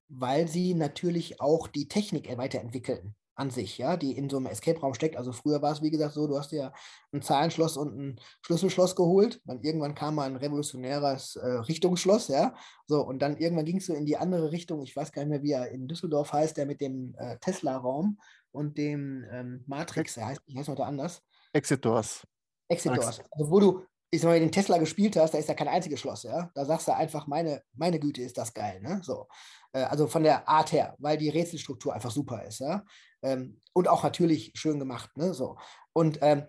weil 0.10 0.48
sie 0.48 0.74
natürlich 0.74 1.40
auch 1.40 1.68
die 1.68 1.88
Technik 1.88 2.38
weiterentwickeln 2.38 3.16
an 3.36 3.50
sich, 3.52 3.78
ja, 3.78 3.96
die 3.96 4.18
in 4.18 4.30
so 4.30 4.36
einem 4.36 4.48
Escape-Raum 4.48 4.94
steckt. 4.94 5.16
Also 5.16 5.32
früher 5.32 5.62
war 5.62 5.72
es, 5.72 5.82
wie 5.82 5.92
gesagt, 5.92 6.14
so, 6.14 6.28
du 6.28 6.38
hast 6.38 6.52
dir 6.52 6.74
ein 7.14 7.22
Zahlenschloss 7.22 7.78
und 7.78 7.98
ein 7.98 8.20
Schlüsselschloss 8.42 8.98
geholt. 8.98 9.42
Dann 9.46 9.62
irgendwann 9.62 9.96
kam 9.96 10.16
mal 10.16 10.30
ein 10.30 10.36
revolutionäres 10.36 11.38
äh, 11.38 11.48
Richtungsschloss, 11.48 12.28
ja. 12.28 12.54
So, 12.86 13.02
und 13.02 13.20
dann 13.20 13.38
irgendwann 13.38 13.64
ging 13.64 13.78
es 13.78 13.86
so 13.86 13.94
in 13.94 14.06
die 14.06 14.18
andere 14.18 14.52
Richtung. 14.52 14.82
Ich 14.82 14.94
weiß 14.94 15.14
gar 15.14 15.22
nicht 15.22 15.30
mehr, 15.30 15.44
wie 15.44 15.54
er 15.54 15.72
in 15.72 15.88
Düsseldorf 15.88 16.34
heißt, 16.34 16.58
der 16.58 16.66
mit 16.66 16.82
dem 16.82 17.16
äh, 17.18 17.38
Tesla-Raum 17.40 18.20
und 18.52 18.78
dem 18.78 19.26
ähm, 19.32 19.64
Matrix, 19.68 20.16
der 20.16 20.28
heißt, 20.28 20.42
ich 20.46 20.58
weiß 20.58 20.68
noch 20.68 20.80
anders. 20.82 21.22
Exitors. 21.54 22.28
Exitors. 22.70 23.22
Also 23.32 23.52
wo 23.52 23.60
du, 23.60 23.84
ich 24.12 24.22
sag 24.22 24.30
mal, 24.30 24.40
den 24.40 24.52
Tesla 24.52 24.78
gespielt 24.78 25.16
hast, 25.18 25.34
da 25.34 25.38
ist 25.38 25.50
ja 25.50 25.56
kein 25.56 25.68
einziges 25.68 26.00
Schloss, 26.00 26.24
ja. 26.24 26.50
Da 26.56 26.66
sagst 26.66 26.88
du 26.88 26.96
einfach, 26.96 27.28
meine, 27.28 27.62
meine 27.74 28.00
Güte, 28.00 28.22
ist 28.22 28.38
das 28.38 28.54
geil, 28.54 28.82
ne? 28.82 29.02
So. 29.04 29.28
Äh, 29.74 29.84
also 29.84 30.08
von 30.08 30.24
der 30.24 30.48
Art 30.48 30.72
her, 30.72 30.96
weil 31.00 31.18
die 31.18 31.30
Rätselstruktur 31.30 31.94
einfach 31.94 32.12
super 32.12 32.44
ist, 32.46 32.60
ja. 32.60 32.84
Ähm, 33.22 33.60
und 33.74 33.88
auch 33.88 34.04
natürlich 34.04 34.52
schön 34.56 34.80
gemacht, 34.80 35.16
ne? 35.18 35.34
So. 35.34 35.58
Und 35.94 36.20
ähm, 36.22 36.48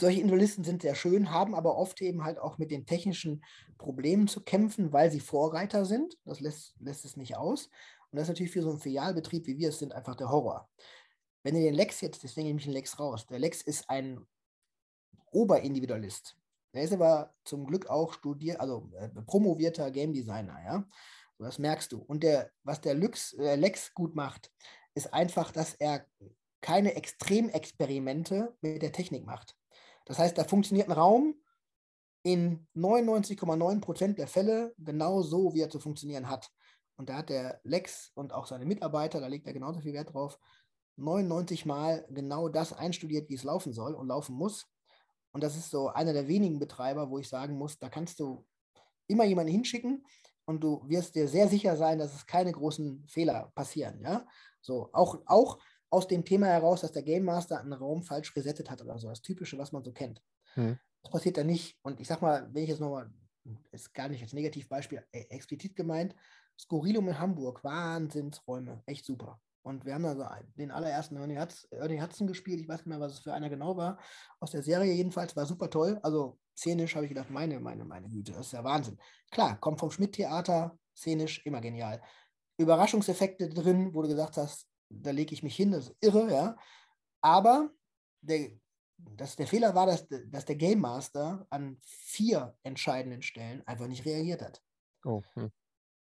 solche 0.00 0.20
Individualisten 0.20 0.64
sind 0.64 0.82
sehr 0.82 0.94
schön, 0.94 1.30
haben 1.30 1.54
aber 1.54 1.76
oft 1.76 2.00
eben 2.02 2.24
halt 2.24 2.38
auch 2.38 2.58
mit 2.58 2.70
den 2.70 2.84
technischen 2.84 3.44
Problemen 3.78 4.28
zu 4.28 4.42
kämpfen, 4.42 4.92
weil 4.92 5.10
sie 5.10 5.20
Vorreiter 5.20 5.84
sind. 5.84 6.18
Das 6.24 6.40
lässt, 6.40 6.74
lässt 6.80 7.04
es 7.04 7.16
nicht 7.16 7.36
aus. 7.36 7.66
Und 8.10 8.18
das 8.18 8.24
ist 8.24 8.28
natürlich 8.28 8.52
für 8.52 8.62
so 8.62 8.70
einen 8.70 8.80
Filialbetrieb, 8.80 9.46
wie 9.46 9.58
wir 9.58 9.70
es 9.70 9.78
sind, 9.78 9.92
einfach 9.92 10.16
der 10.16 10.30
Horror. 10.30 10.68
Wenn 11.44 11.56
ihr 11.56 11.62
den 11.62 11.74
Lex 11.74 12.00
jetzt, 12.00 12.22
deswegen 12.22 12.48
nehme 12.48 12.58
ich 12.58 12.64
den 12.64 12.72
Lex 12.72 12.98
raus, 12.98 13.26
der 13.26 13.38
Lex 13.38 13.62
ist 13.62 13.88
ein 13.88 14.26
Oberindividualist. 15.34 16.36
Er 16.72 16.82
ist 16.82 16.92
aber 16.92 17.34
zum 17.44 17.66
Glück 17.66 17.88
auch 17.88 18.12
studiert, 18.14 18.60
also 18.60 18.90
äh, 18.98 19.08
promovierter 19.26 19.90
Game 19.90 20.12
Designer, 20.12 20.58
ja. 20.64 20.88
Das 21.38 21.58
merkst 21.58 21.92
du. 21.92 21.98
Und 21.98 22.22
der, 22.22 22.50
was 22.62 22.80
der 22.80 22.94
Lux, 22.94 23.32
äh, 23.34 23.56
Lex 23.56 23.92
gut 23.92 24.14
macht, 24.14 24.50
ist 24.94 25.12
einfach, 25.12 25.50
dass 25.50 25.74
er 25.74 26.06
keine 26.60 26.94
Extremexperimente 26.94 28.56
mit 28.60 28.82
der 28.82 28.92
Technik 28.92 29.26
macht. 29.26 29.56
Das 30.06 30.18
heißt, 30.18 30.38
da 30.38 30.44
funktioniert 30.44 30.88
ein 30.88 30.92
Raum 30.92 31.34
in 32.22 32.66
99,9% 32.74 34.14
der 34.14 34.28
Fälle 34.28 34.74
genau 34.78 35.22
so, 35.22 35.54
wie 35.54 35.60
er 35.60 35.70
zu 35.70 35.78
funktionieren 35.78 36.28
hat. 36.28 36.50
Und 36.96 37.08
da 37.08 37.16
hat 37.16 37.28
der 37.28 37.60
Lex 37.64 38.12
und 38.14 38.32
auch 38.32 38.46
seine 38.46 38.64
Mitarbeiter, 38.64 39.20
da 39.20 39.26
legt 39.26 39.46
er 39.46 39.52
genauso 39.52 39.80
viel 39.80 39.92
Wert 39.92 40.14
drauf, 40.14 40.38
99 40.96 41.66
Mal 41.66 42.06
genau 42.10 42.48
das 42.48 42.72
einstudiert, 42.72 43.28
wie 43.28 43.34
es 43.34 43.42
laufen 43.42 43.72
soll 43.72 43.94
und 43.94 44.08
laufen 44.08 44.36
muss. 44.36 44.66
Und 45.34 45.42
das 45.42 45.56
ist 45.56 45.70
so 45.70 45.88
einer 45.88 46.12
der 46.12 46.28
wenigen 46.28 46.60
Betreiber, 46.60 47.10
wo 47.10 47.18
ich 47.18 47.28
sagen 47.28 47.58
muss, 47.58 47.76
da 47.78 47.88
kannst 47.88 48.20
du 48.20 48.46
immer 49.08 49.24
jemanden 49.24 49.50
hinschicken 49.50 50.06
und 50.44 50.62
du 50.62 50.80
wirst 50.88 51.16
dir 51.16 51.26
sehr 51.26 51.48
sicher 51.48 51.76
sein, 51.76 51.98
dass 51.98 52.14
es 52.14 52.24
keine 52.24 52.52
großen 52.52 53.04
Fehler 53.08 53.50
passieren. 53.56 54.00
Ja? 54.00 54.26
So, 54.60 54.90
auch, 54.92 55.20
auch 55.26 55.58
aus 55.90 56.06
dem 56.06 56.24
Thema 56.24 56.46
heraus, 56.46 56.82
dass 56.82 56.92
der 56.92 57.02
Game 57.02 57.24
Master 57.24 57.60
einen 57.60 57.72
Raum 57.72 58.04
falsch 58.04 58.34
resettet 58.36 58.70
hat 58.70 58.80
oder 58.80 58.96
so. 58.96 59.08
Das 59.08 59.22
Typische, 59.22 59.58
was 59.58 59.72
man 59.72 59.82
so 59.82 59.92
kennt. 59.92 60.22
Hm. 60.54 60.78
Das 61.02 61.10
passiert 61.10 61.36
da 61.36 61.42
nicht. 61.42 61.78
Und 61.82 62.00
ich 62.00 62.06
sag 62.06 62.22
mal, 62.22 62.48
wenn 62.52 62.62
ich 62.62 62.68
jetzt 62.68 62.80
nochmal, 62.80 63.10
ist 63.72 63.92
gar 63.92 64.08
nicht 64.08 64.22
als 64.22 64.32
Negativbeispiel 64.32 65.04
äh, 65.10 65.24
explizit 65.30 65.74
gemeint, 65.74 66.14
Skurrilum 66.56 67.08
in 67.08 67.18
Hamburg, 67.18 67.64
Wahnsinnsräume, 67.64 68.84
echt 68.86 69.04
super. 69.04 69.40
Und 69.64 69.86
wir 69.86 69.94
haben 69.94 70.04
also 70.04 70.26
den 70.56 70.70
allerersten 70.70 71.16
Ernie, 71.16 71.38
Hudson, 71.38 71.70
Ernie 71.72 72.00
Hudson 72.00 72.26
gespielt. 72.26 72.60
Ich 72.60 72.68
weiß 72.68 72.80
nicht 72.80 72.86
mehr, 72.86 73.00
was 73.00 73.14
es 73.14 73.18
für 73.20 73.32
einer 73.32 73.48
genau 73.48 73.76
war. 73.78 73.98
Aus 74.38 74.50
der 74.50 74.62
Serie 74.62 74.92
jedenfalls. 74.92 75.34
War 75.36 75.46
super 75.46 75.70
toll. 75.70 75.98
Also 76.02 76.38
szenisch 76.54 76.94
habe 76.94 77.06
ich 77.06 77.08
gedacht, 77.08 77.30
meine, 77.30 77.58
meine, 77.60 77.84
meine 77.86 78.10
Güte, 78.10 78.32
das 78.32 78.46
ist 78.46 78.52
ja 78.52 78.62
Wahnsinn. 78.62 78.98
Klar, 79.30 79.58
kommt 79.58 79.80
vom 79.80 79.90
Schmidt-Theater, 79.90 80.78
szenisch, 80.94 81.44
immer 81.46 81.62
genial. 81.62 82.02
Überraschungseffekte 82.58 83.48
drin, 83.48 83.94
wo 83.94 84.02
du 84.02 84.08
gesagt 84.08 84.36
hast, 84.36 84.68
da 84.90 85.10
lege 85.10 85.32
ich 85.32 85.42
mich 85.42 85.56
hin, 85.56 85.72
das 85.72 85.88
ist 85.88 85.96
irre, 86.02 86.30
ja. 86.30 86.56
Aber 87.22 87.70
der, 88.20 88.50
das, 88.98 89.34
der 89.36 89.46
Fehler 89.46 89.74
war, 89.74 89.86
dass, 89.86 90.06
dass 90.26 90.44
der 90.44 90.56
Game 90.56 90.80
Master 90.80 91.46
an 91.48 91.78
vier 91.80 92.54
entscheidenden 92.62 93.22
Stellen 93.22 93.66
einfach 93.66 93.88
nicht 93.88 94.04
reagiert 94.04 94.42
hat. 94.42 94.62
Oh, 95.04 95.22
hm. 95.32 95.50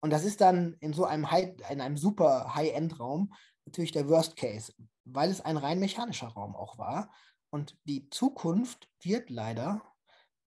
Und 0.02 0.10
das 0.10 0.24
ist 0.24 0.40
dann 0.40 0.74
in 0.80 0.92
so 0.92 1.04
einem, 1.04 1.30
High, 1.30 1.54
in 1.70 1.80
einem 1.80 1.96
super 1.96 2.54
High-End-Raum 2.56 3.32
natürlich 3.66 3.92
der 3.92 4.08
Worst 4.08 4.36
Case, 4.36 4.72
weil 5.04 5.30
es 5.30 5.40
ein 5.40 5.56
rein 5.56 5.78
mechanischer 5.78 6.28
Raum 6.28 6.54
auch 6.54 6.78
war. 6.78 7.10
Und 7.50 7.76
die 7.84 8.08
Zukunft 8.10 8.88
wird 9.02 9.30
leider, 9.30 9.82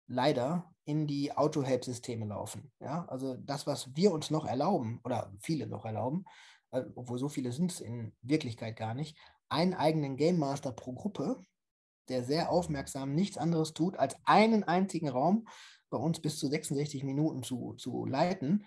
leider 0.07 0.73
in 0.85 1.07
die 1.07 1.31
Auto-Help-Systeme 1.31 2.25
laufen. 2.25 2.71
Ja? 2.79 3.05
Also 3.05 3.35
das, 3.35 3.67
was 3.67 3.95
wir 3.95 4.11
uns 4.11 4.31
noch 4.31 4.45
erlauben, 4.45 4.99
oder 5.03 5.31
viele 5.39 5.67
noch 5.67 5.85
erlauben, 5.85 6.25
äh, 6.71 6.83
obwohl 6.95 7.19
so 7.19 7.29
viele 7.29 7.51
sind 7.51 7.71
es 7.71 7.79
in 7.79 8.15
Wirklichkeit 8.21 8.75
gar 8.75 8.93
nicht, 8.93 9.17
einen 9.49 9.73
eigenen 9.73 10.17
Game 10.17 10.37
Master 10.37 10.71
pro 10.71 10.93
Gruppe, 10.93 11.41
der 12.09 12.23
sehr 12.23 12.51
aufmerksam 12.51 13.13
nichts 13.13 13.37
anderes 13.37 13.73
tut, 13.73 13.97
als 13.97 14.15
einen 14.25 14.63
einzigen 14.63 15.09
Raum 15.09 15.47
bei 15.89 15.97
uns 15.97 16.19
bis 16.21 16.39
zu 16.39 16.47
66 16.47 17.03
Minuten 17.03 17.43
zu, 17.43 17.73
zu 17.75 18.05
leiten. 18.05 18.65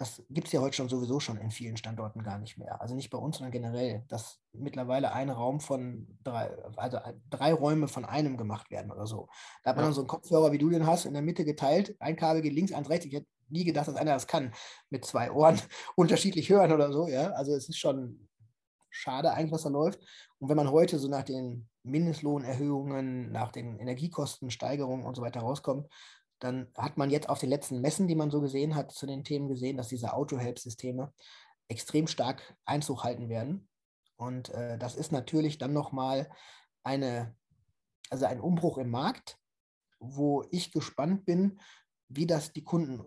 Das 0.00 0.22
gibt 0.30 0.46
es 0.46 0.52
ja 0.54 0.62
heute 0.62 0.74
schon 0.74 0.88
sowieso 0.88 1.20
schon 1.20 1.36
in 1.36 1.50
vielen 1.50 1.76
Standorten 1.76 2.22
gar 2.22 2.38
nicht 2.38 2.56
mehr. 2.56 2.80
Also 2.80 2.94
nicht 2.94 3.10
bei 3.10 3.18
uns, 3.18 3.36
sondern 3.36 3.52
generell, 3.52 4.02
dass 4.08 4.40
mittlerweile 4.54 5.12
ein 5.12 5.28
Raum 5.28 5.60
von 5.60 6.06
drei, 6.24 6.50
also 6.76 6.98
drei 7.28 7.52
Räume 7.52 7.86
von 7.86 8.06
einem 8.06 8.38
gemacht 8.38 8.70
werden 8.70 8.90
oder 8.90 9.06
so. 9.06 9.28
Da 9.62 9.70
hat 9.70 9.76
man 9.76 9.84
ja. 9.84 9.88
dann 9.88 9.94
so 9.94 10.00
einen 10.00 10.08
Kopfhörer, 10.08 10.52
wie 10.52 10.58
du 10.58 10.70
den 10.70 10.86
hast, 10.86 11.04
in 11.04 11.12
der 11.12 11.20
Mitte 11.20 11.44
geteilt, 11.44 11.96
ein 12.00 12.16
Kabel 12.16 12.40
geht 12.40 12.54
links, 12.54 12.72
eins 12.72 12.88
rechts. 12.88 13.04
Ich 13.04 13.12
hätte 13.12 13.26
nie 13.50 13.64
gedacht, 13.64 13.88
dass 13.88 13.96
einer 13.96 14.14
das 14.14 14.26
kann, 14.26 14.54
mit 14.88 15.04
zwei 15.04 15.30
Ohren 15.32 15.60
unterschiedlich 15.96 16.48
hören 16.48 16.72
oder 16.72 16.92
so. 16.92 17.06
Ja, 17.06 17.32
also 17.32 17.54
es 17.54 17.68
ist 17.68 17.78
schon 17.78 18.26
schade 18.88 19.34
eigentlich, 19.34 19.52
was 19.52 19.64
da 19.64 19.68
läuft. 19.68 20.00
Und 20.38 20.48
wenn 20.48 20.56
man 20.56 20.70
heute 20.70 20.98
so 20.98 21.08
nach 21.08 21.24
den 21.24 21.68
Mindestlohnerhöhungen, 21.82 23.30
nach 23.32 23.52
den 23.52 23.78
Energiekostensteigerungen 23.78 25.04
und 25.04 25.14
so 25.14 25.20
weiter 25.22 25.40
rauskommt, 25.40 25.88
dann 26.40 26.68
hat 26.76 26.96
man 26.96 27.10
jetzt 27.10 27.28
auf 27.28 27.38
den 27.38 27.50
letzten 27.50 27.80
Messen, 27.80 28.08
die 28.08 28.14
man 28.14 28.30
so 28.30 28.40
gesehen 28.40 28.74
hat, 28.74 28.92
zu 28.92 29.06
den 29.06 29.24
Themen 29.24 29.48
gesehen, 29.48 29.76
dass 29.76 29.88
diese 29.88 30.14
Auto-Help-Systeme 30.14 31.12
extrem 31.68 32.06
stark 32.06 32.56
Einzug 32.64 33.04
halten 33.04 33.28
werden. 33.28 33.68
Und 34.16 34.48
äh, 34.50 34.78
das 34.78 34.96
ist 34.96 35.12
natürlich 35.12 35.58
dann 35.58 35.72
nochmal 35.72 36.30
eine, 36.82 37.36
also 38.10 38.26
ein 38.26 38.40
Umbruch 38.40 38.78
im 38.78 38.90
Markt, 38.90 39.38
wo 40.00 40.44
ich 40.50 40.72
gespannt 40.72 41.24
bin, 41.26 41.60
wie 42.08 42.26
das 42.26 42.52
die 42.52 42.64
Kunden 42.64 43.04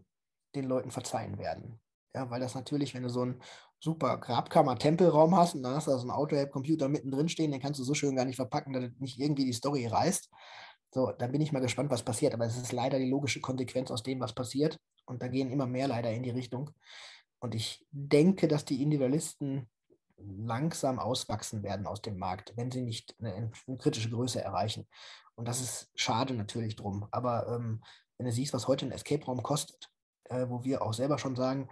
den 0.55 0.65
Leuten 0.65 0.91
verzeihen 0.91 1.37
werden. 1.37 1.81
Ja, 2.15 2.29
weil 2.29 2.39
das 2.39 2.53
natürlich, 2.53 2.93
wenn 2.93 3.03
du 3.03 3.09
so 3.09 3.21
einen 3.21 3.41
super 3.79 4.17
Grabkammer-Tempelraum 4.17 5.35
hast 5.35 5.55
und 5.55 5.63
dann 5.63 5.75
hast 5.75 5.87
du 5.87 5.91
so 5.91 6.01
einen 6.01 6.11
Auto-Help-Computer 6.11 6.87
mittendrin 6.87 7.27
stehen, 7.27 7.51
den 7.51 7.59
kannst 7.59 7.79
du 7.79 7.83
so 7.83 7.95
schön 7.95 8.15
gar 8.15 8.25
nicht 8.25 8.35
verpacken, 8.35 8.71
dass 8.73 8.91
nicht 8.99 9.19
irgendwie 9.19 9.45
die 9.45 9.53
Story 9.53 9.87
reißt. 9.87 10.29
So, 10.93 11.11
da 11.11 11.25
bin 11.25 11.41
ich 11.41 11.51
mal 11.51 11.59
gespannt, 11.59 11.89
was 11.89 12.03
passiert. 12.03 12.35
Aber 12.35 12.45
es 12.45 12.55
ist 12.55 12.71
leider 12.71 12.99
die 12.99 13.09
logische 13.09 13.41
Konsequenz 13.41 13.89
aus 13.89 14.03
dem, 14.03 14.19
was 14.19 14.33
passiert. 14.33 14.79
Und 15.05 15.23
da 15.23 15.27
gehen 15.27 15.49
immer 15.49 15.65
mehr 15.65 15.87
leider 15.87 16.11
in 16.11 16.21
die 16.21 16.29
Richtung. 16.29 16.69
Und 17.39 17.55
ich 17.55 17.83
denke, 17.89 18.47
dass 18.47 18.63
die 18.63 18.81
Individualisten 18.83 19.67
langsam 20.17 20.99
auswachsen 20.99 21.63
werden 21.63 21.87
aus 21.87 22.03
dem 22.03 22.19
Markt, 22.19 22.53
wenn 22.55 22.69
sie 22.69 22.83
nicht 22.83 23.15
eine, 23.19 23.33
eine 23.33 23.77
kritische 23.79 24.11
Größe 24.11 24.41
erreichen. 24.41 24.87
Und 25.33 25.47
das 25.47 25.61
ist 25.61 25.91
schade 25.95 26.35
natürlich 26.35 26.75
drum. 26.75 27.07
Aber 27.09 27.47
ähm, 27.47 27.83
wenn 28.17 28.27
du 28.27 28.31
siehst, 28.31 28.53
was 28.53 28.67
heute 28.67 28.85
ein 28.85 28.91
Escape-Raum 28.91 29.41
kostet, 29.41 29.89
äh, 30.25 30.45
wo 30.47 30.63
wir 30.63 30.83
auch 30.83 30.93
selber 30.93 31.17
schon 31.17 31.35
sagen, 31.35 31.69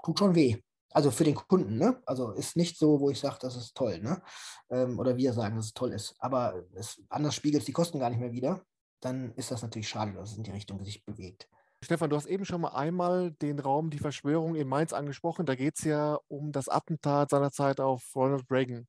tut 0.00 0.20
schon 0.20 0.36
weh 0.36 0.62
also 0.96 1.10
für 1.10 1.24
den 1.24 1.34
Kunden, 1.34 1.76
ne? 1.76 2.00
Also 2.06 2.30
ist 2.32 2.56
nicht 2.56 2.78
so, 2.78 3.00
wo 3.00 3.10
ich 3.10 3.20
sage, 3.20 3.36
das 3.42 3.54
ist 3.54 3.76
toll, 3.76 3.98
ne? 4.00 4.22
Ähm, 4.70 4.98
oder 4.98 5.18
wir 5.18 5.34
sagen, 5.34 5.56
dass 5.56 5.66
es 5.66 5.74
toll 5.74 5.92
ist. 5.92 6.14
Aber 6.20 6.64
es, 6.72 7.02
anders 7.10 7.34
spiegelt 7.34 7.60
es 7.60 7.66
die 7.66 7.72
Kosten 7.72 7.98
gar 7.98 8.08
nicht 8.08 8.18
mehr 8.18 8.32
wieder. 8.32 8.62
Dann 9.00 9.32
ist 9.34 9.50
das 9.50 9.60
natürlich 9.60 9.90
schade, 9.90 10.14
dass 10.14 10.30
es 10.30 10.38
in 10.38 10.44
die 10.44 10.52
Richtung 10.52 10.82
sich 10.86 11.04
bewegt. 11.04 11.50
Stefan, 11.84 12.08
du 12.08 12.16
hast 12.16 12.24
eben 12.24 12.46
schon 12.46 12.62
mal 12.62 12.70
einmal 12.70 13.32
den 13.32 13.58
Raum 13.58 13.90
Die 13.90 13.98
Verschwörung 13.98 14.54
in 14.54 14.68
Mainz 14.68 14.94
angesprochen. 14.94 15.44
Da 15.44 15.54
geht 15.54 15.74
es 15.78 15.84
ja 15.84 16.18
um 16.28 16.50
das 16.50 16.70
Attentat 16.70 17.28
seinerzeit 17.28 17.78
auf 17.78 18.02
Ronald 18.14 18.50
Reagan. 18.50 18.86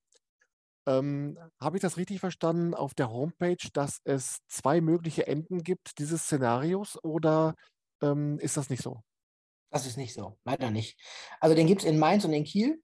Ähm, 0.88 1.38
Habe 1.60 1.76
ich 1.76 1.82
das 1.82 1.98
richtig 1.98 2.22
verstanden 2.22 2.74
auf 2.74 2.94
der 2.94 3.12
Homepage, 3.12 3.68
dass 3.74 4.00
es 4.06 4.38
zwei 4.48 4.80
mögliche 4.80 5.28
Enden 5.28 5.62
gibt 5.62 6.00
dieses 6.00 6.24
Szenarios 6.24 6.98
oder 7.04 7.54
ähm, 8.02 8.40
ist 8.40 8.56
das 8.56 8.70
nicht 8.70 8.82
so? 8.82 9.02
Das 9.70 9.86
ist 9.86 9.98
nicht 9.98 10.14
so, 10.14 10.38
leider 10.46 10.72
nicht. 10.72 11.00
Also 11.40 11.56
den 11.56 11.68
gibt 11.68 11.82
es 11.82 11.88
in 11.88 12.00
Mainz 12.00 12.24
und 12.26 12.34
in 12.34 12.44
Kiel 12.44 12.82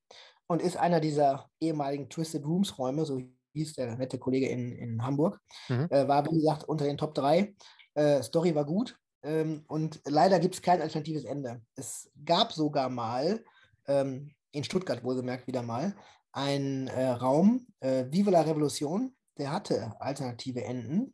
und 0.48 0.62
ist 0.62 0.78
einer 0.78 1.00
dieser 1.00 1.50
ehemaligen 1.60 2.10
Twisted 2.10 2.46
Rooms 2.46 2.78
Räume, 2.78 3.06
so 3.06 3.22
hieß 3.54 3.74
der 3.74 3.96
nette 3.96 4.19
Kollege 4.19 4.48
in, 4.48 4.72
in 4.74 5.04
Hamburg. 5.04 5.39
Mhm. 5.69 5.88
Äh, 5.89 6.08
war, 6.08 6.26
wie 6.26 6.36
gesagt, 6.36 6.65
unter 6.65 6.86
den 6.86 6.98
Top 6.98 7.13
3. 7.15 7.56
Äh, 7.96 8.24
Story 8.24 8.54
war 8.56 8.65
gut 8.65 8.98
ähm, 9.24 9.63
und 9.67 10.02
leider 10.06 10.39
gibt 10.39 10.56
es 10.56 10.62
kein 10.62 10.82
alternatives 10.82 11.24
Ende. 11.24 11.62
Es 11.76 12.12
gab 12.26 12.52
sogar 12.52 12.89
mal, 12.89 13.43
ähm, 13.88 14.34
in 14.52 14.63
Stuttgart 14.63 15.04
wohlgemerkt 15.04 15.48
wieder 15.48 15.63
mal, 15.63 15.96
einen 16.32 16.88
äh, 16.88 17.10
Raum, 17.10 17.67
äh, 17.80 18.06
Vive 18.10 18.32
la 18.32 18.41
Revolution, 18.41 19.15
der 19.38 19.52
hatte 19.52 19.93
alternative 20.00 20.63
Enden 20.63 21.13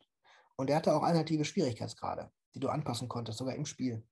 und 0.55 0.67
der 0.67 0.77
hatte 0.77 0.93
auch 0.93 1.03
alternative 1.03 1.45
Schwierigkeitsgrade, 1.45 2.32
die 2.55 2.60
du 2.60 2.69
anpassen 2.69 3.08
konntest, 3.08 3.38
sogar 3.38 3.55
im 3.55 3.65
Spiel. 3.65 4.03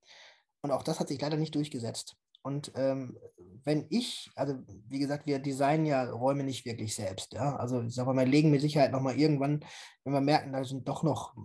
Und 0.70 0.76
auch 0.76 0.84
das 0.84 1.00
hat 1.00 1.08
sich 1.08 1.22
leider 1.22 1.38
nicht 1.38 1.56
durchgesetzt. 1.56 2.16
Und 2.42 2.72
ähm, 2.76 3.18
wenn 3.66 3.86
ich, 3.90 4.30
also 4.36 4.56
wie 4.88 5.00
gesagt, 5.00 5.26
wir 5.26 5.40
designen 5.40 5.86
ja 5.86 6.10
Räume 6.10 6.44
nicht 6.44 6.66
wirklich 6.66 6.96
selbst. 6.96 7.34
Ja? 7.34 7.58
Also 7.58 7.82
ich 7.82 7.96
sage 7.96 8.14
mal, 8.14 8.28
legen 8.28 8.52
mit 8.52 8.62
Sicherheit 8.62 8.92
nochmal 8.92 9.18
irgendwann, 9.18 9.66
wenn 10.04 10.14
wir 10.14 10.22
merken, 10.22 10.54
da 10.54 10.64
sind 10.64 10.88
doch 10.88 11.04
noch 11.04 11.36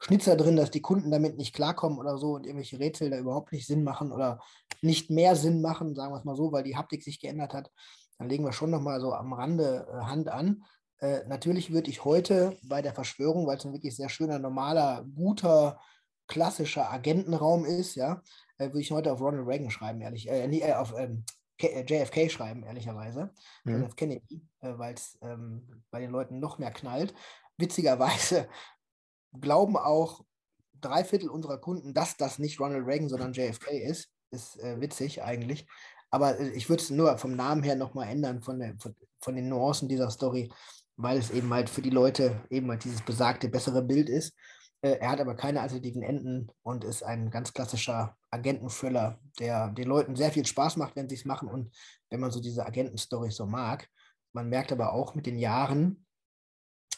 Schnitzer 0.00 0.36
drin, 0.36 0.56
dass 0.56 0.70
die 0.70 0.82
Kunden 0.82 1.10
damit 1.10 1.36
nicht 1.38 1.54
klarkommen 1.54 1.98
oder 1.98 2.18
so 2.18 2.34
und 2.34 2.46
irgendwelche 2.46 2.78
Rätsel 2.78 3.10
da 3.10 3.18
überhaupt 3.18 3.52
nicht 3.52 3.66
Sinn 3.66 3.84
machen 3.84 4.12
oder 4.12 4.40
nicht 4.82 5.10
mehr 5.10 5.36
Sinn 5.36 5.62
machen, 5.62 5.94
sagen 5.94 6.12
wir 6.12 6.18
es 6.18 6.24
mal 6.24 6.36
so, 6.36 6.52
weil 6.52 6.64
die 6.64 6.76
Haptik 6.76 7.02
sich 7.02 7.20
geändert 7.20 7.54
hat, 7.54 7.70
dann 8.18 8.28
legen 8.28 8.44
wir 8.44 8.52
schon 8.52 8.70
nochmal 8.70 9.00
so 9.00 9.12
am 9.12 9.32
Rande 9.32 9.86
äh, 9.88 10.04
Hand 10.06 10.28
an. 10.28 10.64
Äh, 10.98 11.26
natürlich 11.28 11.72
würde 11.72 11.90
ich 11.90 12.04
heute 12.04 12.56
bei 12.64 12.82
der 12.82 12.94
Verschwörung, 12.94 13.46
weil 13.46 13.58
es 13.58 13.64
ein 13.64 13.72
wirklich 13.72 13.96
sehr 13.96 14.08
schöner, 14.08 14.38
normaler, 14.38 15.06
guter 15.14 15.78
klassischer 16.26 16.90
Agentenraum 16.90 17.64
ist, 17.64 17.94
ja, 17.94 18.22
äh, 18.58 18.66
würde 18.66 18.80
ich 18.80 18.90
heute 18.90 19.12
auf 19.12 19.20
Ronald 19.20 19.46
Reagan 19.46 19.70
schreiben, 19.70 20.00
ehrlich, 20.00 20.28
äh, 20.28 20.46
nee, 20.48 20.60
äh, 20.60 20.74
auf 20.74 20.94
ähm, 20.96 21.24
äh, 21.58 21.84
JFK 21.84 22.30
schreiben, 22.30 22.64
ehrlicherweise, 22.64 23.30
mhm. 23.64 23.82
John 23.82 23.96
Kennedy, 23.96 24.42
äh, 24.60 24.76
weil 24.76 24.94
es 24.94 25.18
ähm, 25.22 25.82
bei 25.90 26.00
den 26.00 26.10
Leuten 26.10 26.38
noch 26.38 26.58
mehr 26.58 26.70
knallt. 26.70 27.14
Witzigerweise 27.56 28.48
glauben 29.40 29.76
auch 29.76 30.24
drei 30.80 31.04
Viertel 31.04 31.30
unserer 31.30 31.58
Kunden, 31.58 31.94
dass 31.94 32.16
das 32.16 32.38
nicht 32.38 32.60
Ronald 32.60 32.86
Reagan, 32.86 33.08
sondern 33.08 33.32
JFK 33.34 33.70
ist. 33.70 34.10
Ist 34.30 34.58
äh, 34.58 34.80
witzig 34.80 35.22
eigentlich. 35.22 35.66
Aber 36.10 36.38
ich 36.40 36.68
würde 36.68 36.82
es 36.82 36.90
nur 36.90 37.16
vom 37.18 37.36
Namen 37.36 37.62
her 37.62 37.76
nochmal 37.76 38.08
ändern, 38.08 38.42
von, 38.42 38.58
der, 38.58 38.74
von, 38.78 38.94
von 39.20 39.36
den 39.36 39.48
Nuancen 39.48 39.88
dieser 39.88 40.10
Story, 40.10 40.50
weil 40.96 41.18
es 41.18 41.30
eben 41.30 41.52
halt 41.52 41.68
für 41.68 41.82
die 41.82 41.90
Leute 41.90 42.44
eben 42.50 42.70
halt 42.70 42.84
dieses 42.84 43.02
besagte 43.02 43.48
bessere 43.48 43.82
Bild 43.82 44.08
ist. 44.08 44.34
Äh, 44.82 44.98
er 44.98 45.10
hat 45.10 45.20
aber 45.20 45.34
keine 45.34 45.60
alternativen 45.60 46.02
Enden 46.02 46.48
und 46.62 46.84
ist 46.84 47.02
ein 47.02 47.30
ganz 47.30 47.52
klassischer 47.52 48.16
Agenten-Thriller, 48.30 49.18
der 49.38 49.70
den 49.70 49.88
Leuten 49.88 50.16
sehr 50.16 50.32
viel 50.32 50.46
Spaß 50.46 50.76
macht, 50.76 50.96
wenn 50.96 51.08
sie 51.08 51.14
es 51.14 51.24
machen 51.24 51.48
und 51.48 51.74
wenn 52.10 52.20
man 52.20 52.30
so 52.30 52.40
diese 52.40 52.66
Agenten-Stories 52.66 53.36
so 53.36 53.46
mag. 53.46 53.88
Man 54.32 54.48
merkt 54.48 54.72
aber 54.72 54.92
auch 54.92 55.14
mit 55.14 55.26
den 55.26 55.38
Jahren, 55.38 56.06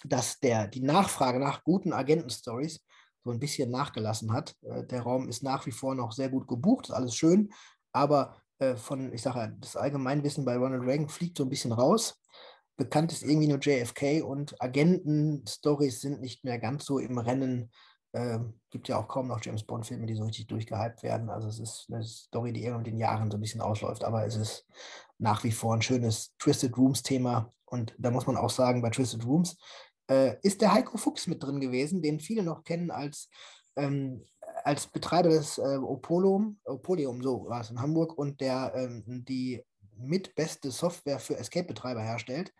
dass 0.04 0.38
der, 0.40 0.66
die 0.68 0.82
Nachfrage 0.82 1.38
nach 1.38 1.64
guten 1.64 1.92
Agenten-Stories 1.92 2.84
so 3.24 3.30
ein 3.30 3.40
bisschen 3.40 3.70
nachgelassen 3.70 4.32
hat. 4.32 4.54
Äh, 4.62 4.84
der 4.84 5.02
Raum 5.02 5.28
ist 5.28 5.42
nach 5.42 5.66
wie 5.66 5.72
vor 5.72 5.94
noch 5.94 6.12
sehr 6.12 6.28
gut 6.28 6.48
gebucht, 6.48 6.86
ist 6.86 6.94
alles 6.94 7.14
schön, 7.14 7.50
aber 7.92 8.40
äh, 8.58 8.76
von, 8.76 9.12
ich 9.12 9.22
sage, 9.22 9.56
das 9.60 9.76
Allgemeinwissen 9.76 10.44
bei 10.44 10.56
Ronald 10.56 10.82
Reagan 10.82 11.08
fliegt 11.08 11.38
so 11.38 11.44
ein 11.44 11.50
bisschen 11.50 11.72
raus 11.72 12.20
bekannt 12.78 13.12
ist 13.12 13.24
irgendwie 13.24 13.48
nur 13.48 13.58
JFK 13.58 14.22
und 14.22 14.60
Agenten-Stories 14.62 16.00
sind 16.00 16.20
nicht 16.20 16.44
mehr 16.44 16.58
ganz 16.58 16.86
so 16.86 16.98
im 16.98 17.18
Rennen. 17.18 17.70
Äh, 18.12 18.38
gibt 18.70 18.88
ja 18.88 18.96
auch 18.96 19.08
kaum 19.08 19.26
noch 19.28 19.42
James 19.44 19.64
Bond-Filme, 19.64 20.06
die 20.06 20.14
so 20.14 20.24
richtig 20.24 20.46
durchgehypt 20.46 21.02
werden. 21.02 21.28
Also 21.28 21.48
es 21.48 21.58
ist 21.58 21.88
eine 21.90 22.04
Story, 22.04 22.52
die 22.52 22.62
irgendwann 22.62 22.82
mit 22.84 22.92
den 22.92 22.98
Jahren 22.98 23.30
so 23.30 23.36
ein 23.36 23.40
bisschen 23.40 23.60
ausläuft, 23.60 24.04
aber 24.04 24.24
es 24.24 24.36
ist 24.36 24.66
nach 25.18 25.44
wie 25.44 25.50
vor 25.50 25.74
ein 25.74 25.82
schönes 25.82 26.34
Twisted 26.38 26.78
Rooms-Thema. 26.78 27.52
Und 27.66 27.94
da 27.98 28.10
muss 28.10 28.26
man 28.26 28.36
auch 28.36 28.48
sagen, 28.48 28.80
bei 28.80 28.90
Twisted 28.90 29.26
Rooms 29.26 29.58
äh, 30.08 30.36
ist 30.42 30.62
der 30.62 30.72
Heiko 30.72 30.96
Fuchs 30.96 31.26
mit 31.26 31.42
drin 31.42 31.60
gewesen, 31.60 32.00
den 32.00 32.20
viele 32.20 32.44
noch 32.44 32.62
kennen 32.62 32.92
als, 32.92 33.28
ähm, 33.76 34.24
als 34.62 34.86
Betreiber 34.86 35.30
des 35.30 35.58
äh, 35.58 35.76
Opolum, 35.76 36.60
Opolium, 36.64 37.22
so 37.22 37.46
war 37.48 37.60
es 37.60 37.70
in 37.70 37.80
Hamburg, 37.82 38.16
und 38.16 38.40
der 38.40 38.72
ähm, 38.76 39.02
die 39.28 39.64
mit 39.98 40.34
beste 40.34 40.70
Software 40.70 41.18
für 41.18 41.36
Escape-Betreiber 41.36 42.02
herstellt, 42.02 42.52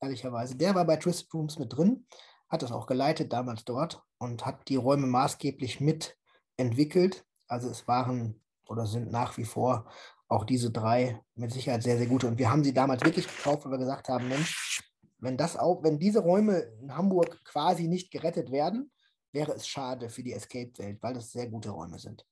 ehrlicherweise. 0.00 0.56
Der 0.56 0.74
war 0.74 0.84
bei 0.84 0.96
Twisted 0.96 1.32
Rooms 1.32 1.58
mit 1.58 1.76
drin, 1.76 2.06
hat 2.48 2.62
das 2.62 2.72
auch 2.72 2.86
geleitet 2.86 3.32
damals 3.32 3.64
dort 3.64 4.02
und 4.18 4.44
hat 4.44 4.68
die 4.68 4.76
Räume 4.76 5.06
maßgeblich 5.06 5.80
mitentwickelt. 5.80 7.24
Also 7.48 7.70
es 7.70 7.88
waren 7.88 8.40
oder 8.66 8.86
sind 8.86 9.10
nach 9.10 9.36
wie 9.36 9.44
vor 9.44 9.90
auch 10.28 10.44
diese 10.44 10.70
drei 10.70 11.20
mit 11.34 11.52
Sicherheit 11.52 11.82
sehr, 11.82 11.98
sehr 11.98 12.06
gute. 12.06 12.26
Und 12.26 12.38
wir 12.38 12.50
haben 12.50 12.64
sie 12.64 12.72
damals 12.72 13.04
wirklich 13.04 13.26
gekauft, 13.26 13.64
weil 13.64 13.72
wir 13.72 13.78
gesagt 13.78 14.08
haben, 14.08 14.28
Mensch, 14.28 14.82
wenn 15.18 15.36
das 15.36 15.56
auch, 15.56 15.82
wenn 15.82 15.98
diese 15.98 16.20
Räume 16.20 16.58
in 16.80 16.96
Hamburg 16.96 17.44
quasi 17.44 17.86
nicht 17.86 18.10
gerettet 18.10 18.50
werden, 18.50 18.90
wäre 19.32 19.52
es 19.52 19.66
schade 19.66 20.08
für 20.08 20.22
die 20.22 20.32
Escape-Welt, 20.32 21.02
weil 21.02 21.14
das 21.14 21.32
sehr 21.32 21.48
gute 21.48 21.70
Räume 21.70 21.98
sind. 21.98 22.26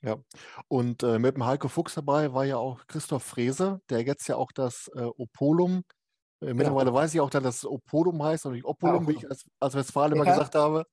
Ja, 0.00 0.16
und 0.68 1.02
äh, 1.02 1.18
mit 1.18 1.34
dem 1.34 1.44
Heiko 1.44 1.68
Fuchs 1.68 1.94
dabei 1.94 2.32
war 2.32 2.44
ja 2.44 2.56
auch 2.56 2.86
Christoph 2.86 3.24
Frese, 3.24 3.80
der 3.90 4.02
jetzt 4.02 4.28
ja 4.28 4.36
auch 4.36 4.52
das 4.52 4.88
äh, 4.94 5.02
Opolum, 5.02 5.82
äh, 6.40 6.46
genau. 6.46 6.54
mittlerweile 6.54 6.94
weiß 6.94 7.14
ich 7.14 7.20
auch, 7.20 7.30
dass 7.30 7.42
das 7.42 7.64
Opolum 7.64 8.22
heißt 8.22 8.46
und 8.46 8.52
nicht 8.52 8.64
Opolum, 8.64 9.04
ja, 9.04 9.08
wie 9.08 9.16
ich 9.16 9.28
als, 9.28 9.44
als 9.60 9.74
Westfalen 9.74 10.14
ja. 10.14 10.22
immer 10.22 10.30
gesagt 10.30 10.54
habe. 10.54 10.84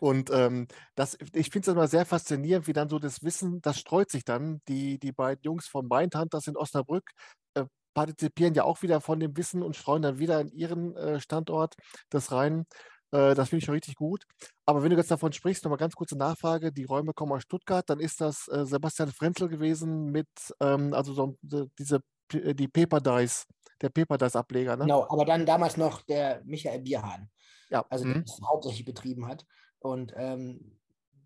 Und 0.00 0.30
ähm, 0.30 0.66
das, 0.94 1.16
ich 1.34 1.50
finde 1.50 1.70
es 1.70 1.74
immer 1.74 1.86
sehr 1.86 2.06
faszinierend, 2.06 2.66
wie 2.66 2.72
dann 2.72 2.88
so 2.88 2.98
das 2.98 3.22
Wissen, 3.22 3.60
das 3.60 3.78
streut 3.78 4.10
sich 4.10 4.24
dann. 4.24 4.60
Die, 4.68 4.98
die 4.98 5.12
beiden 5.12 5.42
Jungs 5.42 5.68
von 5.68 5.86
Mindhunters 5.86 6.46
in 6.46 6.56
Osnabrück 6.56 7.10
äh, 7.54 7.64
partizipieren 7.94 8.54
ja 8.54 8.64
auch 8.64 8.82
wieder 8.82 9.00
von 9.00 9.20
dem 9.20 9.36
Wissen 9.36 9.62
und 9.62 9.76
streuen 9.76 10.02
dann 10.02 10.18
wieder 10.18 10.40
in 10.40 10.48
ihren 10.48 10.96
äh, 10.96 11.20
Standort 11.20 11.74
das 12.08 12.32
rein. 12.32 12.64
Äh, 13.12 13.34
das 13.34 13.48
finde 13.48 13.58
ich 13.58 13.64
schon 13.64 13.74
richtig 13.74 13.96
gut. 13.96 14.24
Aber 14.66 14.82
wenn 14.82 14.90
du 14.90 14.96
jetzt 14.96 15.10
davon 15.10 15.32
sprichst, 15.32 15.64
nochmal 15.64 15.78
ganz 15.78 15.94
kurze 15.94 16.16
Nachfrage, 16.16 16.72
die 16.72 16.84
Räume 16.84 17.12
kommen 17.12 17.32
aus 17.32 17.42
Stuttgart, 17.42 17.88
dann 17.88 18.00
ist 18.00 18.20
das 18.20 18.48
äh, 18.48 18.64
Sebastian 18.64 19.10
Frenzel 19.10 19.48
gewesen 19.48 20.10
mit, 20.10 20.28
ähm, 20.60 20.94
also 20.94 21.12
so, 21.12 21.36
diese, 21.42 22.00
äh, 22.32 22.54
die 22.54 22.68
Paper 22.68 23.00
Dice, 23.00 23.46
der 23.80 23.88
Paper 23.88 24.18
Dice 24.18 24.36
Ableger. 24.36 24.76
Ne? 24.76 24.84
Genau, 24.84 25.06
aber 25.08 25.24
dann 25.24 25.46
damals 25.46 25.76
noch 25.76 26.02
der 26.02 26.42
Michael 26.44 26.80
Bierhahn. 26.80 27.30
Ja. 27.70 27.84
Also 27.88 28.04
der 28.04 28.18
mhm. 28.18 28.24
das 28.24 28.40
hauptsächlich 28.46 28.84
betrieben 28.84 29.26
hat. 29.26 29.44
Und 29.80 30.12
ähm, 30.16 30.78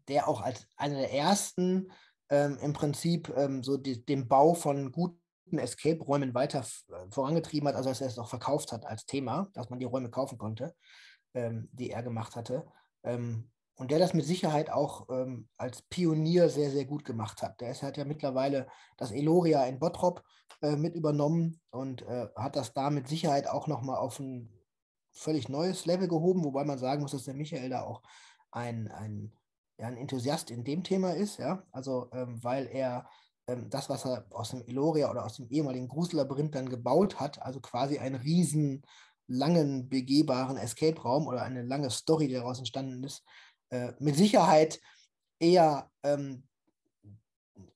der 0.08 0.28
auch 0.28 0.40
als 0.40 0.66
einer 0.76 0.96
der 0.96 1.12
ersten 1.12 1.90
ähm, 2.28 2.58
im 2.62 2.72
Prinzip 2.72 3.32
ähm, 3.36 3.62
so 3.62 3.76
die, 3.76 4.04
den 4.04 4.28
Bau 4.28 4.54
von 4.54 4.92
guten 4.92 5.18
Escape-Räumen 5.58 6.34
weiter 6.34 6.60
äh, 6.60 7.10
vorangetrieben 7.10 7.68
hat, 7.68 7.74
also 7.74 7.88
dass 7.88 8.00
er 8.00 8.06
es 8.06 8.18
auch 8.18 8.28
verkauft 8.28 8.72
hat 8.72 8.86
als 8.86 9.06
Thema, 9.06 9.48
dass 9.54 9.70
man 9.70 9.80
die 9.80 9.86
Räume 9.86 10.10
kaufen 10.10 10.38
konnte 10.38 10.74
ähm, 11.34 11.68
die 11.72 11.90
er 11.90 12.02
gemacht 12.02 12.36
hatte. 12.36 12.66
Ähm, 13.02 13.50
und 13.76 13.90
der 13.90 13.98
das 13.98 14.14
mit 14.14 14.24
Sicherheit 14.24 14.70
auch 14.70 15.08
ähm, 15.10 15.48
als 15.56 15.82
Pionier 15.82 16.48
sehr, 16.48 16.70
sehr 16.70 16.84
gut 16.84 17.04
gemacht 17.04 17.42
hat. 17.42 17.60
Der 17.60 17.70
ist, 17.70 17.82
hat 17.82 17.96
ja 17.96 18.04
mittlerweile 18.04 18.68
das 18.96 19.10
Eloria 19.10 19.64
in 19.64 19.80
Bottrop 19.80 20.22
äh, 20.62 20.76
mit 20.76 20.94
übernommen 20.94 21.60
und 21.70 22.02
äh, 22.02 22.28
hat 22.36 22.56
das 22.56 22.72
da 22.72 22.90
mit 22.90 23.08
Sicherheit 23.08 23.48
auch 23.48 23.66
nochmal 23.66 23.98
auf 23.98 24.20
ein 24.20 24.48
völlig 25.10 25.48
neues 25.48 25.86
Level 25.86 26.08
gehoben, 26.08 26.44
wobei 26.44 26.64
man 26.64 26.78
sagen 26.78 27.02
muss, 27.02 27.12
dass 27.12 27.24
der 27.24 27.34
Michael 27.34 27.70
da 27.70 27.82
auch 27.82 28.02
ein, 28.50 28.88
ein, 28.88 29.32
ja, 29.78 29.88
ein 29.88 29.96
Enthusiast 29.96 30.50
in 30.50 30.64
dem 30.64 30.84
Thema 30.84 31.12
ist, 31.12 31.38
ja. 31.38 31.64
Also 31.72 32.08
ähm, 32.12 32.42
weil 32.42 32.68
er 32.68 33.08
ähm, 33.46 33.68
das, 33.70 33.88
was 33.88 34.04
er 34.04 34.26
aus 34.30 34.50
dem 34.50 34.62
Eloria 34.66 35.10
oder 35.10 35.24
aus 35.24 35.36
dem 35.36 35.48
ehemaligen 35.48 35.88
Gruselabyrinth 35.88 36.54
dann 36.54 36.68
gebaut 36.68 37.20
hat, 37.20 37.42
also 37.42 37.60
quasi 37.60 37.98
ein 37.98 38.14
riesen 38.14 38.82
langen 39.26 39.88
begehbaren 39.88 40.56
Escape-Raum 40.56 41.26
oder 41.26 41.42
eine 41.42 41.62
lange 41.62 41.90
Story, 41.90 42.28
die 42.28 42.34
daraus 42.34 42.58
entstanden 42.58 43.02
ist, 43.04 43.24
äh, 43.70 43.92
mit 43.98 44.16
Sicherheit 44.16 44.80
eher 45.38 45.90
ähm, 46.02 46.44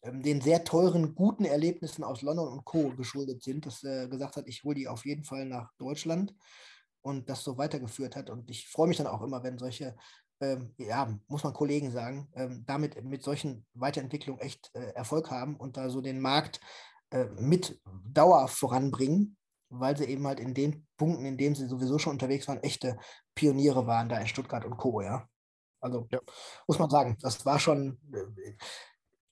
ähm, 0.03 0.23
den 0.23 0.41
sehr 0.41 0.65
teuren, 0.65 1.15
guten 1.15 1.45
Erlebnissen 1.45 2.05
aus 2.05 2.23
London 2.23 2.49
und 2.49 2.65
Co. 2.65 2.91
geschuldet 2.91 3.43
sind, 3.43 3.67
dass 3.67 3.83
er 3.83 4.09
gesagt 4.09 4.37
hat, 4.37 4.47
ich 4.47 4.65
hole 4.65 4.75
die 4.75 4.89
auf 4.89 5.07
jeden 5.07 5.25
Fall 5.25 5.45
nach 5.45 5.73
Deutschland 5.79 6.35
und 7.03 7.29
das 7.29 7.45
so 7.45 7.59
weitergeführt 7.59 8.17
hat. 8.17 8.31
Und 8.31 8.51
ich 8.51 8.69
freue 8.69 8.89
mich 8.89 8.97
dann 8.97 9.07
auch 9.07 9.23
immer, 9.23 9.43
wenn 9.43 9.59
solche, 9.59 9.97
ähm, 10.41 10.75
ja, 10.79 11.17
muss 11.27 11.45
man 11.45 11.53
Kollegen 11.53 11.91
sagen, 11.91 12.29
ähm, 12.35 12.65
damit 12.67 13.03
mit 13.05 13.23
solchen 13.23 13.67
Weiterentwicklungen 13.75 14.41
echt 14.41 14.71
äh, 14.75 14.93
Erfolg 14.93 15.31
haben 15.31 15.57
und 15.57 15.77
da 15.77 15.91
so 15.91 16.01
den 16.01 16.21
Markt 16.21 16.61
äh, 17.11 17.27
mit 17.39 17.81
Dauer 18.13 18.49
voranbringen 18.49 19.38
weil 19.71 19.97
sie 19.97 20.05
eben 20.05 20.27
halt 20.27 20.41
in 20.41 20.55
den 20.55 20.87
Punkten, 20.97 21.25
in 21.25 21.37
denen 21.37 21.55
sie 21.55 21.67
sowieso 21.67 21.99
schon 21.99 22.13
unterwegs 22.13 22.49
waren, 22.49 22.63
echte 22.63 22.99
Pioniere 23.35 23.87
waren, 23.87 24.09
da 24.09 24.19
in 24.19 24.27
Stuttgart 24.27 24.65
und 24.65 24.77
Co., 24.77 25.01
ja. 25.01 25.29
Also 25.81 26.09
ja. 26.11 26.21
muss 26.67 26.79
man 26.79 26.91
sagen, 26.91 27.17
das 27.21 27.45
war 27.47 27.59
schon, 27.59 27.99
äh, 28.13 28.57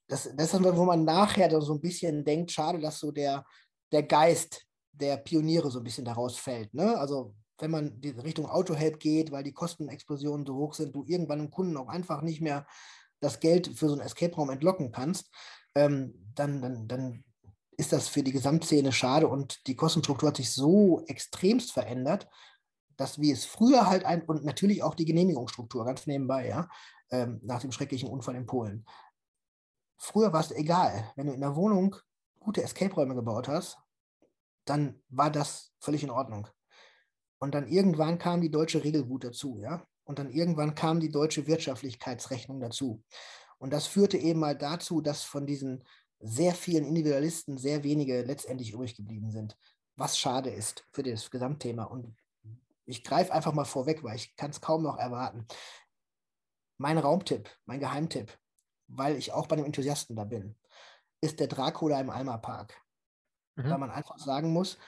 das, 0.09 0.31
das 0.37 0.55
ist, 0.55 0.63
wo 0.63 0.85
man 0.85 1.05
nachher 1.05 1.61
so 1.61 1.75
ein 1.75 1.81
bisschen 1.81 2.25
denkt, 2.25 2.53
schade, 2.53 2.79
dass 2.79 3.01
so 3.01 3.11
der, 3.11 3.45
der 3.93 4.05
Geist 4.05 4.65
der 4.93 5.17
Pioniere 5.17 5.71
so 5.71 5.81
ein 5.81 5.85
bisschen 5.85 6.05
daraus 6.05 6.39
fällt. 6.39 6.73
Ne? 6.73 6.97
Also 6.99 7.35
wenn 7.59 7.71
man 7.71 8.01
die 8.01 8.11
Richtung 8.11 8.47
Autohelp 8.47 9.01
geht, 9.01 9.31
weil 9.31 9.43
die 9.43 9.53
Kostenexplosionen 9.53 10.47
so 10.47 10.55
hoch 10.55 10.75
sind, 10.75 10.95
du 10.95 11.05
irgendwann 11.07 11.39
dem 11.39 11.51
Kunden 11.51 11.77
auch 11.77 11.89
einfach 11.89 12.23
nicht 12.23 12.41
mehr 12.41 12.67
das 13.21 13.41
Geld 13.41 13.67
für 13.67 13.89
so 13.89 13.95
einen 13.95 14.03
Escape-Raum 14.03 14.51
entlocken 14.51 14.93
kannst, 14.93 15.31
ähm, 15.75 16.15
dann, 16.35 16.61
dann, 16.61 16.87
dann 16.87 17.25
ist 17.77 17.93
das 17.93 18.09
für 18.09 18.23
die 18.23 18.33
Gesamtszene 18.33 18.93
schade 18.93 19.29
und 19.29 19.67
die 19.67 19.77
Kostenstruktur 19.77 20.29
hat 20.29 20.37
sich 20.37 20.53
so 20.53 21.05
extremst 21.07 21.73
verändert, 21.73 22.29
dass 22.97 23.21
wie 23.21 23.31
es 23.31 23.45
früher 23.45 23.87
halt 23.87 24.05
ein, 24.05 24.23
und 24.23 24.45
natürlich 24.45 24.83
auch 24.83 24.95
die 24.95 25.05
Genehmigungsstruktur, 25.05 25.85
ganz 25.85 26.07
nebenbei, 26.07 26.49
ja, 26.49 26.69
ähm, 27.11 27.41
nach 27.43 27.61
dem 27.61 27.73
schrecklichen 27.73 28.09
Unfall 28.09 28.35
in 28.35 28.47
Polen. 28.47 28.87
Früher 29.99 30.33
war 30.33 30.41
es 30.41 30.51
egal, 30.51 31.11
wenn 31.17 31.27
du 31.27 31.33
in 31.33 31.41
der 31.41 31.57
Wohnung 31.57 31.97
gute 32.41 32.63
Escape-Räume 32.63 33.15
gebaut 33.15 33.49
hast, 33.49 33.79
dann 34.65 35.03
war 35.09 35.31
das 35.31 35.73
völlig 35.81 36.03
in 36.03 36.11
Ordnung. 36.11 36.49
Und 37.39 37.55
dann 37.55 37.69
irgendwann 37.69 38.19
kam 38.19 38.41
die 38.41 38.51
deutsche 38.51 38.83
Regelwut 38.83 39.25
dazu, 39.25 39.61
ja. 39.61 39.87
Und 40.05 40.19
dann 40.19 40.31
irgendwann 40.31 40.75
kam 40.75 41.01
die 41.01 41.11
deutsche 41.11 41.47
Wirtschaftlichkeitsrechnung 41.47 42.61
dazu. 42.61 43.03
Und 43.59 43.73
das 43.73 43.87
führte 43.87 44.17
eben 44.17 44.41
mal 44.41 44.57
dazu, 44.57 45.01
dass 45.01 45.23
von 45.23 45.47
diesen 45.47 45.83
sehr 46.21 46.55
vielen 46.55 46.87
Individualisten 46.87 47.59
sehr 47.59 47.85
wenige 47.85 48.23
letztendlich 48.23 48.73
übrig 48.73 48.97
geblieben 48.97 49.31
sind, 49.31 49.57
was 49.97 50.19
schade 50.19 50.51
ist 50.51 50.85
für 50.93 51.03
das 51.03 51.31
Gesamtthema. 51.31 51.85
Und 51.85 52.17
ich 52.85 53.05
greife 53.05 53.33
einfach 53.33 53.53
mal 53.53 53.65
vorweg, 53.65 54.03
weil 54.03 54.17
ich 54.17 54.37
kann 54.37 54.51
es 54.51 54.61
kaum 54.61 54.83
noch 54.83 54.99
erwarten. 54.99 55.47
Mein 56.79 56.99
Raumtipp, 56.99 57.51
mein 57.65 57.81
Geheimtipp, 57.81 58.39
weil 58.89 59.17
ich 59.17 59.33
auch 59.33 59.47
bei 59.47 59.57
dem 59.57 59.65
Enthusiasten 59.65 60.17
da 60.17 60.25
bin, 60.25 60.57
ist 61.21 61.41
der 61.41 61.49
Dracula 61.49 62.01
im 62.01 62.11
Alma 62.11 62.37
Park. 62.39 62.81
Mhm. 63.57 63.69
Da 63.69 63.79
man 63.79 63.91
einfach 63.91 64.19
sagen 64.19 64.53
muss, 64.53 64.79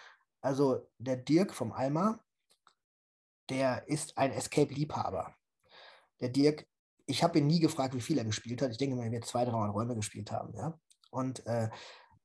also 0.41 0.89
der 0.99 1.17
Dirk 1.17 1.53
vom 1.53 1.73
Alma, 1.73 2.21
der 3.49 3.89
ist 3.89 4.17
ein 4.19 4.33
Escape-Liebhaber. 4.33 5.35
Der 6.21 6.29
Dirk, 6.29 6.67
ich 7.07 7.23
habe 7.23 7.39
ihn 7.39 7.47
nie 7.47 7.61
gefragt, 7.61 7.95
wie 7.95 8.01
viel 8.01 8.19
er 8.19 8.25
gespielt 8.25 8.61
hat. 8.61 8.71
Ich 8.71 8.79
denke 8.79 8.97
mal, 8.97 9.05
er 9.05 9.13
wird 9.13 9.25
zwei, 9.25 9.45
drei 9.45 9.69
Räume 9.69 9.95
gespielt 9.97 10.31
haben. 10.31 10.55
Ja? 10.55 10.79
Und 11.11 11.47
äh, 11.47 11.69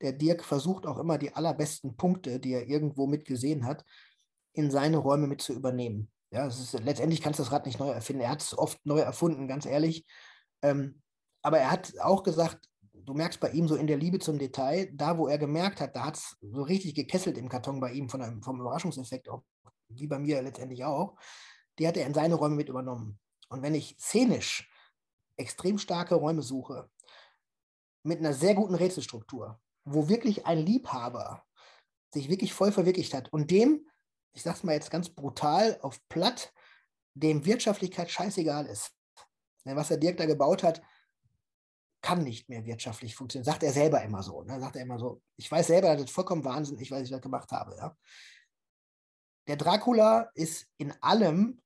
der 0.01 0.13
Dirk 0.13 0.43
versucht 0.43 0.85
auch 0.85 0.97
immer 0.97 1.17
die 1.17 1.33
allerbesten 1.33 1.95
Punkte, 1.95 2.39
die 2.39 2.53
er 2.53 2.67
irgendwo 2.67 3.07
mitgesehen 3.07 3.65
hat, 3.65 3.85
in 4.53 4.69
seine 4.69 4.97
Räume 4.97 5.27
mit 5.27 5.41
zu 5.41 5.53
übernehmen. 5.53 6.11
Ja, 6.31 6.47
ist, 6.47 6.73
letztendlich 6.73 7.21
kannst 7.21 7.39
du 7.39 7.43
das 7.43 7.51
Rad 7.51 7.65
nicht 7.65 7.79
neu 7.79 7.89
erfinden. 7.89 8.23
Er 8.23 8.31
hat 8.31 8.41
es 8.41 8.57
oft 8.57 8.83
neu 8.85 8.99
erfunden, 8.99 9.47
ganz 9.47 9.65
ehrlich. 9.65 10.05
Ähm, 10.61 11.01
aber 11.41 11.59
er 11.59 11.71
hat 11.71 11.93
auch 11.99 12.23
gesagt, 12.23 12.67
du 12.93 13.13
merkst 13.13 13.39
bei 13.39 13.51
ihm 13.51 13.67
so 13.67 13.75
in 13.75 13.87
der 13.87 13.97
Liebe 13.97 14.19
zum 14.19 14.39
Detail, 14.39 14.89
da 14.93 15.17
wo 15.17 15.27
er 15.27 15.37
gemerkt 15.37 15.81
hat, 15.81 15.95
da 15.95 16.05
hat 16.05 16.17
es 16.17 16.37
so 16.41 16.63
richtig 16.63 16.95
gekesselt 16.95 17.37
im 17.37 17.49
Karton 17.49 17.79
bei 17.79 17.91
ihm 17.91 18.09
von 18.09 18.21
einem, 18.21 18.41
vom 18.41 18.59
Überraschungseffekt, 18.59 19.29
auch, 19.29 19.43
wie 19.89 20.07
bei 20.07 20.19
mir 20.19 20.41
letztendlich 20.41 20.83
auch, 20.85 21.17
die 21.79 21.87
hat 21.87 21.97
er 21.97 22.07
in 22.07 22.13
seine 22.13 22.35
Räume 22.35 22.55
mit 22.55 22.69
übernommen. 22.69 23.19
Und 23.49 23.61
wenn 23.61 23.75
ich 23.75 23.95
szenisch 23.99 24.69
extrem 25.37 25.77
starke 25.77 26.15
Räume 26.15 26.41
suche, 26.41 26.89
mit 28.03 28.19
einer 28.19 28.33
sehr 28.33 28.53
guten 28.53 28.75
Rätselstruktur, 28.75 29.59
wo 29.85 30.09
wirklich 30.09 30.45
ein 30.45 30.59
Liebhaber 30.59 31.43
sich 32.13 32.29
wirklich 32.29 32.53
voll 32.53 32.71
verwirklicht 32.71 33.13
hat 33.13 33.31
und 33.33 33.49
dem, 33.49 33.87
ich 34.33 34.43
sag's 34.43 34.63
mal 34.63 34.73
jetzt 34.73 34.91
ganz 34.91 35.09
brutal 35.09 35.79
auf 35.81 35.99
platt, 36.09 36.53
dem 37.15 37.45
Wirtschaftlichkeit 37.45 38.09
scheißegal 38.09 38.65
ist. 38.65 38.91
Was 39.65 39.87
der 39.87 39.97
Dirk 39.97 40.17
da 40.17 40.25
gebaut 40.25 40.63
hat, 40.63 40.81
kann 42.01 42.23
nicht 42.23 42.49
mehr 42.49 42.65
wirtschaftlich 42.65 43.15
funktionieren. 43.15 43.45
Sagt 43.45 43.63
er 43.63 43.71
selber 43.71 44.03
immer 44.03 44.21
so. 44.21 44.43
Ne? 44.43 44.59
Sagt 44.59 44.75
er 44.75 44.81
immer 44.81 44.99
so. 44.99 45.21
Ich 45.37 45.49
weiß 45.49 45.67
selber, 45.67 45.93
das 45.93 46.05
ist 46.05 46.11
vollkommen 46.11 46.43
Wahnsinn, 46.43 46.77
ich 46.77 46.91
weiß, 46.91 47.03
ich 47.03 47.09
das 47.09 47.21
gemacht 47.21 47.51
habe. 47.51 47.75
Ja? 47.77 47.95
Der 49.47 49.55
Dracula 49.55 50.29
ist 50.33 50.67
in 50.77 50.91
allem, 51.01 51.61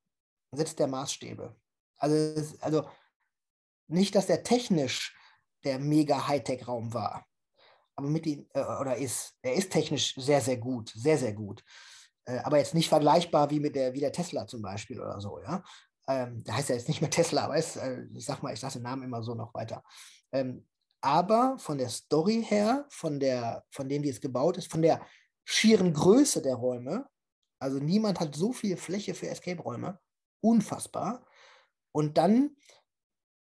setzt 0.52 0.78
der 0.78 0.86
Maßstäbe. 0.86 1.56
Also, 1.96 2.56
also 2.60 2.88
nicht, 3.88 4.14
dass 4.14 4.28
er 4.28 4.44
technisch 4.44 5.17
der 5.64 5.78
mega 5.78 6.28
Hightech-Raum 6.28 6.92
war. 6.94 7.26
Aber 7.96 8.08
mit 8.08 8.26
ihm, 8.26 8.46
äh, 8.54 8.60
oder 8.60 8.96
ist, 8.96 9.34
er 9.42 9.54
ist 9.54 9.72
technisch 9.72 10.14
sehr, 10.14 10.40
sehr 10.40 10.56
gut, 10.56 10.92
sehr, 10.94 11.18
sehr 11.18 11.32
gut. 11.32 11.64
Äh, 12.24 12.38
aber 12.38 12.58
jetzt 12.58 12.74
nicht 12.74 12.88
vergleichbar 12.88 13.50
wie 13.50 13.60
mit 13.60 13.74
der, 13.74 13.94
wie 13.94 14.00
der 14.00 14.12
Tesla 14.12 14.46
zum 14.46 14.62
Beispiel 14.62 15.00
oder 15.00 15.20
so, 15.20 15.40
ja. 15.40 15.62
Ähm, 16.06 16.42
der 16.44 16.56
heißt 16.56 16.70
ja 16.70 16.74
jetzt 16.74 16.88
nicht 16.88 17.00
mehr 17.00 17.10
Tesla, 17.10 17.44
aber 17.44 17.56
ist, 17.56 17.76
äh, 17.76 18.04
ich 18.14 18.24
sag 18.24 18.42
mal, 18.42 18.52
ich 18.52 18.60
sage 18.60 18.74
den 18.74 18.82
Namen 18.82 19.02
immer 19.02 19.22
so 19.22 19.34
noch 19.34 19.52
weiter. 19.52 19.82
Ähm, 20.32 20.66
aber 21.00 21.58
von 21.58 21.78
der 21.78 21.88
Story 21.88 22.44
her, 22.46 22.86
von, 22.88 23.20
der, 23.20 23.64
von 23.70 23.88
dem, 23.88 24.02
wie 24.02 24.08
es 24.08 24.20
gebaut 24.20 24.56
ist, 24.56 24.70
von 24.70 24.82
der 24.82 25.00
schieren 25.44 25.92
Größe 25.92 26.42
der 26.42 26.54
Räume, 26.54 27.08
also 27.60 27.78
niemand 27.78 28.20
hat 28.20 28.34
so 28.34 28.52
viel 28.52 28.76
Fläche 28.76 29.14
für 29.14 29.28
Escape-Räume, 29.28 29.98
unfassbar. 30.40 31.26
Und 31.92 32.18
dann 32.18 32.56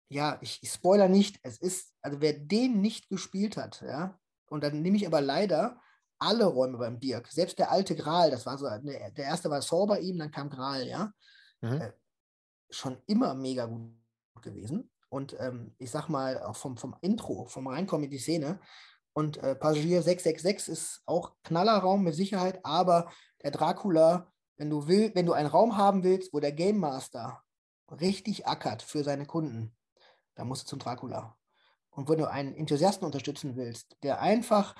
ja, 0.10 0.38
ich, 0.42 0.62
ich 0.62 0.72
spoiler 0.72 1.08
nicht, 1.08 1.40
es 1.44 1.58
ist, 1.58 1.94
also 2.02 2.22
wer 2.22 2.34
den 2.34 2.82
nicht 2.82 3.10
gespielt 3.10 3.58
hat, 3.58 3.82
ja, 3.82 4.20
und 4.50 4.64
dann 4.64 4.82
nehme 4.82 4.98
ich 4.98 5.08
aber 5.08 5.22
leider 5.22 5.82
alle 6.20 6.46
Räume 6.46 6.78
beim 6.78 7.00
Dirk, 7.00 7.28
selbst 7.28 7.60
der 7.60 7.72
alte 7.72 7.96
Gral, 7.96 8.32
das 8.32 8.46
war 8.46 8.58
so, 8.58 8.68
ne, 8.68 9.12
der 9.16 9.26
erste 9.26 9.50
war 9.50 9.62
Saw 9.62 9.86
bei 9.86 10.00
ihm, 10.00 10.18
dann 10.18 10.32
kam 10.32 10.50
Gral, 10.50 10.88
ja, 10.88 11.12
mhm. 11.62 11.82
äh, 11.82 11.92
schon 12.70 12.98
immer 13.08 13.34
mega 13.34 13.66
gut 13.66 13.92
gewesen. 14.42 14.90
Und 15.10 15.36
ähm, 15.40 15.74
ich 15.78 15.92
sag 15.92 16.10
mal, 16.10 16.42
auch 16.44 16.56
vom, 16.56 16.78
vom 16.78 16.96
Intro, 17.02 17.46
vom 17.46 17.68
Reinkommen 17.68 18.06
in 18.06 18.12
die 18.12 18.18
Szene. 18.18 18.60
Und 19.14 19.38
äh, 19.38 19.56
Passagier 19.56 20.02
666 20.02 20.68
ist 20.74 21.02
auch 21.06 21.36
Knallerraum 21.44 22.04
mit 22.04 22.16
Sicherheit, 22.16 22.60
aber 22.64 23.10
der 23.44 23.52
Dracula, 23.52 24.32
wenn 24.58 24.70
du 24.70 24.88
will, 24.88 25.12
wenn 25.16 25.26
du 25.26 25.34
einen 25.34 25.48
Raum 25.48 25.78
haben 25.78 26.04
willst, 26.04 26.34
wo 26.34 26.40
der 26.40 26.52
Game 26.52 26.80
Master 26.80 27.42
richtig 27.90 28.46
ackert 28.46 28.82
für 28.82 29.04
seine 29.04 29.26
Kunden, 29.26 29.74
da 30.36 30.46
musst 30.46 30.64
du 30.64 30.68
zum 30.68 30.80
Dracula. 30.80 31.36
Und 31.92 32.10
wenn 32.10 32.20
du 32.20 32.30
einen 32.30 32.56
Enthusiasten 32.56 33.06
unterstützen 33.06 33.56
willst, 33.56 33.96
der 34.04 34.22
einfach 34.22 34.76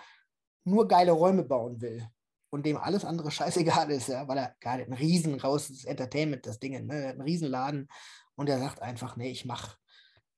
nur 0.64 0.88
geile 0.88 1.12
Räume 1.12 1.44
bauen 1.44 1.82
will 1.82 2.08
und 2.50 2.66
dem 2.66 2.78
alles 2.78 3.06
andere 3.06 3.32
scheißegal 3.32 3.90
ist, 3.92 4.10
ja, 4.10 4.28
weil 4.28 4.38
er 4.38 4.56
gerade 4.60 4.84
ein 4.84 4.94
riesen 4.94 5.40
raus 5.40 5.86
Entertainment, 5.86 6.46
das 6.46 6.60
Ding, 6.60 6.86
ne, 6.86 7.10
ein 7.10 7.22
Riesenladen 7.22 7.88
und 8.36 8.50
er 8.50 8.60
sagt 8.60 8.82
einfach, 8.82 9.16
nee, 9.16 9.32
ich 9.32 9.46
mach, 9.46 9.78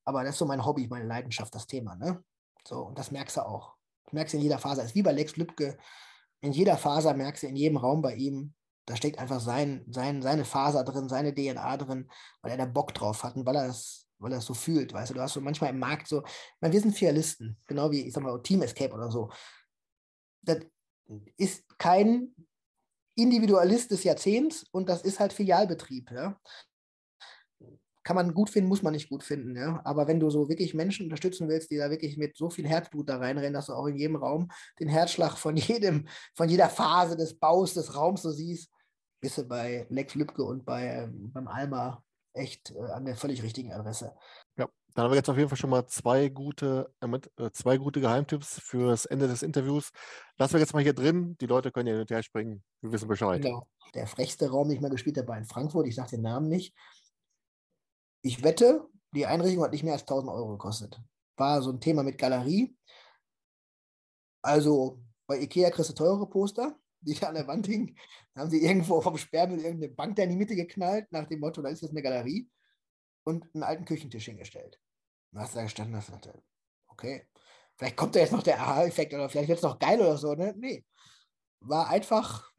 aber 0.05 0.23
das 0.23 0.35
ist 0.35 0.39
so 0.39 0.45
mein 0.45 0.65
Hobby, 0.65 0.87
meine 0.87 1.05
Leidenschaft, 1.05 1.53
das 1.53 1.67
Thema, 1.67 1.95
ne? 1.95 2.23
So, 2.65 2.81
und 2.83 2.97
das 2.97 3.11
merkst 3.11 3.37
du 3.37 3.41
auch. 3.45 3.75
Du 4.09 4.15
merkst 4.15 4.33
in 4.35 4.41
jeder 4.41 4.59
Faser, 4.59 4.83
ist 4.83 4.95
wie 4.95 5.01
bei 5.01 5.11
Lex 5.11 5.35
Lübcke, 5.35 5.77
in 6.41 6.53
jeder 6.53 6.77
Faser 6.77 7.13
merkst 7.13 7.43
du, 7.43 7.47
in 7.47 7.55
jedem 7.55 7.77
Raum 7.77 8.01
bei 8.01 8.15
ihm, 8.15 8.53
da 8.85 8.95
steckt 8.95 9.19
einfach 9.19 9.41
sein, 9.41 9.85
sein, 9.89 10.21
seine 10.21 10.45
Faser 10.45 10.83
drin, 10.83 11.09
seine 11.09 11.33
DNA 11.33 11.77
drin, 11.77 12.09
weil 12.41 12.51
er 12.51 12.57
da 12.57 12.65
Bock 12.65 12.93
drauf 12.93 13.23
hat 13.23 13.35
und 13.35 13.45
weil 13.45 13.55
er 13.55 13.67
es 13.67 14.06
weil 14.19 14.31
er 14.31 14.39
es 14.39 14.45
so 14.45 14.53
fühlt, 14.53 14.93
weißt 14.93 15.11
du, 15.11 15.15
du 15.15 15.21
hast 15.21 15.33
so 15.33 15.41
manchmal 15.41 15.71
im 15.71 15.79
Markt 15.79 16.07
so, 16.07 16.23
meine, 16.59 16.73
wir 16.73 16.81
sind 16.81 16.95
Fialisten, 16.95 17.57
genau 17.67 17.91
wie, 17.91 18.07
ich 18.07 18.13
sag 18.13 18.23
mal, 18.23 18.41
Team 18.41 18.61
Escape 18.61 18.93
oder 18.93 19.11
so. 19.11 19.31
Das 20.41 20.59
ist 21.37 21.63
kein 21.77 22.33
Individualist 23.15 23.91
des 23.91 24.03
Jahrzehnts 24.03 24.63
und 24.71 24.89
das 24.89 25.01
ist 25.01 25.19
halt 25.19 25.33
Filialbetrieb, 25.33 26.11
ja. 26.11 26.39
Kann 28.03 28.15
man 28.15 28.33
gut 28.33 28.49
finden, 28.49 28.69
muss 28.69 28.83
man 28.83 28.93
nicht 28.93 29.09
gut 29.09 29.23
finden, 29.23 29.55
ja. 29.55 29.81
Aber 29.83 30.07
wenn 30.07 30.19
du 30.19 30.29
so 30.29 30.47
wirklich 30.47 30.73
Menschen 30.73 31.05
unterstützen 31.07 31.49
willst, 31.49 31.71
die 31.71 31.77
da 31.77 31.89
wirklich 31.89 32.17
mit 32.17 32.37
so 32.37 32.49
viel 32.49 32.67
Herzblut 32.67 33.09
da 33.09 33.17
reinrennen, 33.17 33.53
dass 33.53 33.65
du 33.65 33.73
auch 33.73 33.87
in 33.87 33.97
jedem 33.97 34.15
Raum 34.15 34.49
den 34.79 34.87
Herzschlag 34.87 35.37
von 35.37 35.57
jedem, 35.57 36.07
von 36.35 36.47
jeder 36.47 36.69
Phase 36.69 37.17
des 37.17 37.37
Baus 37.37 37.73
des 37.73 37.95
Raums 37.95 38.21
so 38.21 38.31
siehst, 38.31 38.71
bist 39.19 39.37
du 39.37 39.43
bei 39.45 39.87
Lex 39.89 40.15
Lübcke 40.15 40.43
und 40.43 40.63
bei, 40.63 40.85
ähm, 40.85 41.31
beim 41.33 41.47
Alma 41.47 42.03
echt 42.37 42.71
äh, 42.71 42.91
an 42.91 43.05
der 43.05 43.15
völlig 43.15 43.43
richtigen 43.43 43.73
Adresse. 43.73 44.15
Ja, 44.57 44.67
dann 44.93 45.05
haben 45.05 45.11
wir 45.11 45.17
jetzt 45.17 45.29
auf 45.29 45.37
jeden 45.37 45.49
Fall 45.49 45.57
schon 45.57 45.69
mal 45.69 45.85
zwei 45.87 46.29
gute, 46.29 46.93
äh, 47.01 47.51
zwei 47.51 47.77
gute 47.77 48.01
Geheimtipps 48.01 48.59
fürs 48.59 49.05
Ende 49.05 49.27
des 49.27 49.43
Interviews. 49.43 49.91
Lassen 50.37 50.53
wir 50.53 50.59
jetzt 50.59 50.73
mal 50.73 50.83
hier 50.83 50.93
drin. 50.93 51.37
Die 51.39 51.45
Leute 51.45 51.71
können 51.71 51.87
ja 51.87 51.93
hin 51.93 52.01
und 52.01 52.11
her 52.11 52.23
springen. 52.23 52.63
Wir 52.81 52.91
wissen 52.91 53.07
Bescheid. 53.07 53.41
Genau. 53.41 53.67
Der 53.93 54.07
frechste 54.07 54.49
Raum, 54.49 54.67
den 54.67 54.77
ich 54.77 54.81
mal 54.81 54.89
gespielt 54.89 55.17
habe, 55.17 55.27
war 55.27 55.37
in 55.37 55.45
Frankfurt. 55.45 55.87
Ich 55.87 55.95
sage 55.95 56.11
den 56.11 56.21
Namen 56.21 56.47
nicht. 56.47 56.73
Ich 58.21 58.43
wette, 58.43 58.87
die 59.13 59.25
Einrichtung 59.25 59.63
hat 59.63 59.71
nicht 59.71 59.83
mehr 59.83 59.93
als 59.93 60.03
1000 60.03 60.31
Euro 60.31 60.49
gekostet. 60.51 60.99
War 61.37 61.61
so 61.61 61.71
ein 61.71 61.79
Thema 61.79 62.03
mit 62.03 62.17
Galerie. 62.17 62.75
Also 64.41 65.01
bei 65.27 65.39
Ikea 65.39 65.69
kriegst 65.69 65.89
du 65.89 65.93
teure 65.93 66.27
Poster 66.27 66.77
die 67.01 67.13
da 67.13 67.27
an 67.27 67.35
der 67.35 67.47
Wand 67.47 67.67
hing, 67.67 67.97
haben 68.35 68.49
sie 68.49 68.63
irgendwo 68.63 69.01
vom 69.01 69.17
Sperrmüll 69.17 69.59
irgendeine 69.59 69.93
Bank 69.93 70.15
da 70.15 70.23
in 70.23 70.29
die 70.29 70.35
Mitte 70.35 70.55
geknallt, 70.55 71.11
nach 71.11 71.27
dem 71.27 71.39
Motto, 71.39 71.61
da 71.61 71.69
ist 71.69 71.81
jetzt 71.81 71.91
eine 71.91 72.01
Galerie 72.01 72.49
und 73.23 73.45
einen 73.53 73.63
alten 73.63 73.85
Küchentisch 73.85 74.25
hingestellt. 74.25 74.79
Und 75.31 75.41
hast 75.41 75.53
du 75.53 75.57
da 75.57 75.63
gestanden 75.63 75.95
und 75.95 76.01
hast 76.01 76.29
okay, 76.87 77.27
vielleicht 77.75 77.97
kommt 77.97 78.15
da 78.15 78.19
jetzt 78.19 78.31
noch 78.31 78.43
der 78.43 78.59
Aha-Effekt 78.59 79.13
oder 79.13 79.29
vielleicht 79.29 79.49
wird 79.49 79.59
es 79.59 79.63
noch 79.63 79.79
geil 79.79 79.99
oder 79.99 80.17
so, 80.17 80.33
ne? 80.33 80.53
Nee. 80.57 80.85
War 81.59 81.89
einfach 81.89 82.51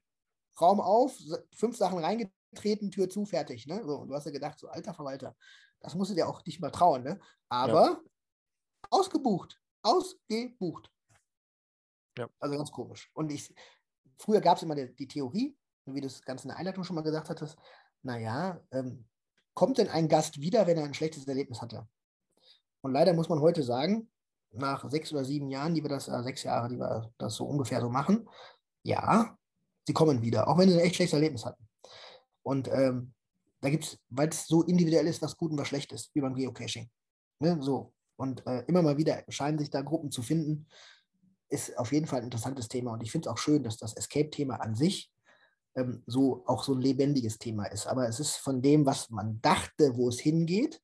Raum 0.60 0.80
auf, 0.80 1.16
fünf 1.54 1.76
Sachen 1.76 1.98
reingetreten, 1.98 2.90
Tür 2.90 3.08
zu, 3.08 3.24
fertig, 3.24 3.66
ne? 3.66 3.82
So, 3.84 3.98
und 3.98 4.08
du 4.08 4.14
hast 4.14 4.26
ja 4.26 4.32
gedacht, 4.32 4.58
so 4.58 4.68
alter 4.68 4.94
Verwalter, 4.94 5.36
das 5.80 5.94
musst 5.94 6.10
du 6.10 6.14
dir 6.14 6.28
auch 6.28 6.44
nicht 6.44 6.60
mal 6.60 6.70
trauen, 6.70 7.02
ne? 7.02 7.20
Aber 7.48 7.82
ja. 7.84 8.00
ausgebucht, 8.90 9.60
ausgebucht. 9.82 10.92
Ja. 12.18 12.28
Also 12.40 12.56
ganz 12.56 12.70
komisch. 12.72 13.10
Und 13.14 13.30
ich, 13.30 13.54
früher 14.18 14.40
gab 14.40 14.56
es 14.56 14.62
immer 14.62 14.74
die, 14.74 14.94
die, 14.94 15.08
Theorie, 15.08 15.56
wie 15.86 16.00
du 16.00 16.06
das 16.06 16.22
Ganze 16.22 16.44
in 16.44 16.48
der 16.48 16.58
Einleitung 16.58 16.84
schon 16.84 16.96
mal 16.96 17.02
gesagt 17.02 17.30
hattest, 17.30 17.56
naja, 18.02 18.60
ähm, 18.70 19.06
kommt 19.54 19.78
denn 19.78 19.88
ein 19.88 20.08
Gast 20.08 20.40
wieder, 20.40 20.66
wenn 20.66 20.76
er 20.76 20.84
ein 20.84 20.94
schlechtes 20.94 21.26
Erlebnis 21.26 21.62
hatte? 21.62 21.88
Und 22.80 22.92
leider 22.92 23.12
muss 23.14 23.28
man 23.28 23.40
heute 23.40 23.62
sagen, 23.62 24.10
nach 24.52 24.88
sechs 24.90 25.12
oder 25.12 25.24
sieben 25.24 25.50
Jahren, 25.50 25.74
die 25.74 25.82
wir 25.82 25.90
das, 25.90 26.08
äh, 26.08 26.22
sechs 26.22 26.42
Jahre, 26.42 26.68
die 26.68 26.78
wir 26.78 27.12
das 27.18 27.34
so 27.34 27.44
ungefähr 27.44 27.80
so 27.80 27.88
machen, 27.88 28.28
ja, 28.82 29.36
sie 29.86 29.92
kommen 29.92 30.22
wieder, 30.22 30.48
auch 30.48 30.58
wenn 30.58 30.68
sie 30.68 30.76
ein 30.76 30.80
echt 30.80 30.96
schlechtes 30.96 31.14
Erlebnis 31.14 31.44
hatten. 31.44 31.68
Und 32.42 32.68
ähm, 32.68 33.14
da 33.60 33.70
gibt 33.70 33.84
es, 33.84 33.98
weil 34.08 34.28
es 34.28 34.46
so 34.46 34.62
individuell 34.62 35.06
ist, 35.06 35.20
was 35.22 35.36
gut 35.36 35.50
und 35.50 35.58
was 35.58 35.68
schlecht 35.68 35.92
ist, 35.92 36.14
wie 36.14 36.20
beim 36.20 36.34
Geocaching. 36.34 36.88
Ne, 37.40 37.58
so. 37.60 37.92
Und 38.16 38.44
äh, 38.46 38.64
immer 38.66 38.82
mal 38.82 38.96
wieder 38.96 39.22
scheinen 39.28 39.58
sich 39.58 39.70
da 39.70 39.82
Gruppen 39.82 40.10
zu 40.10 40.22
finden, 40.22 40.66
ist 41.48 41.78
auf 41.78 41.92
jeden 41.92 42.06
Fall 42.06 42.20
ein 42.20 42.24
interessantes 42.24 42.68
Thema 42.68 42.92
und 42.92 43.02
ich 43.02 43.10
finde 43.10 43.28
es 43.28 43.32
auch 43.32 43.38
schön, 43.38 43.62
dass 43.62 43.76
das 43.76 43.94
Escape-Thema 43.94 44.56
an 44.56 44.74
sich 44.74 45.10
ähm, 45.74 46.02
so 46.06 46.42
auch 46.46 46.62
so 46.64 46.74
ein 46.74 46.80
lebendiges 46.80 47.38
Thema 47.38 47.66
ist. 47.66 47.86
Aber 47.86 48.08
es 48.08 48.20
ist 48.20 48.36
von 48.36 48.62
dem, 48.62 48.86
was 48.86 49.10
man 49.10 49.40
dachte, 49.40 49.96
wo 49.96 50.08
es 50.08 50.20
hingeht, 50.20 50.80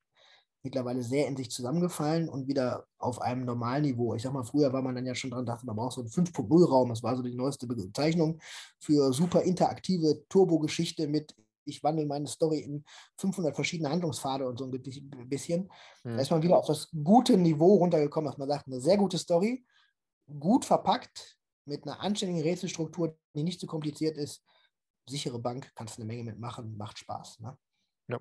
mittlerweile 0.62 1.02
sehr 1.02 1.28
in 1.28 1.36
sich 1.36 1.50
zusammengefallen 1.50 2.28
und 2.28 2.48
wieder 2.48 2.86
auf 2.98 3.20
einem 3.20 3.44
normalen 3.44 3.82
Niveau. 3.82 4.14
Ich 4.14 4.22
sag 4.22 4.32
mal, 4.32 4.44
früher 4.44 4.72
war 4.72 4.80
man 4.80 4.94
dann 4.94 5.04
ja 5.04 5.14
schon 5.14 5.30
dran, 5.30 5.44
dachte, 5.44 5.66
man 5.66 5.76
braucht 5.76 5.92
so 5.92 6.00
einen 6.00 6.10
5.0-Raum. 6.10 6.88
Das 6.88 7.02
war 7.02 7.16
so 7.16 7.22
die 7.22 7.34
neueste 7.34 7.66
Bezeichnung 7.66 8.40
für 8.78 9.12
super 9.12 9.42
interaktive 9.42 10.24
Turbo-Geschichte 10.28 11.06
mit 11.06 11.34
ich 11.66 11.82
wandle 11.82 12.04
meine 12.04 12.26
Story 12.26 12.58
in 12.58 12.84
500 13.16 13.54
verschiedene 13.54 13.88
Handlungspfade 13.88 14.46
und 14.46 14.58
so 14.58 14.66
ein 14.66 14.70
bisschen. 15.28 15.70
Da 16.02 16.16
ist 16.18 16.30
man 16.30 16.42
wieder 16.42 16.58
auf 16.58 16.66
das 16.66 16.90
gute 17.02 17.38
Niveau 17.38 17.76
runtergekommen, 17.76 18.30
dass 18.30 18.36
man 18.38 18.48
sagt, 18.48 18.66
eine 18.66 18.80
sehr 18.80 18.98
gute 18.98 19.16
Story, 19.16 19.64
gut 20.26 20.64
verpackt, 20.64 21.38
mit 21.66 21.84
einer 21.84 22.00
anständigen 22.00 22.42
Rätselstruktur, 22.42 23.16
die 23.34 23.42
nicht 23.42 23.60
zu 23.60 23.66
kompliziert 23.66 24.16
ist. 24.16 24.42
Sichere 25.08 25.38
Bank, 25.38 25.70
kannst 25.74 25.96
du 25.96 26.02
eine 26.02 26.06
Menge 26.06 26.24
mitmachen, 26.24 26.76
macht 26.76 26.98
Spaß. 26.98 27.40
Ne? 27.40 27.56
Ja. 28.08 28.18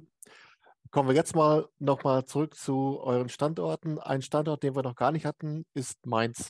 Kommen 0.91 1.10
wir 1.10 1.16
jetzt 1.16 1.36
mal 1.36 1.68
nochmal 1.80 2.26
zurück 2.26 2.56
zu 2.56 2.99
euren 3.01 3.30
Standorten. 3.30 3.99
Ein 3.99 4.22
Standort, 4.22 4.64
den 4.64 4.76
wir 4.76 4.84
noch 4.84 4.95
gar 4.95 5.12
nicht 5.12 5.26
hatten, 5.26 5.66
ist 5.74 6.06
Mainz. 6.06 6.49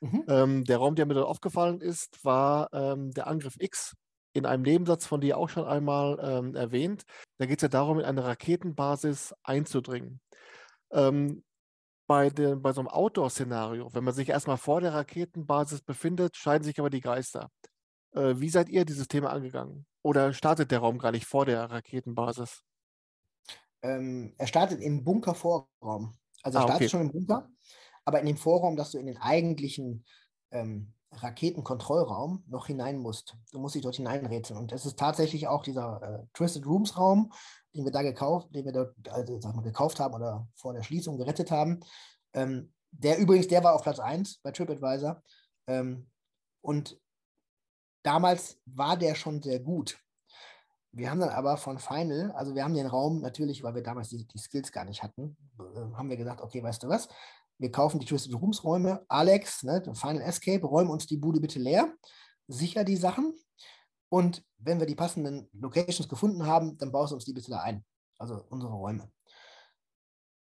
Mhm. 0.00 0.24
Ähm, 0.28 0.64
der 0.64 0.78
Raum, 0.78 0.94
der 0.94 1.06
mir 1.06 1.14
dort 1.14 1.28
aufgefallen 1.28 1.80
ist, 1.80 2.24
war 2.24 2.68
ähm, 2.72 3.12
der 3.12 3.26
Angriff 3.26 3.56
X 3.58 3.94
in 4.34 4.46
einem 4.46 4.62
Nebensatz 4.62 5.06
von 5.06 5.20
dir 5.20 5.36
auch 5.36 5.48
schon 5.48 5.64
einmal 5.64 6.18
ähm, 6.22 6.54
erwähnt. 6.54 7.02
Da 7.38 7.46
geht 7.46 7.58
es 7.58 7.62
ja 7.62 7.68
darum, 7.68 7.98
in 7.98 8.04
eine 8.04 8.24
Raketenbasis 8.24 9.34
einzudringen. 9.42 10.20
Ähm, 10.90 11.44
bei, 12.12 12.28
den, 12.28 12.60
bei 12.60 12.74
so 12.74 12.82
einem 12.82 12.88
Outdoor-Szenario, 12.88 13.88
wenn 13.94 14.04
man 14.04 14.12
sich 14.12 14.28
erstmal 14.28 14.58
vor 14.58 14.82
der 14.82 14.92
Raketenbasis 14.92 15.80
befindet, 15.80 16.36
scheiden 16.36 16.62
sich 16.62 16.78
aber 16.78 16.90
die 16.90 17.00
Geister. 17.00 17.50
Äh, 18.14 18.34
wie 18.36 18.50
seid 18.50 18.68
ihr 18.68 18.84
dieses 18.84 19.08
Thema 19.08 19.30
angegangen? 19.30 19.86
Oder 20.02 20.34
startet 20.34 20.70
der 20.70 20.80
Raum 20.80 20.98
gar 20.98 21.12
nicht 21.12 21.24
vor 21.24 21.46
der 21.46 21.70
Raketenbasis? 21.70 22.64
Ähm, 23.80 24.34
er 24.36 24.46
startet 24.46 24.82
im 24.82 25.02
Bunker-Vorraum. 25.02 26.14
Also 26.42 26.58
er 26.58 26.64
ah, 26.64 26.66
startet 26.66 26.74
okay. 26.74 26.88
schon 26.90 27.00
im 27.00 27.12
Bunker, 27.12 27.48
aber 28.04 28.20
in 28.20 28.26
dem 28.26 28.36
Vorraum, 28.36 28.76
dass 28.76 28.90
du 28.90 28.98
in 28.98 29.06
den 29.06 29.16
eigentlichen 29.16 30.04
ähm, 30.50 30.92
Raketenkontrollraum 31.12 32.44
noch 32.48 32.66
hinein 32.66 32.98
musst. 32.98 33.36
Du 33.52 33.58
musst 33.58 33.74
dich 33.74 33.82
dort 33.82 33.96
hineinrätseln. 33.96 34.58
Und 34.58 34.72
es 34.72 34.86
ist 34.86 34.98
tatsächlich 34.98 35.48
auch 35.48 35.62
dieser 35.62 36.02
äh, 36.02 36.26
Twisted 36.32 36.66
Rooms 36.66 36.96
Raum, 36.96 37.32
den 37.74 37.84
wir 37.84 37.92
da 37.92 38.02
gekauft, 38.02 38.54
den 38.54 38.64
wir 38.64 38.72
dort 38.72 38.94
also, 39.08 39.40
sag 39.40 39.54
mal, 39.54 39.62
gekauft 39.62 40.00
haben 40.00 40.14
oder 40.14 40.48
vor 40.56 40.72
der 40.72 40.82
Schließung 40.82 41.16
gerettet 41.16 41.50
haben. 41.50 41.80
Ähm, 42.34 42.72
der 42.90 43.18
übrigens, 43.18 43.48
der 43.48 43.64
war 43.64 43.74
auf 43.74 43.82
Platz 43.82 43.98
1 43.98 44.38
bei 44.42 44.50
TripAdvisor. 44.50 45.22
Ähm, 45.66 46.10
und 46.60 46.98
damals 48.02 48.60
war 48.66 48.96
der 48.96 49.14
schon 49.14 49.42
sehr 49.42 49.60
gut. 49.60 49.98
Wir 50.94 51.10
haben 51.10 51.20
dann 51.20 51.30
aber 51.30 51.56
von 51.56 51.78
Final, 51.78 52.32
also 52.32 52.54
wir 52.54 52.64
haben 52.64 52.74
den 52.74 52.86
Raum 52.86 53.22
natürlich, 53.22 53.62
weil 53.62 53.74
wir 53.74 53.82
damals 53.82 54.10
die, 54.10 54.26
die 54.26 54.38
Skills 54.38 54.72
gar 54.72 54.84
nicht 54.84 55.02
hatten, 55.02 55.36
äh, 55.58 55.96
haben 55.96 56.10
wir 56.10 56.18
gesagt, 56.18 56.42
okay, 56.42 56.62
weißt 56.62 56.82
du 56.82 56.88
was, 56.88 57.08
wir 57.62 57.70
kaufen 57.70 58.00
die 58.00 58.06
Twisted 58.06 58.34
Rooms 58.34 58.64
Räume, 58.64 59.04
Alex, 59.08 59.62
ne, 59.62 59.82
Final 59.94 60.22
Escape, 60.22 60.66
räumen 60.66 60.90
uns 60.90 61.06
die 61.06 61.16
Bude 61.16 61.40
bitte 61.40 61.60
leer, 61.60 61.94
sicher 62.48 62.82
die 62.82 62.96
Sachen 62.96 63.34
und 64.08 64.44
wenn 64.58 64.80
wir 64.80 64.86
die 64.86 64.96
passenden 64.96 65.48
Locations 65.52 66.08
gefunden 66.08 66.44
haben, 66.44 66.76
dann 66.78 66.90
baust 66.90 67.12
du 67.12 67.14
uns 67.14 67.24
die 67.24 67.32
bitte 67.32 67.50
da 67.50 67.60
ein. 67.60 67.84
Also 68.18 68.44
unsere 68.50 68.72
Räume. 68.72 69.10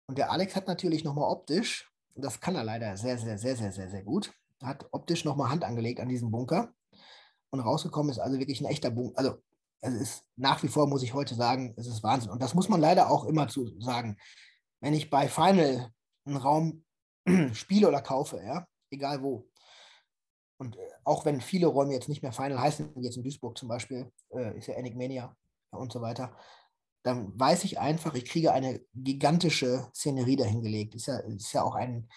Und 0.07 0.17
der 0.17 0.31
Alex 0.31 0.55
hat 0.55 0.67
natürlich 0.67 1.03
nochmal 1.03 1.29
optisch, 1.29 1.91
das 2.15 2.39
kann 2.39 2.55
er 2.55 2.63
leider 2.63 2.97
sehr, 2.97 3.17
sehr, 3.17 3.37
sehr, 3.37 3.55
sehr, 3.55 3.71
sehr, 3.71 3.89
sehr 3.89 4.03
gut, 4.03 4.33
hat 4.63 4.87
optisch 4.91 5.23
nochmal 5.25 5.49
Hand 5.49 5.63
angelegt 5.63 5.99
an 5.99 6.09
diesen 6.09 6.31
Bunker. 6.31 6.73
Und 7.51 7.59
rausgekommen 7.59 8.11
ist 8.11 8.19
also 8.19 8.39
wirklich 8.39 8.61
ein 8.61 8.65
echter 8.65 8.91
Bunker. 8.91 9.17
Also 9.17 9.37
es 9.81 9.93
ist 9.93 10.23
nach 10.35 10.63
wie 10.63 10.67
vor, 10.67 10.87
muss 10.87 11.03
ich 11.03 11.13
heute 11.13 11.35
sagen, 11.35 11.73
es 11.77 11.87
ist 11.87 12.01
Wahnsinn. 12.01 12.31
Und 12.31 12.41
das 12.41 12.53
muss 12.53 12.69
man 12.69 12.79
leider 12.79 13.09
auch 13.09 13.25
immer 13.25 13.49
zu 13.49 13.79
sagen. 13.81 14.17
Wenn 14.79 14.93
ich 14.93 15.09
bei 15.09 15.27
Final 15.27 15.91
einen 16.25 16.37
Raum 16.37 16.83
spiele 17.53 17.87
oder 17.87 18.01
kaufe, 18.01 18.41
ja, 18.43 18.65
egal 18.91 19.21
wo, 19.21 19.49
und 20.59 20.75
äh, 20.75 20.79
auch 21.05 21.25
wenn 21.25 21.41
viele 21.41 21.67
Räume 21.67 21.93
jetzt 21.93 22.09
nicht 22.09 22.21
mehr 22.21 22.33
Final 22.33 22.59
heißen, 22.59 23.01
jetzt 23.01 23.17
in 23.17 23.23
Duisburg 23.23 23.57
zum 23.57 23.69
Beispiel, 23.69 24.11
äh, 24.31 24.57
ist 24.57 24.67
ja 24.67 24.75
Enigmania 24.75 25.35
und 25.71 25.91
so 25.91 26.01
weiter, 26.01 26.35
dann 27.03 27.37
weiß 27.39 27.63
ich 27.63 27.79
einfach, 27.79 28.13
ich 28.13 28.25
kriege 28.25 28.51
eine 28.51 28.81
gigantische 28.93 29.87
Szenerie 29.93 30.35
dahingelegt. 30.35 30.95
Ist 30.95 31.07
ja, 31.07 31.17
ist 31.19 31.53
ja 31.53 31.63
auch 31.63 31.75
ein 31.75 32.09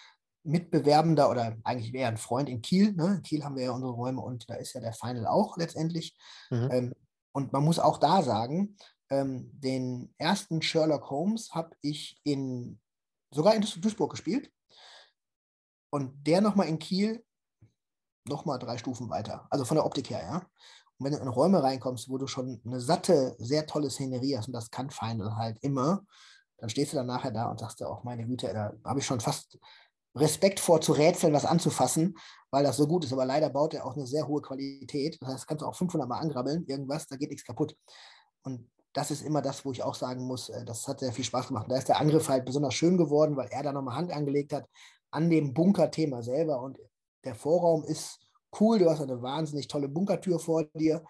Mitbewerbender 0.43 1.29
oder 1.29 1.55
eigentlich 1.63 1.93
wäre 1.93 2.09
ein 2.09 2.17
Freund 2.17 2.49
in 2.49 2.61
Kiel. 2.61 2.91
Ne? 2.91 3.15
In 3.15 3.21
Kiel 3.21 3.45
haben 3.45 3.55
wir 3.55 3.63
ja 3.63 3.71
unsere 3.71 3.93
Räume 3.93 4.21
und 4.21 4.49
da 4.49 4.55
ist 4.55 4.73
ja 4.73 4.81
der 4.81 4.91
Final 4.91 5.25
auch 5.25 5.55
letztendlich. 5.55 6.17
Mhm. 6.49 6.69
Ähm, 6.71 6.93
und 7.31 7.53
man 7.53 7.63
muss 7.63 7.79
auch 7.79 7.97
da 7.97 8.21
sagen, 8.21 8.75
ähm, 9.09 9.49
den 9.53 10.13
ersten 10.17 10.61
Sherlock 10.61 11.09
Holmes 11.09 11.51
habe 11.53 11.75
ich 11.81 12.19
in 12.23 12.79
sogar 13.31 13.55
in 13.55 13.61
Duisburg 13.61 14.11
gespielt. 14.11 14.51
Und 15.93 16.25
der 16.25 16.41
nochmal 16.41 16.69
in 16.69 16.79
Kiel 16.79 17.23
nochmal 18.27 18.57
drei 18.57 18.79
Stufen 18.79 19.11
weiter. 19.11 19.45
Also 19.51 19.63
von 19.63 19.75
der 19.75 19.85
Optik 19.85 20.09
her, 20.09 20.23
ja. 20.23 20.37
Und 20.97 21.05
wenn 21.05 21.13
du 21.13 21.19
in 21.19 21.27
Räume 21.27 21.61
reinkommst, 21.61 22.09
wo 22.09 22.17
du 22.17 22.25
schon 22.25 22.59
eine 22.65 22.81
satte, 22.81 23.35
sehr 23.37 23.67
tolle 23.67 23.91
Szenerie 23.91 24.35
hast, 24.35 24.47
und 24.47 24.53
das 24.53 24.71
kann 24.71 24.89
Final 24.89 25.35
halt 25.35 25.59
immer, 25.61 26.01
dann 26.57 26.69
stehst 26.71 26.93
du 26.93 26.97
dann 26.97 27.05
nachher 27.05 27.29
da 27.29 27.45
und 27.45 27.59
sagst 27.59 27.79
dir 27.79 27.87
auch, 27.87 28.03
meine 28.03 28.25
Güte, 28.25 28.51
da 28.51 28.73
habe 28.83 29.01
ich 29.01 29.05
schon 29.05 29.19
fast 29.19 29.59
Respekt 30.15 30.59
vor 30.59 30.81
zu 30.81 30.93
rätseln, 30.93 31.31
was 31.31 31.45
anzufassen, 31.45 32.15
weil 32.49 32.63
das 32.63 32.77
so 32.77 32.87
gut 32.87 33.05
ist. 33.05 33.13
Aber 33.13 33.25
leider 33.25 33.51
baut 33.51 33.75
er 33.75 33.85
auch 33.85 33.95
eine 33.95 34.07
sehr 34.07 34.27
hohe 34.27 34.41
Qualität. 34.41 35.21
Das 35.21 35.29
heißt, 35.29 35.47
kannst 35.47 35.61
du 35.61 35.67
auch 35.67 35.75
500 35.75 36.09
Mal 36.09 36.17
angrabbeln, 36.17 36.65
irgendwas, 36.65 37.05
da 37.05 37.17
geht 37.17 37.29
nichts 37.29 37.45
kaputt. 37.45 37.77
Und 38.41 38.67
das 38.93 39.11
ist 39.11 39.21
immer 39.21 39.43
das, 39.43 39.63
wo 39.63 39.71
ich 39.71 39.83
auch 39.83 39.93
sagen 39.93 40.25
muss, 40.25 40.49
äh, 40.49 40.65
das 40.65 40.87
hat 40.87 41.01
sehr 41.01 41.13
viel 41.13 41.25
Spaß 41.25 41.49
gemacht. 41.49 41.67
da 41.69 41.77
ist 41.77 41.87
der 41.87 41.99
Angriff 41.99 42.29
halt 42.29 42.45
besonders 42.45 42.73
schön 42.73 42.97
geworden, 42.97 43.35
weil 43.35 43.49
er 43.51 43.61
da 43.61 43.71
nochmal 43.71 43.95
Hand 43.95 44.11
angelegt 44.11 44.53
hat 44.53 44.67
an 45.13 45.29
dem 45.29 45.53
Bunkerthema 45.53 46.21
selber. 46.21 46.61
Und 46.61 46.79
der 47.23 47.35
Vorraum 47.35 47.83
ist 47.83 48.19
cool. 48.59 48.79
Du 48.79 48.89
hast 48.89 49.01
eine 49.01 49.21
wahnsinnig 49.21 49.67
tolle 49.67 49.87
Bunkertür 49.87 50.39
vor 50.39 50.65
dir 50.73 51.03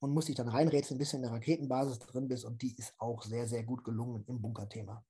und 0.00 0.12
musst 0.12 0.28
dich 0.28 0.36
dann 0.36 0.48
reinrätseln, 0.48 0.98
bis 0.98 1.10
du 1.10 1.16
in 1.16 1.22
der 1.22 1.32
Raketenbasis 1.32 1.98
drin 2.00 2.28
bist. 2.28 2.44
Und 2.44 2.60
die 2.62 2.76
ist 2.76 2.94
auch 2.98 3.22
sehr, 3.22 3.46
sehr 3.46 3.62
gut 3.62 3.84
gelungen 3.84 4.24
im 4.26 4.40
Bunkerthema. 4.40 5.04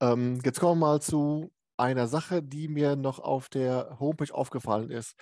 Ähm, 0.00 0.40
jetzt 0.44 0.60
kommen 0.60 0.80
wir 0.80 0.86
mal 0.86 1.00
zu 1.00 1.50
einer 1.76 2.08
Sache, 2.08 2.42
die 2.42 2.68
mir 2.68 2.96
noch 2.96 3.20
auf 3.20 3.48
der 3.48 3.98
Homepage 4.00 4.34
aufgefallen 4.34 4.90
ist. 4.90 5.14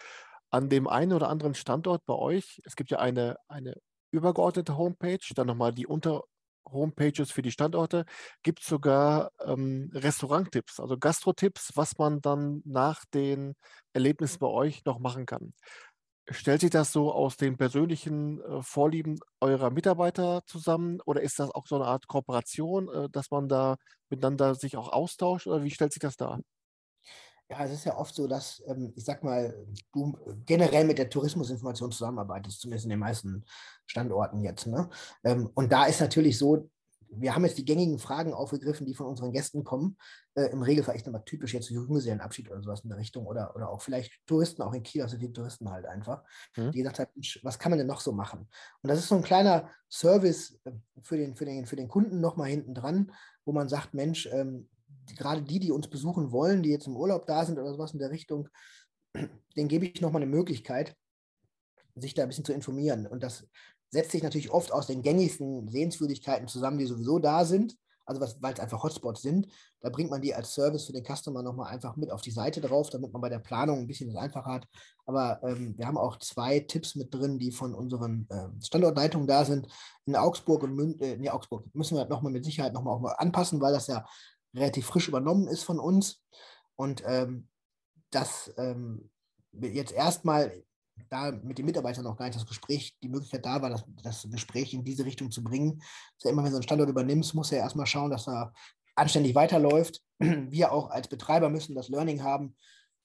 An 0.51 0.69
dem 0.69 0.89
einen 0.89 1.13
oder 1.13 1.29
anderen 1.29 1.55
Standort 1.55 2.07
bei 2.07 2.15
euch, 2.15 2.63
es 2.65 2.77
gibt 2.77 2.91
ja 2.91 2.99
eine, 2.99 3.37
eine 3.49 3.75
übergeordnete 4.11 4.77
Homepage, 4.77 5.19
dann 5.35 5.47
nochmal 5.47 5.73
die 5.73 5.87
Unter-Homepages 6.67 7.31
für 7.31 7.43
die 7.43 7.51
Standorte, 7.51 8.05
gibt 8.43 8.61
es 8.61 8.67
sogar 8.67 9.31
ähm, 9.45 9.91
Restauranttipps, 9.95 10.81
also 10.81 10.99
Gastrotipps, 10.99 11.73
was 11.75 11.99
man 11.99 12.21
dann 12.21 12.63
nach 12.65 13.05
den 13.15 13.55
Erlebnissen 13.93 14.39
bei 14.41 14.49
euch 14.49 14.85
noch 14.85 14.99
machen 14.99 15.27
kann. 15.27 15.55
Stellt 16.31 16.61
sich 16.63 16.71
das 16.71 16.93
so 16.93 17.13
aus 17.13 17.37
den 17.37 17.57
persönlichen 17.57 18.41
äh, 18.43 18.63
Vorlieben 18.63 19.19
eurer 19.41 19.71
Mitarbeiter 19.71 20.43
zusammen 20.47 21.01
oder 21.07 21.23
ist 21.23 21.39
das 21.39 21.51
auch 21.53 21.67
so 21.69 21.77
eine 21.77 21.87
Art 21.87 22.09
Kooperation, 22.09 22.89
äh, 22.89 23.09
dass 23.11 23.31
man 23.31 23.49
da 23.49 23.77
miteinander 24.11 24.55
sich 24.57 24.77
auch 24.77 24.93
austauscht 24.93 25.47
oder 25.47 25.63
wie 25.65 25.71
stellt 25.71 25.93
sich 25.93 26.01
das 26.01 26.17
dar? 26.17 26.41
Ja, 27.49 27.65
es 27.65 27.73
ist 27.73 27.85
ja 27.85 27.97
oft 27.97 28.15
so, 28.15 28.27
dass, 28.27 28.63
ähm, 28.67 28.93
ich 28.97 29.05
sag 29.05 29.23
mal, 29.23 29.55
du 29.93 30.19
generell 30.47 30.85
mit 30.85 30.99
der 30.99 31.09
Tourismusinformation 31.09 31.93
zusammenarbeitest, 31.93 32.61
zumindest 32.61 32.87
in 32.87 32.91
den 32.91 32.99
meisten 32.99 33.45
Standorten 33.87 34.41
jetzt. 34.41 34.67
Ne? 34.67 34.89
Ähm, 35.23 35.51
und 35.55 35.71
da 35.71 35.87
ist 35.87 36.01
natürlich 36.01 36.39
so, 36.39 36.69
wir 37.09 37.35
haben 37.35 37.45
jetzt 37.45 37.59
die 37.59 37.65
gängigen 37.65 37.99
Fragen 37.99 38.35
aufgegriffen, 38.35 38.85
die 38.85 38.95
von 38.95 39.07
unseren 39.07 39.33
Gästen 39.33 39.65
kommen. 39.65 39.97
Äh, 40.35 40.47
Im 40.47 40.63
Regelfall 40.63 40.97
echt 40.97 41.07
nochmal 41.07 41.25
typisch 41.25 41.55
jetzt 41.55 41.71
Junggesellenabschied 41.71 42.51
oder 42.51 42.63
sowas 42.63 42.81
in 42.81 42.89
der 42.89 42.99
Richtung 42.99 43.27
oder, 43.27 43.55
oder 43.55 43.71
auch 43.71 43.81
vielleicht 43.81 44.13
Touristen, 44.27 44.63
auch 44.63 44.73
in 44.73 44.83
Kiel, 44.83 45.03
also 45.03 45.17
die 45.17 45.33
Touristen 45.33 45.71
halt 45.71 45.87
einfach, 45.87 46.25
mhm. 46.57 46.73
die 46.73 46.79
gesagt 46.79 46.99
haben, 46.99 47.11
was 47.43 47.59
kann 47.59 47.71
man 47.71 47.79
denn 47.79 47.87
noch 47.87 48.01
so 48.01 48.13
machen? 48.13 48.49
Und 48.83 48.91
das 48.91 48.99
ist 48.99 49.09
so 49.09 49.15
ein 49.15 49.23
kleiner 49.23 49.71
Service 49.89 50.59
äh, 50.65 50.73
für 51.03 51.17
den, 51.17 51.37
für 51.37 51.45
den, 51.45 51.67
für 51.67 51.77
den 51.77 51.89
Kunden 51.89 52.21
nochmal 52.21 52.49
hinten 52.49 52.75
dran, 52.75 53.13
wo 53.45 53.53
man 53.53 53.69
sagt, 53.69 53.95
Mensch, 53.95 54.29
ähm, 54.33 54.69
gerade 55.15 55.43
die, 55.43 55.59
die 55.59 55.71
uns 55.71 55.89
besuchen 55.89 56.33
wollen, 56.33 56.63
die 56.63 56.71
jetzt 56.71 56.87
im 56.87 56.97
Urlaub 56.97 57.27
da 57.27 57.45
sind 57.45 57.59
oder 57.59 57.73
sowas 57.73 57.93
in 57.93 57.99
der 57.99 58.11
Richtung, 58.11 58.49
denen 59.57 59.69
gebe 59.69 59.87
ich 59.87 60.01
nochmal 60.01 60.23
eine 60.23 60.31
Möglichkeit, 60.31 60.97
sich 61.95 62.15
da 62.15 62.23
ein 62.23 62.29
bisschen 62.29 62.45
zu 62.45 62.53
informieren. 62.53 63.07
Und 63.07 63.23
das 63.23 63.47
setzt 63.91 64.13
sich 64.13 64.23
natürlich 64.23 64.51
oft 64.51 64.73
aus 64.73 64.87
den 64.87 65.03
gängigsten 65.03 65.69
Sehenswürdigkeiten 65.69 66.49
zusammen, 66.49 66.79
die 66.79 66.87
sowieso 66.87 67.19
da 67.19 67.45
sind. 67.45 67.77
Also 68.09 68.21
weil 68.41 68.55
es 68.55 68.61
einfach 68.61 68.85
Hotspots 68.85 69.21
sind, 69.21 69.49
da 69.81 69.91
bringt 69.91 70.11
man 70.11 70.23
die 70.23 70.33
als 70.33 70.55
Service 70.55 70.87
für 70.87 70.93
den 70.93 71.05
Customer 71.05 71.43
nochmal 71.43 71.73
einfach 71.73 71.97
mit 71.97 72.13
auf 72.13 72.21
die 72.21 72.31
Seite 72.31 72.61
drauf, 72.61 72.89
damit 72.89 73.13
man 73.13 73.21
bei 73.21 73.29
der 73.29 73.41
Planung 73.41 73.81
ein 73.81 73.87
bisschen 73.89 74.09
das 74.13 74.23
einfacher 74.23 74.53
hat. 74.53 74.69
Aber 75.07 75.41
ähm, 75.43 75.77
wir 75.77 75.89
haben 75.89 75.99
auch 75.99 76.17
zwei 76.21 76.61
Tipps 76.61 76.95
mit 76.95 77.13
drin, 77.13 77.41
die 77.41 77.51
von 77.51 77.75
unseren 77.75 78.29
äh, 78.31 78.65
Standortleitungen 78.65 79.27
da 79.27 79.45
sind. 79.45 79.67
In 80.05 80.15
Augsburg 80.15 80.63
und 80.63 80.77
München, 80.77 81.01
äh, 81.01 81.17
nee, 81.17 81.31
Augsburg 81.31 81.65
müssen 81.75 81.97
wir 81.97 82.05
nochmal 82.05 82.31
mit 82.31 82.45
Sicherheit 82.45 82.73
nochmal 82.73 83.17
anpassen, 83.19 83.61
weil 83.61 83.73
das 83.73 83.89
ja 83.89 84.07
relativ 84.57 84.87
frisch 84.87 85.09
übernommen 85.09 85.49
ist 85.49 85.63
von 85.63 85.79
uns. 85.79 86.23
Und 86.77 87.03
ähm, 87.07 87.49
das 88.11 88.53
ähm, 88.57 89.11
jetzt 89.53 89.93
erstmal 89.93 90.63
da 91.09 91.31
mit 91.31 91.59
den 91.59 91.67
Mitarbeitern 91.67 92.05
noch 92.05 92.17
gar 92.17 92.27
nicht 92.27 92.37
das 92.37 92.47
Gespräch, 92.47 92.97
die 93.03 93.09
Möglichkeit 93.09 93.45
da 93.45 93.61
war, 93.61 93.71
das, 93.71 93.85
das 94.03 94.27
Gespräch 94.31 94.73
in 94.73 94.85
diese 94.85 95.05
Richtung 95.05 95.31
zu 95.31 95.43
bringen. 95.45 95.83
Ja 96.23 96.31
immer, 96.31 96.43
wenn 96.43 96.51
du 96.51 96.57
einen 96.57 96.63
Standort 96.63 96.89
übernimmst, 96.89 97.35
muss 97.35 97.53
er 97.53 97.59
erstmal 97.59 97.87
schauen, 97.87 98.11
dass 98.11 98.29
er 98.29 98.53
anständig 98.95 99.35
weiterläuft. 99.35 100.03
Wir 100.19 100.73
auch 100.73 100.91
als 100.91 101.09
Betreiber 101.09 101.51
müssen 101.51 101.75
das 101.75 101.89
Learning 101.89 102.23
haben 102.23 102.57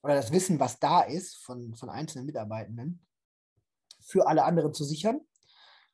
oder 0.02 0.16
das 0.16 0.32
Wissen, 0.32 0.60
was 0.60 0.80
da 0.80 1.02
ist 1.02 1.38
von, 1.38 1.76
von 1.76 1.90
einzelnen 1.90 2.26
Mitarbeitenden, 2.26 3.06
für 4.00 4.28
alle 4.28 4.46
anderen 4.46 4.74
zu 4.74 4.84
sichern 4.84 5.22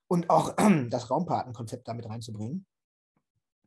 und 0.08 0.30
auch 0.30 0.56
das 0.90 1.10
Raumpartnerkonzept 1.10 1.88
damit 1.88 2.06
reinzubringen, 2.06 2.66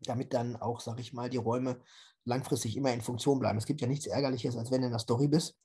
damit 0.01 0.33
dann 0.35 0.57
auch, 0.57 0.81
sag 0.81 0.99
ich 1.01 1.13
mal, 1.13 1.31
die 1.31 1.37
Räume 1.37 1.81
langfristig 2.25 2.77
immer 2.77 2.93
in 2.93 3.01
Funktion 3.01 3.39
bleiben. 3.39 3.59
Es 3.59 3.67
gibt 3.67 3.81
ja 3.81 3.87
nichts 3.87 4.07
Ärgerliches, 4.07 4.57
als 4.57 4.71
wenn 4.71 4.83
du 4.83 4.87
in 4.87 4.93
der 4.93 5.01
Story 5.01 5.29
bist. 5.29 5.57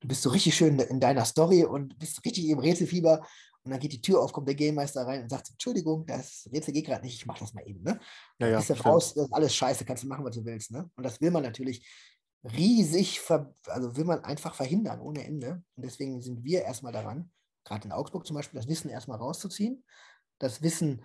Du 0.00 0.08
bist 0.08 0.22
so 0.22 0.30
richtig 0.30 0.54
schön 0.54 0.78
in 0.78 1.00
deiner 1.00 1.24
Story 1.24 1.64
und 1.64 1.98
bist 1.98 2.24
richtig 2.24 2.48
im 2.48 2.58
Rätselfieber 2.58 3.26
und 3.62 3.72
dann 3.72 3.80
geht 3.80 3.92
die 3.92 4.00
Tür 4.00 4.22
auf, 4.22 4.32
kommt 4.32 4.48
der 4.48 4.54
Game 4.54 4.74
Meister 4.74 5.06
rein 5.06 5.22
und 5.22 5.28
sagt, 5.28 5.50
Entschuldigung, 5.50 6.06
das 6.06 6.48
Rätsel 6.52 6.72
geht 6.72 6.86
gerade 6.86 7.04
nicht, 7.04 7.14
ich 7.14 7.26
mach 7.26 7.38
das 7.38 7.52
mal 7.52 7.66
eben. 7.66 7.82
Ne? 7.82 8.00
Ja, 8.38 8.48
ja, 8.48 8.56
bist 8.56 8.70
dann 8.70 8.78
raus, 8.78 9.14
das 9.14 9.26
ist 9.26 9.32
alles 9.32 9.54
scheiße, 9.54 9.84
kannst 9.84 10.02
du 10.02 10.08
machen, 10.08 10.24
was 10.24 10.34
du 10.34 10.44
willst. 10.44 10.70
Ne? 10.70 10.90
Und 10.96 11.04
das 11.04 11.20
will 11.20 11.30
man 11.30 11.42
natürlich 11.42 11.86
riesig, 12.42 13.20
also 13.66 13.96
will 13.96 14.04
man 14.04 14.24
einfach 14.24 14.54
verhindern, 14.54 15.00
ohne 15.00 15.24
Ende. 15.24 15.62
Und 15.76 15.84
deswegen 15.84 16.22
sind 16.22 16.42
wir 16.42 16.62
erstmal 16.62 16.92
daran, 16.92 17.30
gerade 17.64 17.84
in 17.84 17.92
Augsburg 17.92 18.26
zum 18.26 18.36
Beispiel, 18.36 18.58
das 18.58 18.68
Wissen 18.68 18.88
erstmal 18.88 19.18
rauszuziehen, 19.18 19.84
das 20.38 20.62
Wissen 20.62 21.04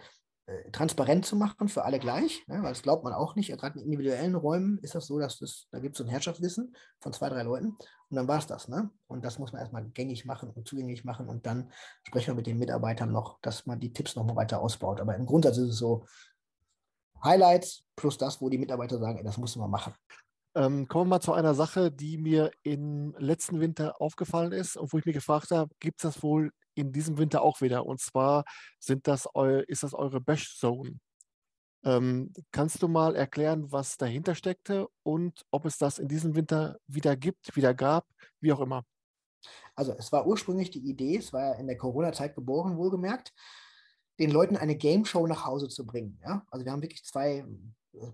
transparent 0.72 1.26
zu 1.26 1.36
machen 1.36 1.68
für 1.70 1.86
alle 1.86 2.00
gleich, 2.00 2.46
ne? 2.48 2.62
weil 2.62 2.70
das 2.70 2.84
glaubt 2.84 3.04
man 3.04 3.14
auch 3.14 3.36
nicht. 3.36 3.50
Gerade 3.50 3.80
in 3.80 3.86
individuellen 3.86 4.36
Räumen 4.36 4.78
ist 4.80 4.94
das 4.94 5.08
so, 5.08 5.18
dass 5.18 5.40
das, 5.40 5.68
da 5.72 5.80
gibt 5.80 5.96
es 5.96 5.98
so 5.98 6.04
ein 6.04 6.10
Herrschaftswissen 6.10 6.76
von 7.00 7.14
zwei, 7.14 7.30
drei 7.30 7.42
Leuten 7.42 7.70
und 8.10 8.16
dann 8.16 8.28
war 8.28 8.38
es 8.38 8.46
das. 8.46 8.68
Ne? 8.68 8.92
Und 9.08 9.26
das 9.26 9.40
muss 9.40 9.54
man 9.54 9.62
erstmal 9.62 9.86
gängig 9.86 10.26
machen 10.26 10.52
und 10.52 10.68
zugänglich 10.68 11.04
machen 11.04 11.28
und 11.30 11.48
dann 11.48 11.72
sprechen 12.04 12.28
wir 12.28 12.36
mit 12.36 12.46
den 12.46 12.60
Mitarbeitern 12.60 13.12
noch, 13.12 13.40
dass 13.42 13.66
man 13.66 13.80
die 13.80 13.92
Tipps 13.92 14.16
nochmal 14.16 14.36
weiter 14.36 14.62
ausbaut. 14.62 15.02
Aber 15.02 15.16
im 15.16 15.26
Grundsatz 15.26 15.58
ist 15.58 15.70
es 15.70 15.78
so, 15.78 16.06
Highlights 17.24 17.84
plus 17.96 18.18
das, 18.18 18.40
wo 18.40 18.50
die 18.50 18.60
Mitarbeiter 18.60 19.00
sagen, 19.00 19.18
ey, 19.18 19.24
das 19.24 19.40
müssen 19.40 19.60
wir 19.60 19.68
machen. 19.68 19.94
Ähm, 20.54 20.88
kommen 20.88 21.06
wir 21.06 21.16
mal 21.16 21.22
zu 21.22 21.34
einer 21.34 21.56
Sache, 21.56 21.92
die 21.92 22.18
mir 22.18 22.52
im 22.62 23.16
letzten 23.18 23.60
Winter 23.60 24.00
aufgefallen 24.00 24.52
ist 24.52 24.78
und 24.78 24.94
wo 24.94 25.00
ich 25.00 25.06
mir 25.06 25.14
gefragt 25.14 25.50
habe, 25.50 25.74
gibt 25.80 25.98
es 26.00 26.14
das 26.14 26.24
wohl 26.24 26.52
in 26.76 26.92
diesem 26.92 27.18
Winter 27.18 27.42
auch 27.42 27.62
wieder. 27.62 27.86
Und 27.86 28.00
zwar 28.00 28.46
sind 28.80 29.08
das 29.08 29.28
eu, 29.34 29.62
ist 29.68 29.84
das 29.84 29.94
eure 29.94 30.22
Bash 30.22 30.58
Zone. 30.58 31.00
Ähm, 31.84 32.34
kannst 32.52 32.82
du 32.82 32.88
mal 32.88 33.16
erklären, 33.16 33.72
was 33.72 33.98
dahinter 33.98 34.34
steckte 34.34 34.88
und 35.04 35.46
ob 35.52 35.66
es 35.66 35.78
das 35.78 36.00
in 36.00 36.08
diesem 36.08 36.36
Winter 36.36 36.78
wieder 36.88 37.16
gibt, 37.16 37.56
wieder 37.56 37.74
gab, 37.74 38.08
wie 38.42 38.52
auch 38.52 38.60
immer? 38.60 38.84
Also 39.76 39.94
es 39.94 40.12
war 40.12 40.26
ursprünglich 40.26 40.72
die 40.72 40.90
Idee, 40.90 41.18
es 41.18 41.32
war 41.32 41.42
ja 41.42 41.54
in 41.54 41.68
der 41.68 41.78
Corona-Zeit 41.78 42.34
geboren, 42.34 42.78
wohlgemerkt, 42.78 43.32
den 44.20 44.32
Leuten 44.32 44.58
eine 44.58 44.76
Game 44.76 45.06
Show 45.06 45.28
nach 45.28 45.46
Hause 45.46 45.68
zu 45.68 45.86
bringen. 45.86 46.20
Ja? 46.24 46.46
Also 46.50 46.66
wir 46.66 46.72
haben 46.72 46.82
wirklich 46.82 47.04
zwei 47.04 47.46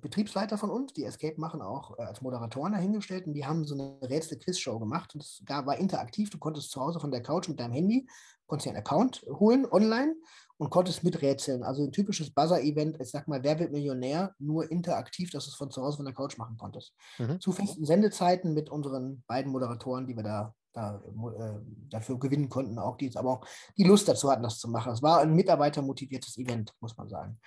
Betriebsleiter 0.01 0.57
von 0.57 0.69
uns, 0.69 0.93
die 0.93 1.03
Escape 1.03 1.39
machen, 1.39 1.61
auch 1.61 1.97
äh, 1.97 2.03
als 2.03 2.21
Moderatoren 2.21 2.73
dahingestellt 2.73 3.27
und 3.27 3.33
die 3.33 3.45
haben 3.45 3.65
so 3.65 3.75
eine 3.75 3.97
Rätsel-Quiz-Show 4.01 4.79
gemacht. 4.79 5.13
Und 5.15 5.23
es 5.23 5.41
war 5.47 5.77
interaktiv. 5.77 6.29
Du 6.29 6.37
konntest 6.37 6.71
zu 6.71 6.81
Hause 6.81 6.99
von 6.99 7.11
der 7.11 7.23
Couch 7.23 7.47
mit 7.47 7.59
deinem 7.59 7.73
Handy, 7.73 8.07
konntest 8.47 8.65
dir 8.65 8.71
einen 8.71 8.79
Account 8.79 9.25
holen 9.27 9.65
online 9.69 10.15
und 10.57 10.69
konntest 10.69 11.03
miträtseln. 11.03 11.63
Also 11.63 11.83
ein 11.83 11.91
typisches 11.91 12.31
Buzzer-Event, 12.31 13.01
ich 13.01 13.09
sag 13.09 13.27
mal, 13.27 13.43
wer 13.43 13.59
wird 13.59 13.71
Millionär, 13.71 14.35
nur 14.39 14.69
interaktiv, 14.69 15.31
dass 15.31 15.45
du 15.45 15.49
es 15.49 15.55
von 15.55 15.71
zu 15.71 15.81
Hause 15.81 15.97
von 15.97 16.05
der 16.05 16.15
Couch 16.15 16.37
machen 16.37 16.57
konntest. 16.57 16.93
Mhm. 17.17 17.39
Zu 17.39 17.51
festen 17.51 17.85
Sendezeiten 17.85 18.53
mit 18.53 18.69
unseren 18.69 19.23
beiden 19.27 19.51
Moderatoren, 19.51 20.05
die 20.05 20.15
wir 20.15 20.23
da 20.23 20.53
da, 20.73 21.01
äh, 21.37 21.59
dafür 21.89 22.19
gewinnen 22.19 22.49
konnten, 22.49 22.79
auch 22.79 22.97
die 22.97 23.05
jetzt 23.05 23.17
aber 23.17 23.31
auch 23.31 23.47
die 23.77 23.83
Lust 23.83 24.07
dazu 24.07 24.31
hatten, 24.31 24.43
das 24.43 24.59
zu 24.59 24.69
machen. 24.69 24.91
Es 24.93 25.01
war 25.01 25.19
ein 25.19 25.33
mitarbeitermotiviertes 25.33 26.37
Event, 26.37 26.73
muss 26.79 26.97
man 26.97 27.09
sagen. 27.09 27.39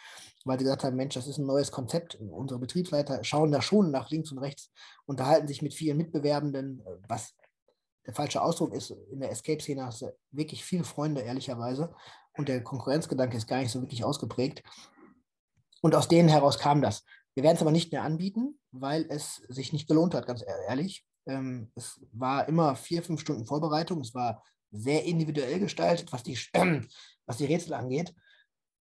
Weil 0.45 0.59
sie 0.59 0.65
gesagt 0.65 0.85
haben, 0.85 0.97
Mensch, 0.97 1.15
das 1.15 1.27
ist 1.27 1.39
ein 1.39 1.47
neues 1.47 1.73
Konzept. 1.73 2.17
Unsere 2.17 2.61
Betriebsleiter 2.61 3.25
schauen 3.25 3.53
da 3.53 3.63
schon 3.63 3.91
nach 3.91 4.11
links 4.11 4.31
und 4.31 4.39
rechts, 4.39 4.71
unterhalten 5.07 5.49
sich 5.49 5.63
mit 5.63 5.75
vielen 5.75 5.97
Mitbewerbenden, 5.97 6.81
äh, 6.81 6.97
was 7.09 7.35
der 8.07 8.15
falsche 8.15 8.43
Ausdruck 8.43 8.75
ist. 8.75 8.91
In 9.11 9.21
der 9.21 9.31
Escape-Szene 9.31 9.87
hast 9.87 10.03
du 10.03 10.15
wirklich 10.31 10.65
viele 10.65 10.85
Freunde, 10.85 11.23
ehrlicherweise. 11.23 11.95
Und 12.37 12.49
der 12.49 12.63
Konkurrenzgedanke 12.63 13.37
ist 13.37 13.47
gar 13.47 13.59
nicht 13.59 13.71
so 13.71 13.81
wirklich 13.81 14.05
ausgeprägt. 14.05 14.63
Und 15.81 15.95
aus 15.95 16.09
denen 16.09 16.29
heraus 16.29 16.59
kam 16.59 16.83
das. 16.83 17.05
Wir 17.35 17.43
werden 17.43 17.57
es 17.57 17.63
aber 17.63 17.73
nicht 17.73 17.93
mehr 17.93 18.03
anbieten, 18.03 18.59
weil 18.71 19.07
es 19.09 19.37
sich 19.49 19.73
nicht 19.73 19.89
gelohnt 19.89 20.15
hat, 20.15 20.27
ganz 20.27 20.43
e-, 20.43 20.47
ehrlich. 20.69 21.05
Ähm, 21.27 21.71
es 21.75 22.01
war 22.13 22.49
immer 22.49 22.77
vier, 22.77 23.03
fünf 23.03 23.21
Stunden 23.21 23.47
Vorbereitung. 23.47 24.01
Es 24.01 24.15
war 24.15 24.43
sehr 24.71 25.05
individuell 25.05 25.59
gestaltet, 25.61 26.13
was 26.13 26.23
die, 26.23 26.39
äh, 26.53 26.81
was 27.27 27.39
die 27.39 27.47
Rätsel 27.47 27.75
angeht. 27.75 28.15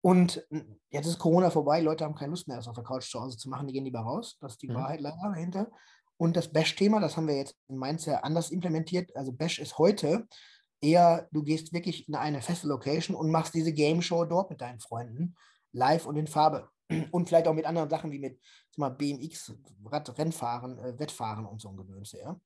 Und 0.02 0.46
hm, 0.50 0.80
jetzt 0.90 1.08
ist 1.08 1.20
Corona 1.20 1.50
vorbei, 1.50 1.80
Leute 1.80 2.04
haben 2.04 2.16
keine 2.16 2.32
Lust 2.32 2.48
mehr, 2.48 2.58
das 2.58 2.68
auf 2.68 2.76
der 2.76 2.84
Couch 2.84 3.10
zu 3.10 3.22
Hause 3.22 3.38
zu 3.38 3.50
machen, 3.50 3.68
die 3.68 3.74
gehen 3.74 3.86
lieber 3.86 4.02
raus. 4.02 4.38
Das 4.42 4.54
ist 4.54 4.62
die 4.62 4.70
mhm. 4.70 4.76
Wahrheit 4.76 5.02
leider 5.02 5.18
dahinter. 5.24 5.72
Und 6.18 6.36
das 6.36 6.52
Bash-Thema, 6.52 7.00
das 7.00 7.18
haben 7.18 7.28
wir 7.28 7.38
jetzt 7.38 7.56
in 7.70 7.78
Mainz 7.78 8.06
ja 8.06 8.20
anders 8.20 8.52
implementiert. 8.52 9.16
Also 9.16 9.32
Bash 9.32 9.60
ist 9.60 9.78
heute 9.78 10.28
eher, 10.82 11.28
du 11.32 11.44
gehst 11.44 11.74
wirklich 11.74 12.08
in 12.08 12.16
eine 12.16 12.42
feste 12.42 12.68
Location 12.68 13.16
und 13.16 13.32
machst 13.32 13.54
diese 13.54 13.74
Game 13.74 14.02
Show 14.02 14.26
dort 14.26 14.50
mit 14.50 14.62
deinen 14.62 14.80
Freunden, 14.80 15.36
live 15.72 16.06
und 16.06 16.18
in 16.18 16.28
Farbe. 16.28 16.70
Und 17.12 17.30
vielleicht 17.30 17.48
auch 17.48 17.54
mit 17.54 17.66
anderen 17.66 17.90
Sachen 17.90 18.12
wie 18.12 18.20
mit 18.20 18.40
mal, 18.78 18.90
BMX, 18.90 19.54
Rad, 19.86 20.18
Rennfahren, 20.18 20.78
äh, 20.80 21.00
Wettfahren 21.00 21.46
und 21.46 21.62
so 21.62 21.70
ein 21.70 21.78
Gedönse. 21.78 22.20
Ja? 22.20 22.40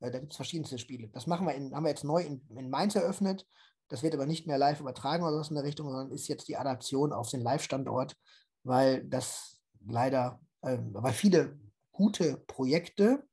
Äh, 0.00 0.10
da 0.10 0.18
gibt 0.18 0.32
es 0.32 0.36
verschiedenste 0.36 0.78
Spiele. 0.78 1.08
Das 1.08 1.26
machen 1.26 1.46
wir 1.46 1.54
in, 1.54 1.74
haben 1.74 1.84
wir 1.84 1.90
jetzt 1.90 2.04
neu 2.04 2.22
in, 2.22 2.40
in 2.56 2.70
Mainz 2.70 2.94
eröffnet. 2.94 3.46
Das 3.88 4.02
wird 4.02 4.14
aber 4.14 4.26
nicht 4.26 4.46
mehr 4.46 4.58
live 4.58 4.80
übertragen 4.80 5.24
oder 5.24 5.38
was 5.38 5.50
in 5.50 5.54
der 5.54 5.64
Richtung, 5.64 5.88
sondern 5.88 6.10
ist 6.10 6.28
jetzt 6.28 6.48
die 6.48 6.56
Adaption 6.56 7.12
auf 7.12 7.30
den 7.30 7.40
Live-Standort, 7.40 8.16
weil 8.64 9.04
das 9.04 9.60
leider, 9.86 10.40
äh, 10.62 10.78
weil 10.92 11.12
viele 11.12 11.58
gute 11.92 12.36
Projekte, 12.46 13.24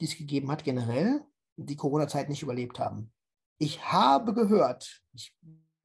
die 0.00 0.06
es 0.06 0.16
gegeben 0.16 0.50
hat, 0.50 0.64
generell 0.64 1.22
die 1.56 1.76
Corona-Zeit 1.76 2.28
nicht 2.28 2.42
überlebt 2.42 2.78
haben. 2.78 3.12
Ich 3.58 3.92
habe 3.92 4.32
gehört, 4.34 5.02
ich 5.12 5.36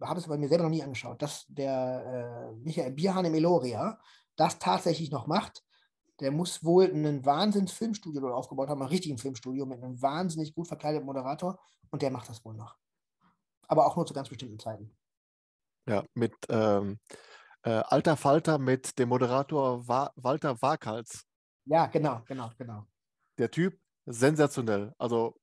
habe 0.02 0.20
es 0.20 0.28
bei 0.28 0.38
mir 0.38 0.48
selber 0.48 0.64
noch 0.64 0.72
nie 0.72 0.84
angeschaut, 0.84 1.22
dass 1.22 1.46
der 1.48 2.52
äh, 2.54 2.56
Michael 2.64 2.92
Bierhahn 2.92 3.26
im 3.26 3.34
Eloria 3.34 4.00
das 4.36 4.60
tatsächlich 4.60 5.12
noch 5.12 5.28
macht. 5.28 5.64
Der 6.20 6.32
muss 6.32 6.64
wohl 6.64 6.86
ein 6.86 7.26
Wahnsinns-Filmstudio 7.26 8.22
dort 8.22 8.34
aufgebaut 8.34 8.70
haben, 8.70 8.82
ein 8.82 8.88
richtiges 8.88 9.22
Filmstudio 9.22 9.66
mit 9.66 9.84
einem 9.84 10.02
wahnsinnig 10.02 10.54
gut 10.54 10.68
verkleideten 10.68 11.06
Moderator 11.06 11.60
und 11.90 12.02
der 12.02 12.12
macht 12.12 12.30
das 12.30 12.44
wohl 12.46 12.54
noch. 12.54 12.78
Aber 13.68 13.86
auch 13.86 13.96
nur 13.96 14.06
zu 14.06 14.14
ganz 14.14 14.30
bestimmten 14.30 14.60
Zeiten. 14.60 14.96
Ja, 15.88 16.04
mit 16.14 16.34
ähm, 16.50 17.00
äh, 17.64 17.70
Alter 17.70 18.16
Falter 18.16 18.58
mit 18.58 18.98
dem 18.98 19.10
Moderator 19.10 19.88
Wa 19.88 20.12
Walter 20.16 20.62
Wagholz. 20.62 21.26
Ja, 21.66 21.88
genau, 21.88 22.22
genau, 22.26 22.50
genau. 22.58 22.86
Der 23.38 23.52
Typ, 23.52 23.78
sensationell. 24.06 24.94
Also 24.98 25.36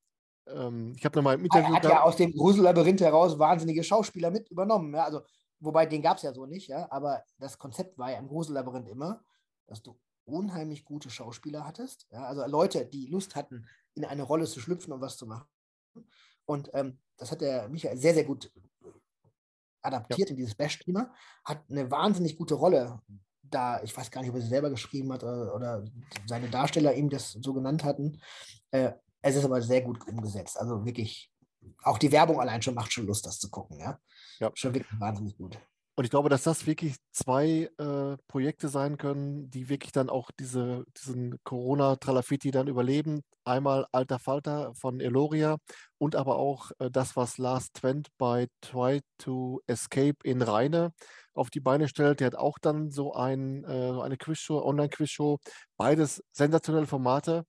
ähm, 0.47 0.95
ich 0.97 1.05
habe 1.05 1.17
nochmal 1.17 1.37
im 1.37 1.45
Interview. 1.45 1.71
Er 1.71 1.77
hat 1.77 1.85
ja 1.85 2.03
aus 2.03 2.17
dem 2.17 2.33
Grusellabyrinth 2.33 3.01
heraus 3.01 3.39
wahnsinnige 3.39 3.85
Schauspieler 3.85 4.31
mit 4.31 4.49
übernommen. 4.51 4.95
Ja? 4.95 5.05
Also, 5.05 5.23
wobei 5.61 5.87
den 5.87 6.03
gab 6.03 6.17
es 6.17 6.23
ja 6.23 6.33
so 6.33 6.47
nicht, 6.47 6.69
ja. 6.69 6.91
Aber 6.91 7.23
das 7.39 7.59
Konzept 7.59 7.99
war 7.99 8.11
ja 8.11 8.19
im 8.19 8.29
Grusellabyrinth 8.29 8.89
immer, 8.89 9.23
dass 9.67 9.83
du 9.83 9.99
unheimlich 10.25 10.85
gute 10.85 11.11
Schauspieler 11.11 11.67
hattest. 11.67 12.07
Ja? 12.11 12.25
Also 12.25 12.47
Leute, 12.47 12.87
die 12.87 13.07
Lust 13.07 13.35
hatten, 13.35 13.67
in 13.95 14.05
eine 14.05 14.23
Rolle 14.23 14.47
zu 14.47 14.61
schlüpfen 14.61 14.93
und 14.93 15.01
was 15.01 15.17
zu 15.17 15.27
machen. 15.27 15.47
Und 16.45 16.71
ähm, 16.75 16.99
das 17.17 17.31
hat 17.31 17.41
der 17.41 17.69
Michael 17.69 17.97
sehr, 17.97 18.15
sehr 18.15 18.25
gut 18.25 18.51
adaptiert 19.83 20.29
ja. 20.29 20.33
in 20.33 20.37
dieses 20.37 20.55
Bash-Thema, 20.55 21.13
hat 21.45 21.63
eine 21.69 21.91
wahnsinnig 21.91 22.37
gute 22.37 22.55
Rolle 22.55 23.01
da, 23.53 23.83
ich 23.83 23.97
weiß 23.97 24.11
gar 24.11 24.23
nicht, 24.23 24.31
ob 24.31 24.37
er 24.37 24.43
sie 24.43 24.49
selber 24.49 24.71
geschrieben 24.71 25.13
hat 25.13 25.23
oder, 25.23 25.55
oder 25.55 25.85
seine 26.27 26.49
Darsteller 26.49 26.95
ihm 26.95 27.11
das 27.11 27.33
so 27.33 27.53
genannt 27.53 27.85
hatten. 27.85 28.21
Äh, 28.71 28.93
es 29.21 29.37
ist 29.37 29.45
aber 29.45 29.63
sehr 29.63 29.83
gut 29.83 30.07
umgesetzt. 30.09 30.59
Also 30.59 30.85
wirklich, 30.85 31.31
auch 31.83 31.99
die 31.99 32.11
Werbung 32.11 32.41
allein 32.41 32.63
schon 32.63 32.75
macht 32.75 32.93
schon 32.93 33.07
Lust, 33.07 33.27
das 33.27 33.39
zu 33.39 33.51
gucken. 33.51 33.79
Ja, 33.79 34.01
ja. 34.41 34.51
schon 34.55 34.75
wirklich 34.75 34.99
wahnsinnig 34.99 35.37
gut. 35.37 35.59
Und 35.95 36.05
ich 36.05 36.11
glaube, 36.11 36.31
dass 36.31 36.43
das 36.43 36.67
wirklich 36.67 36.97
zwei 37.13 37.69
äh, 37.79 38.17
Projekte 38.27 38.69
sein 38.69 38.97
können, 38.97 39.51
die 39.51 39.69
wirklich 39.69 39.93
dann 39.93 40.09
auch 40.09 40.31
diese, 40.39 40.85
diesen 40.97 41.39
Corona-Tralafiti 41.45 42.51
dann 42.51 42.67
überleben. 42.67 43.21
Einmal 43.45 43.87
Alter 43.93 44.19
Falter 44.19 44.73
von 44.75 45.01
Eloria 45.01 45.59
und 45.99 46.17
aber 46.17 46.37
auch 46.37 46.71
äh, 46.79 46.91
das, 46.91 47.15
was 47.15 47.37
Last 47.37 47.75
Twent 47.75 48.09
bei 48.17 48.49
Try 48.63 49.01
to 49.19 49.61
Escape 49.67 50.17
in 50.25 50.41
Rheine 50.41 50.93
auf 51.35 51.51
die 51.51 51.61
Beine 51.61 51.89
stellt. 51.89 52.21
Der 52.21 52.29
hat 52.29 52.37
auch 52.37 52.59
dann 52.59 52.91
so 52.91 53.13
ein, 53.13 53.65
äh, 53.65 54.01
eine 54.03 54.17
Quizshow, 54.17 54.65
Online-Quizshow. 54.65 55.39
Beides 55.77 56.23
sensationelle 56.33 56.87
Formate. 56.87 57.45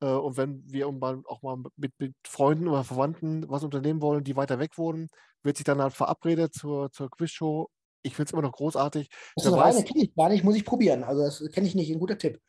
Äh, 0.00 0.06
und 0.06 0.36
wenn 0.36 0.62
wir 0.66 0.88
auch 0.88 1.42
mal 1.42 1.58
mit, 1.76 1.92
mit, 1.98 2.14
Freunden 2.26 2.68
oder 2.68 2.84
Verwandten 2.84 3.48
was 3.48 3.64
unternehmen 3.64 4.02
wollen, 4.02 4.24
die 4.24 4.36
weiter 4.36 4.58
weg 4.58 4.76
wohnen, 4.78 5.08
wird 5.42 5.56
sich 5.56 5.64
dann 5.64 5.80
halt 5.80 5.94
verabredet 5.94 6.54
zur, 6.54 6.90
zur 6.92 7.10
Quizshow. 7.10 7.68
Ich 8.04 8.14
finde 8.14 8.28
es 8.28 8.32
immer 8.32 8.42
noch 8.42 8.52
großartig. 8.52 9.08
Das 9.34 9.46
ist 9.46 9.52
eine 9.52 9.84
kenne 9.84 10.04
ich 10.04 10.14
gar 10.14 10.28
nicht, 10.28 10.44
muss 10.44 10.56
ich 10.56 10.64
probieren. 10.64 11.02
Also 11.04 11.22
das 11.22 11.50
kenne 11.52 11.66
ich 11.66 11.74
nicht, 11.74 11.90
ein 11.90 11.98
guter 11.98 12.18
Tipp. 12.18 12.40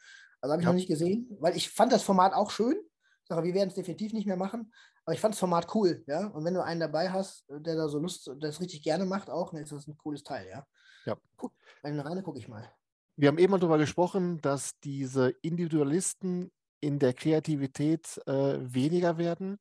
Also 0.41 0.51
habe 0.51 0.61
ich 0.61 0.65
ja. 0.65 0.71
noch 0.71 0.75
nicht 0.75 0.87
gesehen, 0.87 1.27
weil 1.39 1.55
ich 1.57 1.69
fand 1.69 1.91
das 1.91 2.03
Format 2.03 2.33
auch 2.33 2.51
schön. 2.51 2.75
Ich 3.23 3.29
sage, 3.29 3.47
wir 3.47 3.55
werden 3.55 3.69
es 3.69 3.75
definitiv 3.75 4.13
nicht 4.13 4.27
mehr 4.27 4.37
machen, 4.37 4.71
aber 5.05 5.15
ich 5.15 5.19
fand 5.19 5.33
das 5.33 5.39
Format 5.39 5.73
cool, 5.73 6.03
ja. 6.05 6.27
Und 6.27 6.45
wenn 6.45 6.53
du 6.53 6.63
einen 6.63 6.79
dabei 6.79 7.09
hast, 7.09 7.45
der 7.49 7.75
da 7.75 7.87
so 7.87 7.97
Lust, 7.97 8.29
das 8.39 8.61
richtig 8.61 8.83
gerne 8.83 9.05
macht, 9.05 9.31
auch, 9.31 9.51
dann 9.51 9.63
ist 9.63 9.71
das 9.71 9.87
ein 9.87 9.97
cooles 9.97 10.21
Teil, 10.21 10.47
ja. 10.47 10.67
Ja. 11.05 11.17
Cool. 11.41 11.49
Wenn 11.81 11.99
rein, 11.99 12.21
gucke 12.21 12.37
ich 12.37 12.47
mal. 12.47 12.69
Wir 13.15 13.29
haben 13.29 13.39
eben 13.39 13.51
mal 13.51 13.59
darüber 13.59 13.79
gesprochen, 13.79 14.41
dass 14.41 14.79
diese 14.83 15.29
Individualisten 15.41 16.51
in 16.85 16.99
der 16.99 17.13
Kreativität 17.13 18.21
äh, 18.27 18.57
weniger 18.59 19.17
werden? 19.17 19.57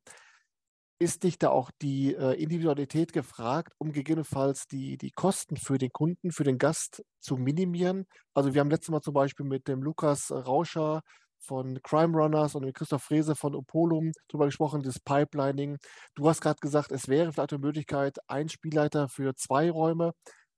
Ist 1.01 1.25
nicht 1.25 1.43
da 1.43 1.51
auch 1.51 1.71
die 1.83 2.15
äh, 2.15 2.41
Individualität 2.41 3.13
gefragt, 3.13 3.73
um 3.79 3.93
gegebenenfalls 3.93 4.67
die, 4.69 4.97
die 4.97 5.11
Kosten 5.11 5.57
für 5.57 5.77
den 5.77 5.91
Kunden, 5.91 6.31
für 6.31 6.45
den 6.45 6.57
Gast 6.57 7.03
zu 7.21 7.37
minimieren? 7.37 8.07
Also 8.33 8.55
wir 8.55 8.61
haben 8.61 8.71
letztes 8.71 8.91
Mal 8.91 9.01
zum 9.01 9.15
Beispiel 9.15 9.45
mit 9.45 9.67
dem 9.67 9.83
Lukas 9.83 10.31
Rauscher 10.31 11.03
von 11.41 11.81
Crime 11.83 12.17
Runners 12.17 12.55
und 12.55 12.65
mit 12.65 12.75
Christoph 12.77 13.03
Frese 13.03 13.35
von 13.35 13.55
Opolum 13.55 14.13
darüber 14.29 14.47
gesprochen, 14.47 14.83
das 14.83 15.01
Pipelining. 15.01 15.79
Du 16.15 16.29
hast 16.29 16.41
gerade 16.41 16.61
gesagt, 16.61 16.93
es 16.93 17.09
wäre 17.09 17.33
vielleicht 17.33 17.53
eine 17.53 17.61
Möglichkeit, 17.61 18.19
ein 18.29 18.49
Spielleiter 18.49 19.09
für 19.09 19.35
zwei 19.35 19.71
Räume. 19.71 20.13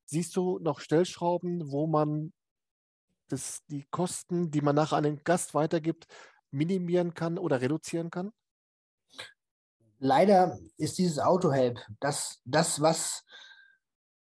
Siehst 0.05 0.37
du 0.37 0.59
noch 0.61 0.81
Stellschrauben, 0.81 1.71
wo 1.71 1.87
man 1.87 2.33
das, 3.29 3.61
die 3.69 3.85
Kosten, 3.91 4.51
die 4.51 4.61
man 4.61 4.77
nachher 4.77 4.99
an 4.99 5.05
den 5.05 5.25
Gast 5.25 5.55
weitergibt, 5.55 6.07
minimieren 6.51 7.15
kann 7.15 7.39
oder 7.39 7.61
reduzieren 7.61 8.11
kann? 8.11 8.33
Leider 9.99 10.59
ist 10.77 10.99
dieses 10.99 11.19
Autohelp 11.19 11.79
das, 12.01 12.41
das, 12.45 12.81
was 12.81 13.25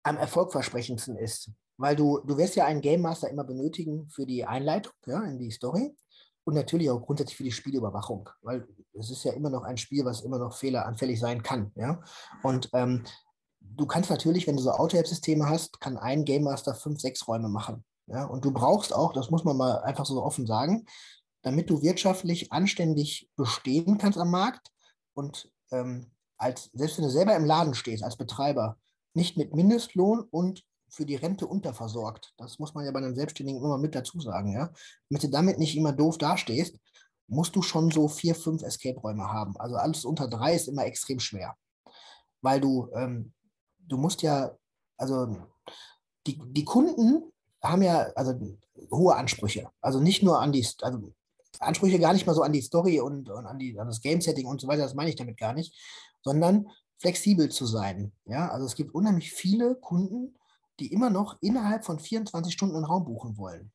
am 0.03 0.17
erfolgversprechendsten 0.17 1.17
ist. 1.17 1.51
Weil 1.77 1.97
du, 1.97 2.21
du 2.27 2.37
wirst 2.37 2.57
ja 2.57 2.67
einen 2.67 2.83
Game 2.83 3.01
Master 3.01 3.31
immer 3.31 3.45
benötigen 3.45 4.09
für 4.11 4.27
die 4.27 4.45
Einleitung 4.45 4.93
ja, 5.07 5.23
in 5.23 5.39
die 5.39 5.51
Story 5.51 5.95
und 6.45 6.55
natürlich 6.55 6.91
auch 6.91 7.01
grundsätzlich 7.01 7.37
für 7.37 7.45
die 7.45 7.53
Spielüberwachung, 7.53 8.29
weil 8.43 8.67
es 8.93 9.11
ist 9.11 9.25
ja 9.25 9.33
immer 9.33 9.51
noch 9.51 9.63
ein 9.63 9.77
Spiel, 9.77 10.05
was 10.05 10.23
immer 10.23 10.39
noch 10.39 10.57
fehleranfällig 10.57 11.19
sein 11.19 11.43
kann. 11.43 11.73
Ja? 11.77 12.03
Und 12.43 12.69
ähm, 12.73 13.05
du 13.61 13.87
kannst 13.87 14.11
natürlich, 14.11 14.47
wenn 14.47 14.57
du 14.57 14.63
so 14.63 14.73
Auto-App-Systeme 14.73 15.49
hast, 15.49 15.81
kann 15.81 15.97
ein 15.97 16.25
Game 16.25 16.45
Master 16.45 16.75
fünf, 16.75 17.01
sechs 17.01 17.27
Räume 17.27 17.49
machen. 17.49 17.85
Ja? 18.07 18.25
Und 18.25 18.45
du 18.45 18.53
brauchst 18.53 18.95
auch, 18.95 19.13
das 19.13 19.31
muss 19.31 19.45
man 19.45 19.57
mal 19.57 19.81
einfach 19.83 20.07
so 20.07 20.23
offen 20.23 20.47
sagen, 20.47 20.85
damit 21.43 21.71
du 21.71 21.83
wirtschaftlich 21.83 22.53
anständig 22.53 23.31
bestehen 23.37 23.97
kannst 23.97 24.19
am 24.19 24.31
Markt 24.31 24.69
und 25.15 25.51
ähm, 25.71 26.11
als, 26.37 26.71
selbst 26.73 26.99
wenn 26.99 27.05
du 27.05 27.11
selber 27.11 27.37
im 27.37 27.45
Laden 27.45 27.75
stehst 27.75 28.03
als 28.03 28.17
Betreiber, 28.17 28.79
nicht 29.15 29.37
mit 29.37 29.55
Mindestlohn 29.55 30.21
und 30.31 30.65
für 30.89 31.07
die 31.07 31.17
Rente 31.17 31.47
unterversorgt. 31.47 32.35
Das 32.37 32.59
muss 32.59 32.75
man 32.75 32.85
ja 32.85 32.91
bei 32.91 32.99
einem 32.99 33.15
Selbstständigen 33.15 33.63
immer 33.63 33.79
mit 33.79 33.95
dazu 33.95 34.21
sagen, 34.21 34.53
ja. 34.53 34.73
Damit 35.09 35.23
du 35.23 35.29
damit 35.29 35.59
nicht 35.59 35.77
immer 35.77 35.93
doof 35.93 36.19
dastehst, 36.19 36.77
musst 37.29 37.55
du 37.55 37.63
schon 37.63 37.91
so 37.91 38.09
vier, 38.09 38.35
fünf 38.35 38.63
Escape-Räume 38.63 39.33
haben. 39.33 39.57
Also 39.59 39.77
alles 39.77 40.05
unter 40.05 40.29
drei 40.29 40.55
ist 40.55 40.69
immer 40.69 40.85
extrem 40.85 41.21
schwer. 41.21 41.57
Weil 42.43 42.61
du, 42.61 42.89
ähm, 42.95 43.33
du 43.79 43.97
musst 43.97 44.23
ja, 44.23 44.57
also 44.97 45.37
die, 46.27 46.41
die 46.47 46.65
Kunden 46.65 47.33
haben 47.63 47.83
ja 47.83 48.11
also 48.17 48.35
hohe 48.91 49.15
Ansprüche. 49.15 49.71
Also 49.81 50.01
nicht 50.01 50.23
nur 50.23 50.41
an 50.41 50.53
die, 50.53 50.67
also 50.83 51.13
Ansprüche 51.59 51.99
gar 51.99 52.13
nicht 52.13 52.27
mal 52.27 52.35
so 52.35 52.43
an 52.43 52.53
die 52.53 52.63
Story 52.63 53.01
und, 53.01 53.29
und 53.29 53.47
an, 53.47 53.59
die, 53.59 53.79
an 53.79 53.89
das 53.89 54.01
Game-Setting 54.01 54.47
und 54.47 54.61
so 54.61 54.69
weiter, 54.69 54.83
das 54.83 54.95
meine 54.95 55.11
ich 55.11 55.17
damit 55.17 55.37
gar 55.37 55.53
nicht, 55.53 55.75
sondern 56.23 56.69
flexibel 56.99 57.51
zu 57.51 57.67
sein. 57.67 58.13
Ja, 58.27 58.49
also 58.51 58.67
es 58.67 58.75
gibt 58.75 58.95
unheimlich 58.95 59.33
viele 59.33 59.75
Kunden, 59.75 60.37
die 60.79 60.93
immer 60.93 61.11
noch 61.11 61.37
innerhalb 61.41 61.85
von 61.85 61.99
24 61.99 62.53
Stunden 62.53 62.77
einen 62.77 62.85
Raum 62.85 63.05
buchen 63.05 63.37
wollen. 63.37 63.73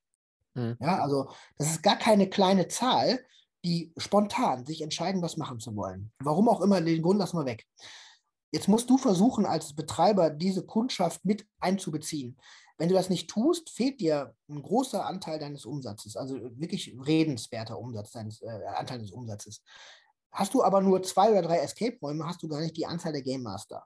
Mhm. 0.53 0.77
Ja, 0.79 1.01
also 1.01 1.29
das 1.57 1.71
ist 1.71 1.83
gar 1.83 1.97
keine 1.97 2.29
kleine 2.29 2.67
Zahl, 2.67 3.19
die 3.63 3.91
spontan 3.97 4.65
sich 4.65 4.81
entscheiden, 4.81 5.21
was 5.21 5.37
machen 5.37 5.59
zu 5.59 5.75
wollen. 5.75 6.11
Warum 6.19 6.47
auch 6.49 6.61
immer, 6.61 6.81
den 6.81 7.01
Grund 7.01 7.19
lassen 7.19 7.37
wir 7.37 7.45
weg. 7.45 7.65
Jetzt 8.55 8.69
musst 8.69 8.89
du 8.89 8.97
versuchen, 8.97 9.45
als 9.45 9.75
Betreiber 9.75 10.29
diese 10.29 10.65
Kundschaft 10.65 11.25
mit 11.25 11.45
einzubeziehen. 11.59 12.37
Wenn 12.77 12.87
du 12.87 12.95
das 12.95 13.09
nicht 13.09 13.29
tust, 13.29 13.69
fehlt 13.69 13.99
dir 13.99 14.33
ein 14.47 14.61
großer 14.61 15.05
Anteil 15.05 15.39
deines 15.39 15.65
Umsatzes, 15.65 16.15
also 16.15 16.39
wirklich 16.57 16.95
redenswerter 17.05 17.77
Umsatz 17.77 18.11
deines, 18.11 18.41
äh, 18.41 18.61
Anteil 18.77 18.99
des 18.99 19.11
Umsatzes. 19.11 19.61
Hast 20.31 20.53
du 20.53 20.63
aber 20.63 20.79
nur 20.79 21.03
zwei 21.03 21.31
oder 21.31 21.41
drei 21.41 21.57
Escape-Räume, 21.57 22.25
hast 22.25 22.43
du 22.43 22.47
gar 22.47 22.61
nicht 22.61 22.77
die 22.77 22.85
Anzahl 22.85 23.11
der 23.11 23.23
Game 23.23 23.43
Master 23.43 23.85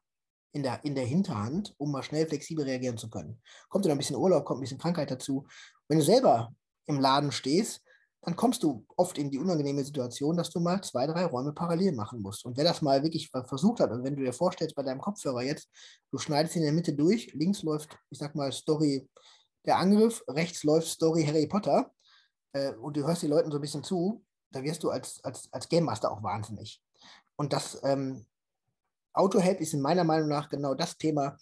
in 0.51 0.61
der, 0.61 0.85
in 0.85 0.93
der 0.93 1.05
Hinterhand, 1.07 1.73
um 1.79 1.91
mal 1.91 2.03
schnell 2.03 2.27
flexibel 2.27 2.63
reagieren 2.63 2.99
zu 2.99 3.09
können. 3.09 3.41
Kommt 3.69 3.85
dir 3.85 3.89
noch 3.89 3.95
ein 3.95 3.97
bisschen 3.97 4.17
Urlaub, 4.17 4.45
kommt 4.45 4.59
ein 4.59 4.61
bisschen 4.61 4.77
Krankheit 4.77 5.09
dazu. 5.09 5.47
Wenn 5.87 5.97
du 5.97 6.05
selber 6.05 6.53
im 6.85 6.99
Laden 6.99 7.31
stehst, 7.31 7.81
dann 8.21 8.35
kommst 8.35 8.63
du 8.63 8.85
oft 8.97 9.17
in 9.17 9.31
die 9.31 9.37
unangenehme 9.37 9.83
Situation, 9.83 10.35
dass 10.35 10.49
du 10.49 10.59
mal 10.59 10.81
zwei, 10.81 11.07
drei 11.07 11.25
Räume 11.25 11.53
parallel 11.53 11.93
machen 11.93 12.21
musst. 12.21 12.45
Und 12.45 12.57
wer 12.57 12.65
das 12.65 12.81
mal 12.81 13.01
wirklich 13.01 13.29
versucht 13.29 13.79
hat, 13.79 13.91
und 13.91 14.03
wenn 14.03 14.15
du 14.15 14.23
dir 14.23 14.33
vorstellst, 14.33 14.75
bei 14.75 14.83
deinem 14.83 14.99
Kopfhörer 14.99 15.41
jetzt, 15.41 15.69
du 16.11 16.17
schneidest 16.17 16.55
in 16.57 16.63
der 16.63 16.73
Mitte 16.73 16.93
durch, 16.93 17.33
links 17.33 17.63
läuft, 17.63 17.97
ich 18.09 18.19
sag 18.19 18.35
mal, 18.35 18.51
Story 18.51 19.09
der 19.65 19.77
Angriff, 19.77 20.23
rechts 20.27 20.63
läuft 20.63 20.87
Story 20.87 21.25
Harry 21.25 21.47
Potter, 21.47 21.91
äh, 22.53 22.73
und 22.73 22.97
du 22.97 23.05
hörst 23.05 23.21
die 23.21 23.27
Leuten 23.27 23.51
so 23.51 23.57
ein 23.57 23.61
bisschen 23.61 23.83
zu, 23.83 24.23
da 24.51 24.63
wirst 24.63 24.83
du 24.83 24.89
als, 24.89 25.23
als, 25.23 25.47
als 25.53 25.69
Game 25.69 25.85
Master 25.85 26.11
auch 26.11 26.23
wahnsinnig. 26.23 26.81
Und 27.37 27.53
das, 27.53 27.79
ähm, 27.83 28.25
Autohelp 29.13 29.59
ist 29.59 29.73
in 29.73 29.81
meiner 29.81 30.03
Meinung 30.03 30.29
nach 30.29 30.49
genau 30.49 30.73
das 30.73 30.97
Thema, 30.97 31.37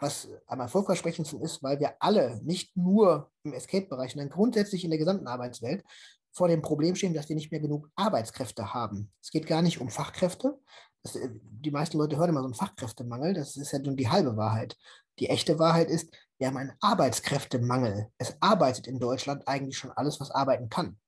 was 0.00 0.28
am 0.46 0.60
erfolgversprechendsten 0.60 1.40
ist, 1.40 1.62
weil 1.62 1.78
wir 1.78 1.94
alle, 2.00 2.40
nicht 2.42 2.76
nur 2.76 3.30
im 3.42 3.52
Escape-Bereich, 3.52 4.12
sondern 4.12 4.30
grundsätzlich 4.30 4.84
in 4.84 4.90
der 4.90 4.98
gesamten 4.98 5.26
Arbeitswelt, 5.26 5.84
vor 6.32 6.48
dem 6.48 6.62
Problem 6.62 6.94
stehen, 6.94 7.14
dass 7.14 7.28
wir 7.28 7.36
nicht 7.36 7.50
mehr 7.50 7.60
genug 7.60 7.90
Arbeitskräfte 7.96 8.72
haben. 8.72 9.10
Es 9.20 9.30
geht 9.30 9.46
gar 9.46 9.62
nicht 9.62 9.80
um 9.80 9.90
Fachkräfte. 9.90 10.58
Das, 11.02 11.16
äh, 11.16 11.28
die 11.32 11.70
meisten 11.70 11.98
Leute 11.98 12.16
hören 12.16 12.30
immer 12.30 12.40
so 12.40 12.46
einen 12.46 12.54
Fachkräftemangel. 12.54 13.34
Das 13.34 13.56
ist 13.56 13.72
ja 13.72 13.78
nur 13.78 13.94
die 13.94 14.08
halbe 14.08 14.36
Wahrheit. 14.36 14.76
Die 15.18 15.28
echte 15.28 15.58
Wahrheit 15.58 15.90
ist, 15.90 16.14
wir 16.38 16.46
haben 16.46 16.56
einen 16.56 16.72
Arbeitskräftemangel. 16.80 18.08
Es 18.16 18.36
arbeitet 18.40 18.86
in 18.86 18.98
Deutschland 18.98 19.46
eigentlich 19.46 19.76
schon 19.76 19.90
alles, 19.92 20.20
was 20.20 20.30
arbeiten 20.30 20.68
kann. 20.68 20.98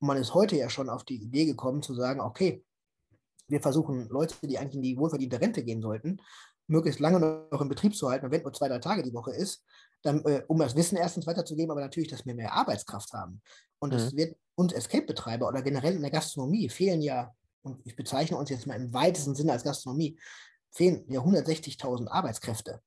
Und 0.00 0.08
man 0.08 0.16
ist 0.16 0.34
heute 0.34 0.56
ja 0.56 0.68
schon 0.68 0.90
auf 0.90 1.04
die 1.04 1.22
Idee 1.22 1.46
gekommen 1.46 1.82
zu 1.82 1.94
sagen, 1.94 2.20
okay, 2.20 2.64
wir 3.48 3.60
versuchen 3.60 4.08
Leute, 4.08 4.34
die 4.42 4.58
eigentlich 4.58 4.76
in 4.76 4.82
die 4.82 4.96
wohlverdiente 4.96 5.40
Rente 5.40 5.62
gehen 5.62 5.80
sollten, 5.80 6.20
möglichst 6.66 7.00
lange 7.00 7.20
noch 7.50 7.60
im 7.60 7.68
Betrieb 7.68 7.94
zu 7.94 8.08
halten, 8.08 8.26
und 8.26 8.32
wenn 8.32 8.42
nur 8.42 8.52
zwei, 8.52 8.68
drei 8.68 8.78
Tage 8.78 9.02
die 9.02 9.14
Woche 9.14 9.32
ist, 9.32 9.64
dann, 10.02 10.24
äh, 10.24 10.42
um 10.48 10.58
das 10.58 10.74
Wissen 10.76 10.96
erstens 10.96 11.26
weiterzugeben, 11.26 11.70
aber 11.70 11.80
natürlich, 11.80 12.10
dass 12.10 12.26
wir 12.26 12.34
mehr 12.34 12.52
Arbeitskraft 12.52 13.12
haben. 13.12 13.40
Und 13.78 13.94
es 13.94 14.12
mhm. 14.12 14.16
wird 14.16 14.36
uns 14.54 14.72
Escape-Betreiber 14.72 15.48
oder 15.48 15.62
generell 15.62 15.94
in 15.94 16.02
der 16.02 16.10
Gastronomie 16.10 16.68
fehlen 16.68 17.02
ja, 17.02 17.32
und 17.62 17.80
ich 17.84 17.96
bezeichne 17.96 18.36
uns 18.36 18.50
jetzt 18.50 18.66
mal 18.66 18.74
im 18.74 18.92
weitesten 18.92 19.34
Sinne 19.34 19.52
als 19.52 19.64
Gastronomie, 19.64 20.18
fehlen 20.70 21.04
ja 21.08 21.20
160.000 21.20 22.08
Arbeitskräfte. 22.08 22.80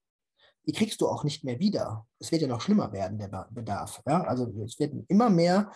Die 0.68 0.74
kriegst 0.74 1.00
du 1.00 1.08
auch 1.08 1.24
nicht 1.24 1.44
mehr 1.44 1.60
wieder. 1.60 2.08
Es 2.20 2.32
wird 2.32 2.42
ja 2.42 2.48
noch 2.48 2.62
schlimmer 2.62 2.92
werden, 2.92 3.20
der 3.20 3.48
Bedarf. 3.52 4.02
Ja? 4.08 4.24
Also 4.24 4.52
es 4.64 4.80
werden 4.80 5.06
immer 5.08 5.30
mehr 5.30 5.72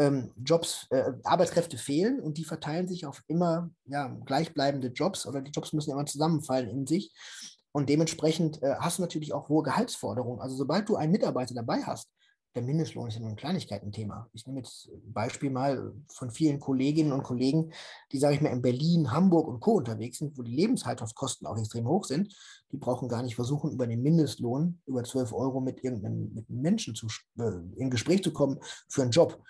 ähm, 0.00 0.30
Jobs, 0.42 0.86
äh, 0.90 1.12
Arbeitskräfte 1.24 1.76
fehlen 1.76 2.20
und 2.20 2.38
die 2.38 2.44
verteilen 2.44 2.88
sich 2.88 3.04
auf 3.04 3.22
immer 3.26 3.70
ja, 3.84 4.08
gleichbleibende 4.24 4.88
Jobs 4.88 5.26
oder 5.26 5.42
die 5.42 5.50
Jobs 5.50 5.74
müssen 5.74 5.90
immer 5.90 6.06
zusammenfallen 6.06 6.70
in 6.70 6.86
sich. 6.86 7.12
Und 7.72 7.88
dementsprechend 7.88 8.62
äh, 8.62 8.76
hast 8.78 8.98
du 8.98 9.02
natürlich 9.02 9.32
auch 9.34 9.48
hohe 9.48 9.62
Gehaltsforderungen. 9.62 10.40
Also 10.40 10.56
sobald 10.56 10.88
du 10.88 10.96
einen 10.96 11.12
Mitarbeiter 11.12 11.54
dabei 11.54 11.82
hast, 11.82 12.08
der 12.54 12.62
Mindestlohn 12.62 13.06
ist 13.06 13.14
ja 13.14 13.20
nur 13.20 13.30
ein 13.30 13.36
Kleinigkeiten-Thema. 13.36 14.28
Ich 14.32 14.44
nehme 14.46 14.58
jetzt 14.58 14.88
ein 14.88 15.12
Beispiel 15.12 15.50
mal 15.50 15.92
von 16.08 16.30
vielen 16.30 16.58
Kolleginnen 16.58 17.12
und 17.12 17.22
Kollegen, 17.22 17.72
die, 18.10 18.18
sage 18.18 18.34
ich 18.34 18.40
mal, 18.40 18.48
in 18.48 18.62
Berlin, 18.62 19.12
Hamburg 19.12 19.46
und 19.46 19.60
Co. 19.60 19.74
unterwegs 19.74 20.18
sind, 20.18 20.36
wo 20.36 20.42
die 20.42 20.54
Lebenshaltungskosten 20.56 21.46
auch 21.46 21.56
extrem 21.58 21.86
hoch 21.86 22.06
sind. 22.06 22.34
Die 22.72 22.76
brauchen 22.76 23.08
gar 23.08 23.22
nicht 23.22 23.36
versuchen, 23.36 23.70
über 23.70 23.86
den 23.86 24.02
Mindestlohn, 24.02 24.80
über 24.86 25.04
12 25.04 25.32
Euro 25.32 25.60
mit 25.60 25.84
irgendeinem 25.84 26.32
mit 26.34 26.50
Menschen 26.50 26.96
zu, 26.96 27.06
äh, 27.38 27.52
in 27.76 27.90
Gespräch 27.90 28.24
zu 28.24 28.32
kommen 28.32 28.58
für 28.88 29.02
einen 29.02 29.12
Job 29.12 29.40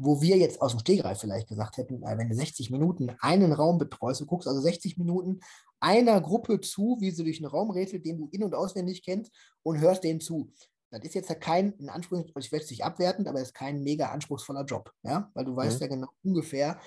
wo 0.00 0.22
wir 0.22 0.36
jetzt 0.36 0.62
aus 0.62 0.72
dem 0.72 0.80
Stegreif 0.80 1.18
vielleicht 1.18 1.48
gesagt 1.48 1.76
hätten, 1.76 2.04
äh, 2.04 2.16
wenn 2.16 2.28
du 2.28 2.34
60 2.34 2.70
Minuten 2.70 3.10
einen 3.18 3.52
Raum 3.52 3.78
betreust, 3.78 4.20
du 4.20 4.26
guckst 4.26 4.46
also 4.46 4.60
60 4.60 4.96
Minuten 4.96 5.40
einer 5.80 6.20
Gruppe 6.20 6.60
zu, 6.60 6.96
wie 7.00 7.10
sie 7.10 7.24
durch 7.24 7.38
einen 7.38 7.50
Raum 7.50 7.70
rätselt, 7.70 8.06
den 8.06 8.16
du 8.16 8.28
in- 8.30 8.44
und 8.44 8.54
auswendig 8.54 9.02
kennst 9.02 9.32
und 9.64 9.80
hörst 9.80 10.04
denen 10.04 10.20
zu. 10.20 10.52
Das 10.90 11.02
ist 11.02 11.14
jetzt 11.14 11.40
kein, 11.40 11.72
in 11.72 11.88
Anspruch, 11.88 12.24
ich 12.38 12.52
werde 12.52 12.64
es 12.64 12.70
nicht 12.70 12.84
abwertend, 12.84 13.26
aber 13.26 13.40
es 13.40 13.48
ist 13.48 13.54
kein 13.54 13.82
mega 13.82 14.10
anspruchsvoller 14.10 14.64
Job, 14.64 14.92
ja, 15.02 15.30
weil 15.34 15.44
du 15.44 15.54
weißt 15.54 15.80
mhm. 15.80 15.82
ja 15.82 15.86
genau 15.88 16.08
ungefähr, 16.22 16.80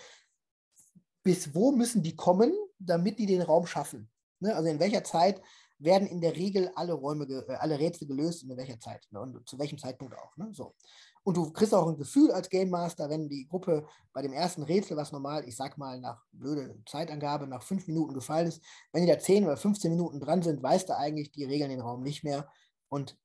bis 1.21 1.53
wo 1.53 1.73
müssen 1.73 2.01
die 2.01 2.15
kommen, 2.15 2.53
damit 2.79 3.19
die 3.19 3.25
den 3.25 3.41
Raum 3.41 3.67
schaffen. 3.67 4.09
Ne? 4.39 4.55
Also 4.55 4.69
in 4.69 4.79
welcher 4.79 5.03
Zeit 5.03 5.41
werden 5.79 6.07
in 6.07 6.21
der 6.21 6.35
Regel 6.35 6.71
alle 6.75 6.93
Räume, 6.93 7.25
äh, 7.25 7.55
alle 7.55 7.77
Rätsel 7.77 8.07
gelöst 8.07 8.43
und 8.43 8.51
in 8.51 8.57
welcher 8.57 8.79
Zeit 8.79 9.05
ne? 9.11 9.19
und 9.19 9.47
zu 9.47 9.59
welchem 9.59 9.77
Zeitpunkt 9.77 10.15
auch. 10.17 10.35
Ne? 10.37 10.49
So. 10.53 10.75
Und 11.23 11.37
du 11.37 11.51
kriegst 11.51 11.73
auch 11.73 11.87
ein 11.87 11.97
Gefühl 11.97 12.31
als 12.31 12.49
Game 12.49 12.69
Master, 12.69 13.09
wenn 13.09 13.29
die 13.29 13.47
Gruppe 13.47 13.85
bei 14.11 14.23
dem 14.23 14.33
ersten 14.33 14.63
Rätsel, 14.63 14.97
was 14.97 15.11
normal, 15.11 15.47
ich 15.47 15.55
sag 15.55 15.77
mal, 15.77 15.99
nach 15.99 16.23
blöde 16.31 16.75
Zeitangabe, 16.87 17.45
nach 17.45 17.61
fünf 17.61 17.85
Minuten 17.87 18.13
gefallen 18.13 18.47
ist, 18.47 18.63
wenn 18.91 19.03
die 19.03 19.11
da 19.11 19.19
zehn 19.19 19.43
oder 19.43 19.55
15 19.55 19.91
Minuten 19.91 20.19
dran 20.19 20.41
sind, 20.41 20.63
weißt 20.63 20.89
du 20.89 20.97
eigentlich, 20.97 21.31
die 21.31 21.43
regeln 21.43 21.69
den 21.69 21.81
Raum 21.81 22.01
nicht 22.01 22.23
mehr. 22.23 22.47
Und 22.89 23.17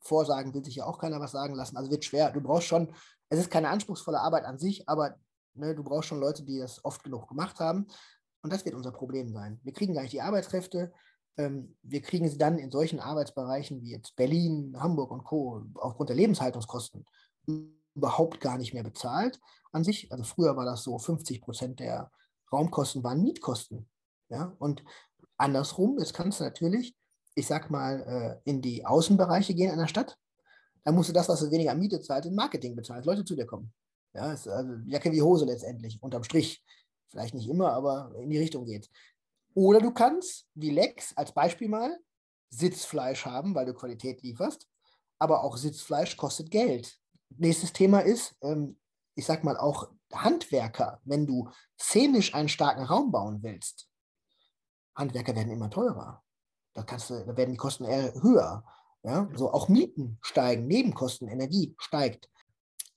Vorsagen 0.00 0.52
will 0.52 0.64
sich 0.64 0.76
ja 0.76 0.84
auch 0.84 0.98
keiner 0.98 1.20
was 1.20 1.32
sagen 1.32 1.54
lassen. 1.54 1.76
Also 1.76 1.90
wird 1.90 2.04
schwer. 2.04 2.30
Du 2.30 2.40
brauchst 2.40 2.66
schon, 2.66 2.92
es 3.28 3.38
ist 3.38 3.50
keine 3.50 3.68
anspruchsvolle 3.68 4.20
Arbeit 4.20 4.44
an 4.44 4.58
sich, 4.58 4.88
aber 4.88 5.16
ne, 5.54 5.76
du 5.76 5.84
brauchst 5.84 6.08
schon 6.08 6.20
Leute, 6.20 6.42
die 6.42 6.58
das 6.58 6.84
oft 6.84 7.04
genug 7.04 7.28
gemacht 7.28 7.60
haben. 7.60 7.86
Und 8.42 8.52
das 8.52 8.64
wird 8.64 8.74
unser 8.74 8.92
Problem 8.92 9.28
sein. 9.32 9.60
Wir 9.62 9.72
kriegen 9.72 9.94
gar 9.94 10.02
nicht 10.02 10.12
die 10.12 10.20
Arbeitskräfte. 10.20 10.92
Ähm, 11.36 11.76
wir 11.82 12.02
kriegen 12.02 12.28
sie 12.28 12.36
dann 12.36 12.58
in 12.58 12.70
solchen 12.70 13.00
Arbeitsbereichen 13.00 13.80
wie 13.80 13.92
jetzt 13.92 14.16
Berlin, 14.16 14.76
Hamburg 14.78 15.10
und 15.12 15.24
Co. 15.24 15.64
aufgrund 15.76 16.10
der 16.10 16.16
Lebenshaltungskosten 16.16 17.06
überhaupt 17.94 18.40
gar 18.40 18.58
nicht 18.58 18.74
mehr 18.74 18.82
bezahlt 18.82 19.40
an 19.72 19.84
sich. 19.84 20.10
Also 20.10 20.24
früher 20.24 20.56
war 20.56 20.64
das 20.64 20.82
so, 20.82 20.98
50 20.98 21.40
Prozent 21.40 21.80
der 21.80 22.10
Raumkosten 22.52 23.02
waren 23.02 23.22
Mietkosten. 23.22 23.88
Ja? 24.28 24.54
Und 24.58 24.84
andersrum, 25.36 25.98
jetzt 25.98 26.14
kannst 26.14 26.40
du 26.40 26.44
natürlich, 26.44 26.96
ich 27.34 27.46
sag 27.46 27.70
mal, 27.70 28.40
äh, 28.44 28.50
in 28.50 28.62
die 28.62 28.84
Außenbereiche 28.86 29.54
gehen 29.54 29.70
einer 29.70 29.88
Stadt. 29.88 30.16
Dann 30.84 30.94
musst 30.94 31.08
du 31.08 31.12
das, 31.12 31.28
was 31.28 31.40
du 31.40 31.50
weniger 31.50 31.74
Miete 31.74 32.00
zahlst, 32.00 32.28
in 32.28 32.34
Marketing 32.34 32.76
bezahlen, 32.76 33.04
Leute 33.04 33.24
zu 33.24 33.34
dir 33.34 33.46
kommen. 33.46 33.72
Ja, 34.12 34.32
ist 34.32 34.46
also 34.46 34.74
Jacke 34.86 35.10
wie 35.10 35.22
Hose 35.22 35.44
letztendlich, 35.44 36.00
unterm 36.02 36.22
Strich. 36.22 36.62
Vielleicht 37.08 37.34
nicht 37.34 37.48
immer, 37.48 37.72
aber 37.72 38.14
in 38.18 38.30
die 38.30 38.38
Richtung 38.38 38.64
geht. 38.64 38.88
Oder 39.54 39.80
du 39.80 39.92
kannst, 39.92 40.46
wie 40.54 40.70
Lex 40.70 41.16
als 41.16 41.32
Beispiel 41.32 41.68
mal, 41.68 41.98
Sitzfleisch 42.50 43.24
haben, 43.24 43.54
weil 43.54 43.66
du 43.66 43.74
Qualität 43.74 44.22
lieferst. 44.22 44.68
Aber 45.18 45.42
auch 45.42 45.56
Sitzfleisch 45.56 46.16
kostet 46.16 46.50
Geld. 46.50 46.98
Nächstes 47.36 47.72
Thema 47.72 48.00
ist, 48.00 48.36
ähm, 48.42 48.78
ich 49.14 49.26
sag 49.26 49.44
mal 49.44 49.56
auch 49.56 49.90
Handwerker, 50.12 51.00
wenn 51.04 51.26
du 51.26 51.48
szenisch 51.80 52.34
einen 52.34 52.48
starken 52.48 52.84
Raum 52.84 53.10
bauen 53.10 53.42
willst, 53.42 53.88
Handwerker 54.94 55.34
werden 55.34 55.52
immer 55.52 55.70
teurer. 55.70 56.22
Da, 56.74 56.82
kannst 56.82 57.10
du, 57.10 57.24
da 57.24 57.36
werden 57.36 57.52
die 57.52 57.58
Kosten 57.58 57.84
eher 57.84 58.14
höher. 58.22 58.64
Ja? 59.02 59.28
So 59.34 59.52
auch 59.52 59.68
Mieten 59.68 60.18
steigen, 60.22 60.66
Nebenkosten, 60.66 61.28
Energie 61.28 61.74
steigt. 61.78 62.28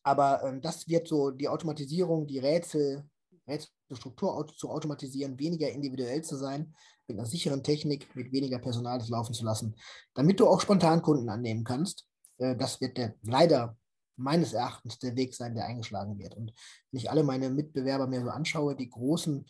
Aber 0.03 0.43
ähm, 0.43 0.61
das 0.61 0.87
wird 0.87 1.07
so 1.07 1.31
die 1.31 1.49
Automatisierung, 1.49 2.27
die 2.27 2.39
Rätsel, 2.39 3.03
Rätselstruktur 3.47 4.47
zu 4.55 4.69
automatisieren, 4.69 5.39
weniger 5.39 5.69
individuell 5.69 6.21
zu 6.23 6.37
sein, 6.37 6.75
mit 7.07 7.17
einer 7.17 7.27
sicheren 7.27 7.63
Technik, 7.63 8.13
mit 8.15 8.31
weniger 8.31 8.59
Personal 8.59 8.99
das 8.99 9.09
laufen 9.09 9.33
zu 9.33 9.45
lassen, 9.45 9.75
damit 10.13 10.39
du 10.39 10.47
auch 10.47 10.61
spontan 10.61 11.01
Kunden 11.01 11.29
annehmen 11.29 11.63
kannst. 11.63 12.07
Äh, 12.37 12.55
das 12.55 12.81
wird 12.81 12.97
der 12.97 13.15
leider 13.23 13.77
meines 14.17 14.53
Erachtens 14.53 14.99
der 14.99 15.15
Weg 15.15 15.33
sein, 15.33 15.55
der 15.55 15.65
eingeschlagen 15.65 16.17
wird. 16.17 16.35
Und 16.35 16.53
wenn 16.91 16.99
ich 16.99 17.09
alle 17.09 17.23
meine 17.23 17.49
Mitbewerber 17.49 18.07
mir 18.07 18.21
so 18.21 18.29
anschaue, 18.29 18.75
die 18.75 18.89
Großen, 18.89 19.45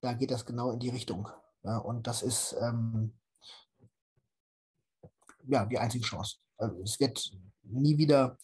da 0.00 0.12
geht 0.12 0.30
das 0.30 0.44
genau 0.44 0.70
in 0.72 0.80
die 0.80 0.90
Richtung. 0.90 1.28
Ja, 1.62 1.78
und 1.78 2.06
das 2.06 2.22
ist 2.22 2.56
ähm, 2.60 3.16
ja 5.46 5.64
die 5.64 5.78
einzige 5.78 6.04
Chance. 6.04 6.36
Also 6.56 6.82
es 6.82 6.98
wird 7.00 7.30
nie 7.62 7.96
wieder 7.98 8.38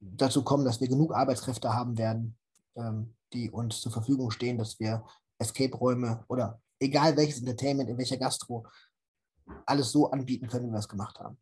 dazu 0.00 0.42
kommen, 0.42 0.64
dass 0.64 0.80
wir 0.80 0.88
genug 0.88 1.14
Arbeitskräfte 1.14 1.72
haben 1.72 1.96
werden, 1.98 2.36
ähm, 2.76 3.14
die 3.32 3.50
uns 3.50 3.80
zur 3.80 3.92
Verfügung 3.92 4.30
stehen, 4.30 4.58
dass 4.58 4.78
wir 4.80 5.04
Escape-Räume 5.38 6.24
oder 6.28 6.60
egal 6.80 7.16
welches 7.16 7.40
Entertainment, 7.40 7.90
in 7.90 7.98
welcher 7.98 8.16
Gastro, 8.16 8.66
alles 9.66 9.90
so 9.90 10.10
anbieten 10.10 10.48
können, 10.48 10.68
wie 10.68 10.72
wir 10.72 10.78
es 10.78 10.88
gemacht 10.88 11.18
haben. 11.18 11.38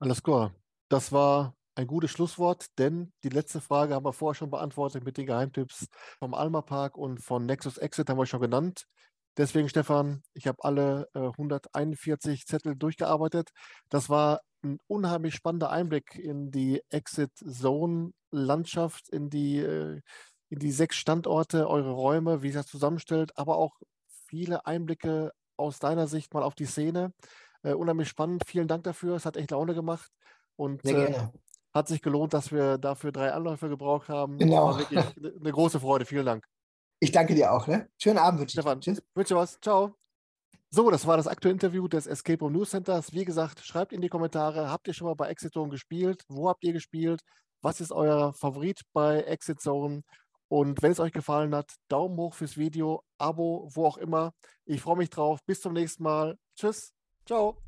Alles 0.00 0.22
klar. 0.22 0.54
Das 0.88 1.12
war 1.12 1.54
ein 1.78 1.86
gutes 1.86 2.10
Schlusswort, 2.10 2.66
denn 2.78 3.12
die 3.22 3.28
letzte 3.28 3.60
Frage 3.60 3.94
haben 3.94 4.04
wir 4.04 4.12
vorher 4.12 4.34
schon 4.34 4.50
beantwortet 4.50 5.04
mit 5.04 5.16
den 5.16 5.26
Geheimtipps 5.26 5.86
vom 6.18 6.34
Alma 6.34 6.60
Park 6.60 6.98
und 6.98 7.22
von 7.22 7.46
Nexus 7.46 7.78
Exit 7.78 8.10
haben 8.10 8.18
wir 8.18 8.26
schon 8.26 8.40
genannt. 8.40 8.84
Deswegen, 9.36 9.68
Stefan, 9.68 10.22
ich 10.34 10.48
habe 10.48 10.64
alle 10.64 11.08
äh, 11.14 11.20
141 11.20 12.46
Zettel 12.46 12.74
durchgearbeitet. 12.74 13.50
Das 13.90 14.10
war 14.10 14.40
ein 14.64 14.78
unheimlich 14.88 15.36
spannender 15.36 15.70
Einblick 15.70 16.16
in 16.16 16.50
die 16.50 16.82
Exit 16.90 17.30
Zone 17.36 18.10
Landschaft, 18.32 19.08
in 19.10 19.30
die, 19.30 19.58
äh, 19.58 20.00
in 20.48 20.58
die 20.58 20.72
sechs 20.72 20.96
Standorte, 20.96 21.68
eure 21.68 21.92
Räume, 21.92 22.42
wie 22.42 22.48
ihr 22.48 22.54
das 22.54 22.66
zusammenstellt, 22.66 23.38
aber 23.38 23.56
auch 23.56 23.78
viele 24.26 24.66
Einblicke 24.66 25.30
aus 25.56 25.78
deiner 25.78 26.08
Sicht 26.08 26.34
mal 26.34 26.42
auf 26.42 26.56
die 26.56 26.66
Szene. 26.66 27.12
Äh, 27.62 27.74
unheimlich 27.74 28.08
spannend. 28.08 28.42
Vielen 28.48 28.66
Dank 28.66 28.82
dafür. 28.82 29.14
Es 29.14 29.26
hat 29.26 29.36
echt 29.36 29.52
Laune 29.52 29.74
gemacht. 29.74 30.10
Und 30.56 30.82
Sehr 30.82 31.10
äh, 31.10 31.28
hat 31.74 31.88
sich 31.88 32.02
gelohnt, 32.02 32.34
dass 32.34 32.52
wir 32.52 32.78
dafür 32.78 33.12
drei 33.12 33.32
Anläufe 33.32 33.68
gebraucht 33.68 34.08
haben. 34.08 34.38
Genau. 34.38 34.68
War 34.68 34.78
wirklich 34.78 35.04
eine 35.16 35.52
große 35.52 35.80
Freude. 35.80 36.04
Vielen 36.04 36.26
Dank. 36.26 36.44
Ich 37.00 37.12
danke 37.12 37.34
dir 37.34 37.52
auch. 37.52 37.66
Ne? 37.66 37.88
Schönen 37.98 38.18
Abend 38.18 38.40
wünsche 38.40 38.50
ich. 38.50 38.60
Stefan, 38.60 38.80
Tschüss. 38.80 39.02
Wünsche 39.14 39.36
was. 39.36 39.58
Ciao. 39.60 39.94
So, 40.70 40.90
das 40.90 41.06
war 41.06 41.16
das 41.16 41.26
aktuelle 41.26 41.54
Interview 41.54 41.88
des 41.88 42.06
Escape 42.06 42.40
Room 42.40 42.52
News 42.52 42.70
Centers. 42.70 43.12
Wie 43.12 43.24
gesagt, 43.24 43.60
schreibt 43.60 43.92
in 43.92 44.02
die 44.02 44.08
Kommentare, 44.08 44.70
habt 44.70 44.86
ihr 44.86 44.94
schon 44.94 45.06
mal 45.06 45.14
bei 45.14 45.28
Exit 45.28 45.52
Zone 45.52 45.70
gespielt? 45.70 46.24
Wo 46.28 46.48
habt 46.48 46.62
ihr 46.64 46.72
gespielt? 46.72 47.22
Was 47.62 47.80
ist 47.80 47.92
euer 47.92 48.34
Favorit 48.34 48.82
bei 48.92 49.22
Exit 49.22 49.60
Zone? 49.60 50.02
Und 50.48 50.82
wenn 50.82 50.92
es 50.92 51.00
euch 51.00 51.12
gefallen 51.12 51.54
hat, 51.54 51.72
Daumen 51.88 52.16
hoch 52.16 52.34
fürs 52.34 52.56
Video, 52.56 53.02
Abo, 53.18 53.68
wo 53.72 53.86
auch 53.86 53.98
immer. 53.98 54.32
Ich 54.64 54.80
freue 54.80 54.96
mich 54.96 55.10
drauf. 55.10 55.40
Bis 55.46 55.60
zum 55.60 55.72
nächsten 55.74 56.02
Mal. 56.02 56.36
Tschüss. 56.54 56.92
Ciao. 57.26 57.67